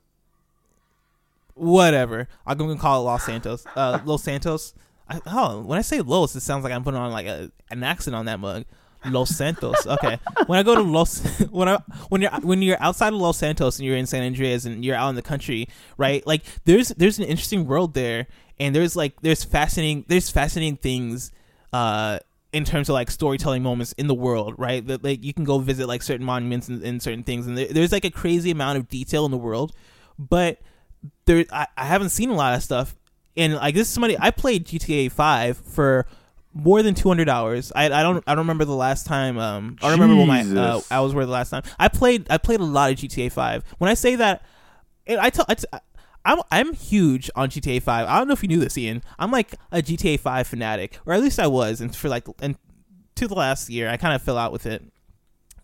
[1.55, 2.29] whatever.
[2.47, 3.65] I'm gonna call it Los Santos.
[3.77, 4.75] Uh, Los Santos.
[5.09, 7.83] I, oh, when I say Los, it sounds like I'm putting on like a, an
[7.83, 8.65] accent on that mug.
[9.07, 9.87] Los Santos.
[9.87, 10.19] Okay.
[10.47, 11.21] when I go to Los,
[11.51, 11.79] when I
[12.09, 14.97] when you're when you're outside of Los Santos and you're in San Andreas and you're
[14.97, 15.69] out in the country,
[15.99, 16.27] right?
[16.27, 18.27] Like there's there's an interesting world there,
[18.59, 21.33] and there's like there's fascinating there's fascinating things.
[21.73, 22.19] Uh,
[22.53, 24.87] in terms of like storytelling moments in the world, right?
[24.87, 27.67] That like you can go visit like certain monuments and, and certain things, and there,
[27.67, 29.75] there's like a crazy amount of detail in the world.
[30.21, 30.61] But
[31.25, 32.95] there, I, I haven't seen a lot of stuff,
[33.37, 36.07] and like this is somebody I played GTA Five for
[36.53, 37.73] more than 200 hours.
[37.75, 39.39] I, I don't I don't remember the last time.
[39.39, 41.63] Um, I don't remember what my uh, hours were the last time.
[41.79, 43.65] I played I played a lot of GTA Five.
[43.79, 44.45] When I say that,
[45.07, 45.67] and I tell I t-
[46.25, 48.09] I'm I'm huge on GTA Five.
[48.09, 49.03] I don't know if you knew this, Ian.
[49.19, 52.57] I'm like a GTA Five fanatic, or at least I was, and for like and
[53.17, 53.89] to the last year.
[53.89, 54.83] I kind of fell out with it.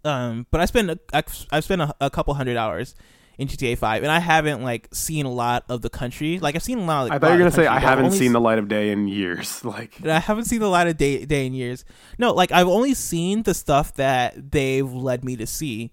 [0.04, 2.94] Um, but I spent a, I've spent a, a couple hundred hours
[3.40, 6.38] in GTA Five, and I haven't like seen a lot of the country.
[6.38, 7.04] Like I've seen a lot.
[7.04, 8.40] Of, like, I thought you were gonna say I country, but I've haven't seen the
[8.40, 9.64] light of day in years.
[9.70, 11.84] Like I haven't seen the light of day, day in years.
[12.18, 15.90] No, like I've only seen the stuff that they've led me to see,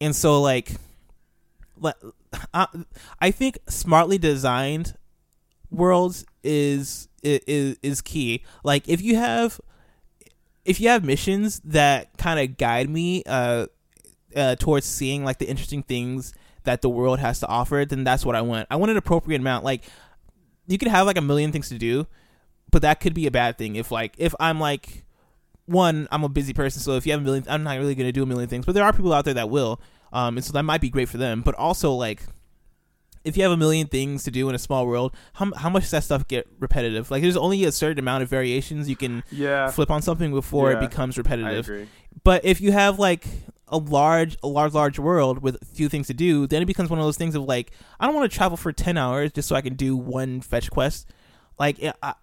[0.00, 0.72] and so like,
[1.80, 1.94] le-
[2.52, 2.66] I,
[3.18, 4.94] I think smartly designed
[5.70, 8.44] worlds is is is key.
[8.62, 9.60] Like if you have
[10.64, 13.66] if you have missions that kind of guide me uh,
[14.36, 16.34] uh towards seeing like the interesting things
[16.64, 18.66] that the world has to offer, then that's what I want.
[18.70, 19.64] I want an appropriate amount.
[19.64, 19.84] Like
[20.66, 22.06] you could have like a million things to do,
[22.70, 25.04] but that could be a bad thing if like if I'm like
[25.66, 28.12] one, I'm a busy person, so if you have a million, I'm not really to
[28.12, 28.66] do a million things.
[28.66, 29.80] But there are people out there that will,
[30.12, 31.42] um, and so that might be great for them.
[31.42, 32.22] But also like
[33.24, 35.84] if you have a million things to do in a small world, how how much
[35.84, 37.10] does that stuff get repetitive?
[37.10, 40.70] Like there's only a certain amount of variations you can yeah, flip on something before
[40.70, 41.64] Yeah, it becomes I repetitive.
[41.66, 41.88] agree.
[42.22, 43.26] But if you have like
[43.68, 46.98] a large, a large, large world with few things to do, then it becomes one
[46.98, 49.56] of those things of like, I don't want to travel for ten hours just so
[49.56, 51.08] I can do one fetch quest.
[51.58, 52.14] Like, I,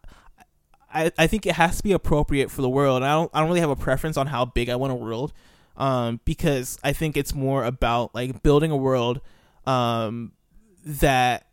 [0.94, 3.02] I, I think it has to be appropriate for the world.
[3.02, 5.34] I don't, I don't really have a preference on how big I want a world,
[5.78, 9.19] um, because I think it's more about like building a world,
[9.65, 10.34] um,
[10.86, 11.48] that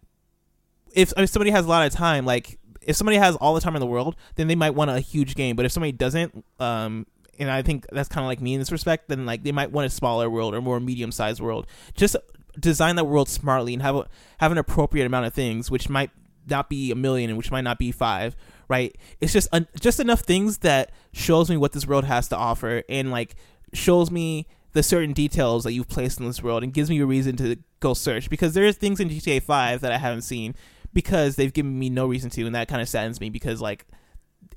[0.92, 3.76] if, if somebody has a lot of time, like if somebody has all the time
[3.76, 5.56] in the world, then they might want a huge game.
[5.56, 7.06] But if somebody doesn't, um,
[7.38, 9.70] and I think that's kind of like me in this respect, then like they might
[9.70, 11.66] want a smaller world or more medium sized world.
[11.94, 12.16] Just
[12.58, 16.10] design that world smartly and have a, have an appropriate amount of things, which might
[16.48, 18.34] not be a million and which might not be five.
[18.68, 18.96] Right?
[19.20, 19.48] It's just
[19.80, 23.34] just enough things that shows me what this world has to offer and like
[23.72, 24.46] shows me
[24.78, 27.56] the certain details that you've placed in this world and gives me a reason to
[27.80, 30.54] go search because there's things in GTA 5 that I haven't seen
[30.92, 33.86] because they've given me no reason to and that kind of saddens me because like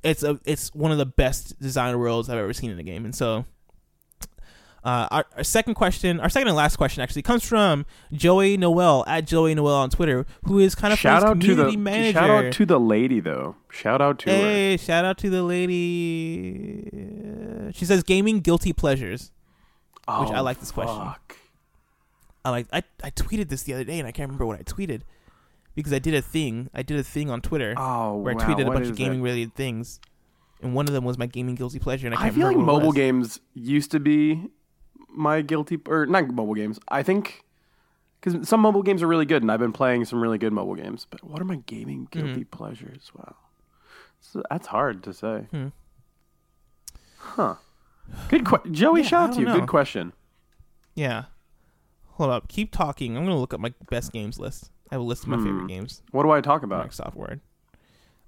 [0.04, 3.04] it's a it's one of the best design worlds I've ever seen in a game
[3.04, 3.46] and so
[4.84, 7.84] uh, our, our second question, our second and last question, actually comes from
[8.14, 11.76] Joey Noel at Joey Noel on Twitter, who is kind of Shout out to the
[11.78, 12.20] manager.
[12.20, 13.56] shout out to the lady though.
[13.70, 14.36] Shout out to her.
[14.36, 16.90] hey, shout out to the lady.
[17.74, 19.32] She says gaming guilty pleasures.
[20.08, 20.96] Oh, I like this question.
[20.98, 21.38] fuck.
[22.44, 24.64] I like I, I tweeted this the other day and I can't remember what I
[24.64, 25.02] tweeted
[25.76, 26.70] because I did a thing.
[26.74, 28.96] I did a thing on Twitter Oh, where wow, I tweeted a what bunch of
[28.96, 30.00] gaming related things,
[30.62, 32.08] and one of them was my gaming guilty pleasure.
[32.08, 34.48] And I, I feel like mobile games used to be
[35.08, 36.80] my guilty or not mobile games.
[36.88, 37.44] I think
[38.20, 40.76] because some mobile games are really good, and I've been playing some really good mobile
[40.76, 41.06] games.
[41.10, 42.26] But what are my gaming Mm-hmm.
[42.26, 43.12] guilty pleasures?
[43.16, 43.36] Wow,
[44.20, 45.46] so that's hard to say.
[45.52, 45.68] Hmm.
[47.18, 47.56] Huh?
[48.30, 49.02] Good question, Joey.
[49.02, 49.46] Yeah, shout out to you.
[49.48, 49.60] know.
[49.60, 50.14] Good question.
[50.96, 51.26] Yeah.
[52.16, 52.48] Hold up.
[52.48, 53.18] Keep talking.
[53.18, 54.70] I'm gonna look up my best games list.
[54.92, 55.46] I have a list of my Hmm.
[55.46, 56.02] favorite games.
[56.12, 56.90] What do I talk about?
[56.90, 57.40] Microsoft Word.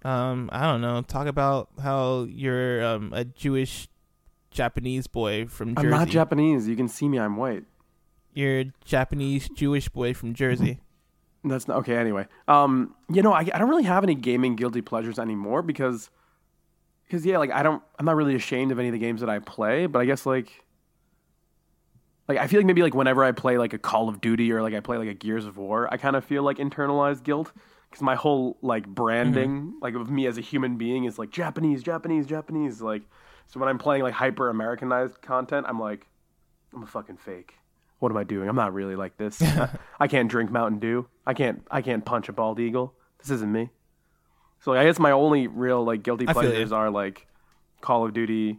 [0.05, 1.01] Um, I don't know.
[1.01, 3.87] Talk about how you're um, a Jewish
[4.51, 5.87] Japanese boy from Jersey.
[5.87, 6.67] I'm not Japanese.
[6.67, 7.19] You can see me.
[7.19, 7.63] I'm white.
[8.33, 10.79] You're a Japanese Jewish boy from Jersey.
[11.45, 11.97] That's not okay.
[11.97, 16.09] Anyway, um, you know, I, I don't really have any gaming guilty pleasures anymore because,
[17.13, 19.29] because yeah, like I don't, I'm not really ashamed of any of the games that
[19.29, 20.63] I play, but I guess like,
[22.27, 24.63] like I feel like maybe like whenever I play like a Call of Duty or
[24.63, 27.51] like I play like a Gears of War, I kind of feel like internalized guilt
[27.87, 29.79] because my whole like branding mm-hmm.
[29.79, 32.81] like of me as a human being is like Japanese, Japanese, Japanese.
[32.81, 33.03] Like,
[33.45, 36.07] so when I'm playing like hyper Americanized content, I'm like,
[36.73, 37.53] I'm a fucking fake.
[37.99, 38.49] What am I doing?
[38.49, 39.39] I'm not really like this.
[39.99, 41.05] I can't drink Mountain Dew.
[41.27, 41.61] I can't.
[41.69, 42.95] I can't punch a bald eagle.
[43.19, 43.69] This isn't me.
[44.63, 46.75] So I guess my only real like guilty I feel pleasures you.
[46.75, 47.27] are like
[47.81, 48.57] Call of Duty,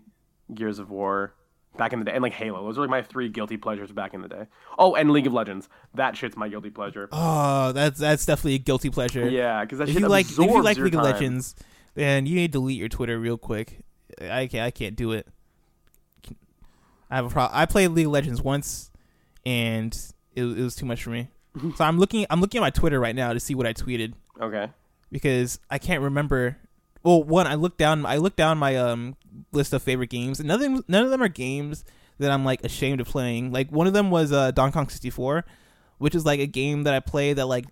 [0.53, 1.35] Gears of War,
[1.77, 2.65] back in the day, and like Halo.
[2.65, 4.47] Those are like my three guilty pleasures back in the day.
[4.79, 5.69] Oh, and League of Legends.
[5.95, 7.09] That shit's my guilty pleasure.
[7.11, 9.29] Oh, that's that's definitely a guilty pleasure.
[9.29, 11.03] Yeah, because that If shit you like if you like League of.
[11.03, 11.55] Legends,
[11.95, 13.81] then you need to delete your Twitter real quick.
[14.21, 15.27] I can't I can't do it.
[17.11, 17.59] I have a problem.
[17.59, 18.91] I played League of Legends once,
[19.47, 19.95] and
[20.35, 21.29] it, it was too much for me.
[21.77, 24.15] so I'm looking I'm looking at my Twitter right now to see what I tweeted
[24.41, 24.69] Okay.
[25.11, 26.59] Because I can't remember.
[27.03, 29.17] Well, one I looked down I looked down my um
[29.53, 31.85] list of favorite games, and nothing none of them are games
[32.19, 33.53] that I'm like ashamed of playing.
[33.53, 35.45] Like one of them was uh, Donkey Kong 64,
[35.99, 37.67] which is like a game that I play that like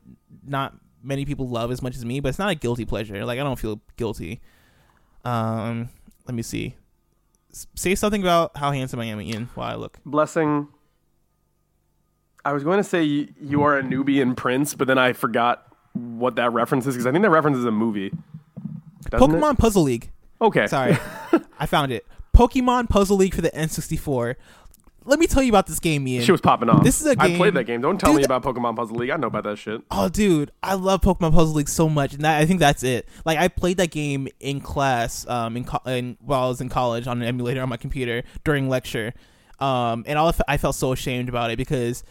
[0.47, 3.25] not many people love as much as me, but it's not a guilty pleasure.
[3.25, 4.41] Like I don't feel guilty.
[5.25, 5.89] Um,
[6.27, 6.75] let me see.
[7.75, 9.99] Say something about how handsome I am, Ian, while I look.
[10.05, 10.69] Blessing.
[12.45, 15.72] I was going to say you, you are a Nubian prince, but then I forgot
[15.94, 18.12] what that reference is because I think that reference is a movie.
[19.10, 19.39] Doesn't it?
[19.40, 20.10] Pokemon Puzzle League.
[20.40, 20.66] Okay.
[20.66, 20.97] Sorry,
[21.59, 22.06] I found it.
[22.35, 24.36] Pokemon Puzzle League for the N64.
[25.05, 26.24] let me tell you about this game, Ian.
[26.24, 26.82] She was popping off.
[26.82, 27.81] This is a I game- I played that game.
[27.82, 29.10] Don't tell Dude, me about Pokemon Puzzle League.
[29.10, 29.82] I know about that shit.
[29.90, 33.06] Oh, dude, I love Pokemon Puzzle League so much, and that, I think that's it.
[33.24, 36.69] Like, I played that game in class, um, in, co- in while I was in
[36.70, 39.12] college on an emulator on my computer during lecture,
[39.60, 42.02] um, and all I felt so ashamed about it because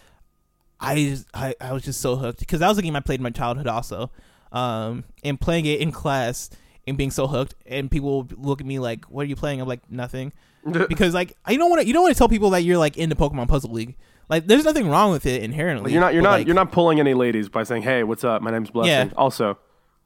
[0.82, 3.24] I I, I was just so hooked because that was a game I played in
[3.24, 4.12] my childhood also,
[4.52, 6.50] um, and playing it in class
[6.88, 9.68] and being so hooked, and people look at me like, "What are you playing?" I'm
[9.68, 10.34] like, "Nothing."
[10.90, 12.98] because like I don't want to you don't want to tell people that you're like
[12.98, 13.96] into Pokemon Puzzle League.
[14.30, 15.92] Like there's nothing wrong with it inherently.
[15.92, 16.14] You're not.
[16.14, 16.36] You're but, not.
[16.38, 18.42] like, you're not pulling any ladies by saying, "Hey, what's up?
[18.42, 19.14] My name's Blessing." Yeah.
[19.18, 19.58] Also,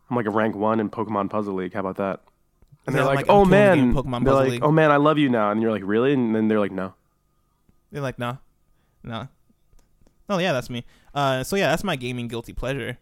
[0.10, 1.73] I'm like a rank one in Pokemon Puzzle League.
[1.73, 2.22] How about that?
[2.85, 4.64] And they're I'm like, like, "Oh man," Pokemon they're Puzzle like, League.
[4.64, 6.93] "Oh man, I love you now," and you're like, "Really?" And then they're like, "No."
[7.95, 8.39] They're like, no,
[9.03, 9.30] no.
[10.30, 10.85] Oh yeah, that's me.
[11.14, 12.97] Uh, so yeah, that's my gaming guilty pleasure.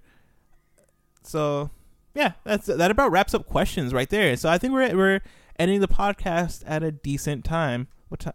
[1.23, 1.69] So
[2.13, 4.35] yeah, that's that about wraps up questions right there.
[4.35, 5.21] So I think we're we're
[5.57, 7.87] ending the podcast at a decent time.
[8.09, 8.33] What time?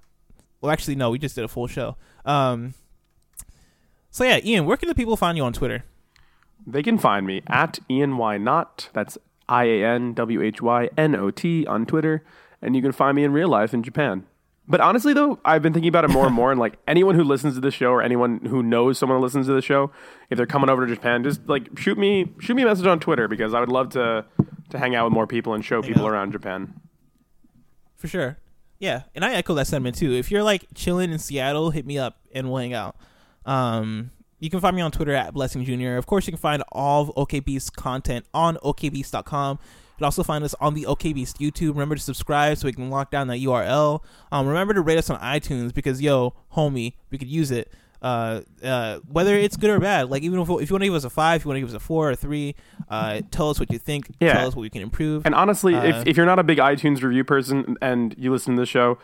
[0.60, 1.97] Well, actually, no, we just did a full show.
[2.24, 2.74] Um.
[4.10, 5.85] So yeah, Ian, where can the people find you on Twitter?
[6.66, 8.89] They can find me at Ian Y Not.
[8.93, 12.24] That's I A N W H Y N O T on Twitter,
[12.60, 14.27] and you can find me in real life in Japan.
[14.70, 17.24] But honestly, though, I've been thinking about it more and more, and like anyone who
[17.24, 19.90] listens to the show or anyone who knows someone who listens to the show,
[20.28, 23.01] if they're coming over to Japan, just like shoot me shoot me a message on
[23.01, 24.27] Twitter because I would love to
[24.70, 26.12] to hang out with more people and show people out.
[26.12, 26.81] around Japan.
[27.97, 28.39] For sure.
[28.78, 30.12] Yeah, and I echo that sentiment too.
[30.12, 32.97] If you're like chilling in Seattle, hit me up and we'll hang out.
[33.47, 35.97] Um, you can find me on Twitter at Blessing Junior.
[35.97, 39.59] Of course, you can find all of OKB's content on OKBeast.com.
[39.99, 41.70] You can also find us on the OKBeast YouTube.
[41.70, 44.01] Remember to subscribe so we can lock down that URL.
[44.31, 47.73] Um, remember to rate us on iTunes because yo, homie, we could use it.
[48.01, 50.95] Uh, uh, whether it's good or bad, like even if, if you want to give
[50.95, 52.55] us a five, if you want to give us a four or three,
[52.89, 54.09] uh, tell us what you think.
[54.20, 54.35] Yeah.
[54.35, 55.27] Tell us what we can improve.
[55.27, 58.55] And honestly, Uh, if, if you're not a big iTunes review person and you listen
[58.55, 58.99] to the show,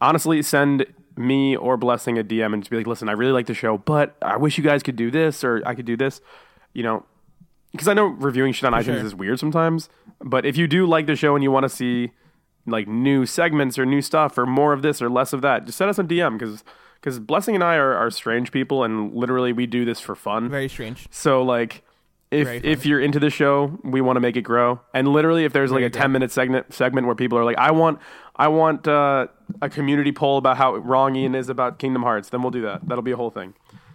[0.00, 0.86] honestly, send
[1.16, 3.78] me or Blessing a DM and just be like, listen, I really like the show,
[3.78, 6.20] but I wish you guys could do this or I could do this.
[6.72, 7.04] You know,
[7.76, 9.06] because I know reviewing shit on iTunes sure.
[9.06, 9.88] is weird sometimes,
[10.20, 12.12] but if you do like the show and you want to see
[12.66, 15.78] like new segments or new stuff or more of this or less of that, just
[15.78, 16.64] send us a DM because
[17.00, 20.48] because Blessing and I are, are strange people and literally we do this for fun.
[20.48, 21.06] Very strange.
[21.10, 21.82] So like
[22.30, 24.80] if if you're into the show, we want to make it grow.
[24.92, 26.00] And literally if there's like a good.
[26.00, 28.00] 10 minute segment segment where people are like I want
[28.34, 29.28] I want uh,
[29.62, 32.86] a community poll about how wrong Ian is about Kingdom Hearts, then we'll do that.
[32.86, 33.54] That'll be a whole thing.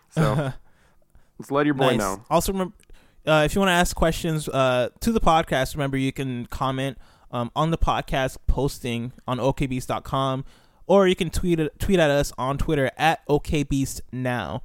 [0.10, 0.54] So
[1.40, 2.00] let's let your boy Nice.
[2.00, 2.24] know.
[2.30, 2.74] Also, remember
[3.26, 6.98] uh, if you want to ask questions uh, to the podcast, remember you can comment
[7.32, 10.46] um, on the podcast posting on okbeast.com,
[10.88, 14.62] or you can tweet tweet at us on Twitter at okbeastnow.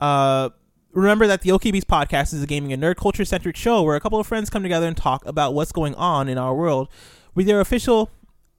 [0.00, 0.50] Uh,
[0.92, 4.00] remember that the OKBeast podcast is a gaming and nerd culture centric show where a
[4.00, 6.88] couple of friends come together and talk about what's going on in our world.
[7.34, 8.10] We're their official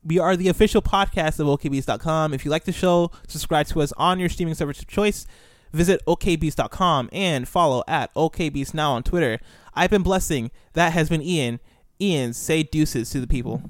[0.03, 2.33] we are the official podcast of OKBeast.com.
[2.33, 5.25] If you like the show, subscribe to us on your streaming service of choice.
[5.73, 9.39] Visit OKBeast.com and follow at OKBeast now on Twitter.
[9.73, 10.51] I've been blessing.
[10.73, 11.59] That has been Ian.
[12.01, 13.61] Ian, say deuces to the people.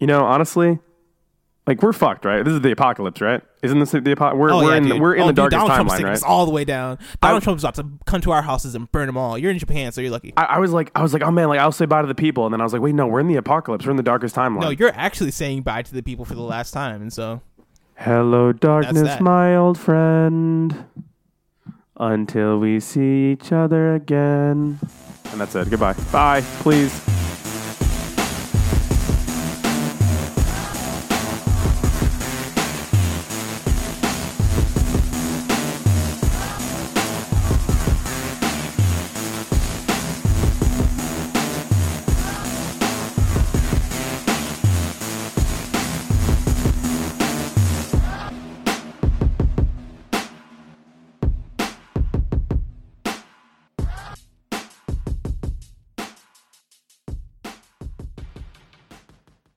[0.00, 0.78] You know, honestly,
[1.66, 2.44] like we're fucked, right?
[2.44, 3.42] This is the apocalypse, right?
[3.62, 4.38] Isn't this the apocalypse?
[4.38, 6.12] We're, Oh, we're yeah, in we're in Oh, the dude, darkest Donald Trump's timeline, right?
[6.12, 6.98] us all the way down.
[7.20, 9.36] Donald I- Trump's about to come to our houses and burn them all.
[9.36, 10.32] You're in Japan, so you're lucky.
[10.36, 12.14] I, I was like, I was like, oh man, like I'll say bye to the
[12.14, 13.84] people, and then I was like, wait, no, we're in the apocalypse.
[13.84, 14.60] We're in the darkest timeline.
[14.60, 17.40] no, you're actually saying bye to the people for the last time, and so
[18.00, 19.20] Hello, darkness, that.
[19.20, 20.84] my old friend.
[21.96, 24.78] Until we see each other again.
[25.32, 25.68] And that's it.
[25.68, 25.94] Goodbye.
[26.12, 27.17] Bye, please.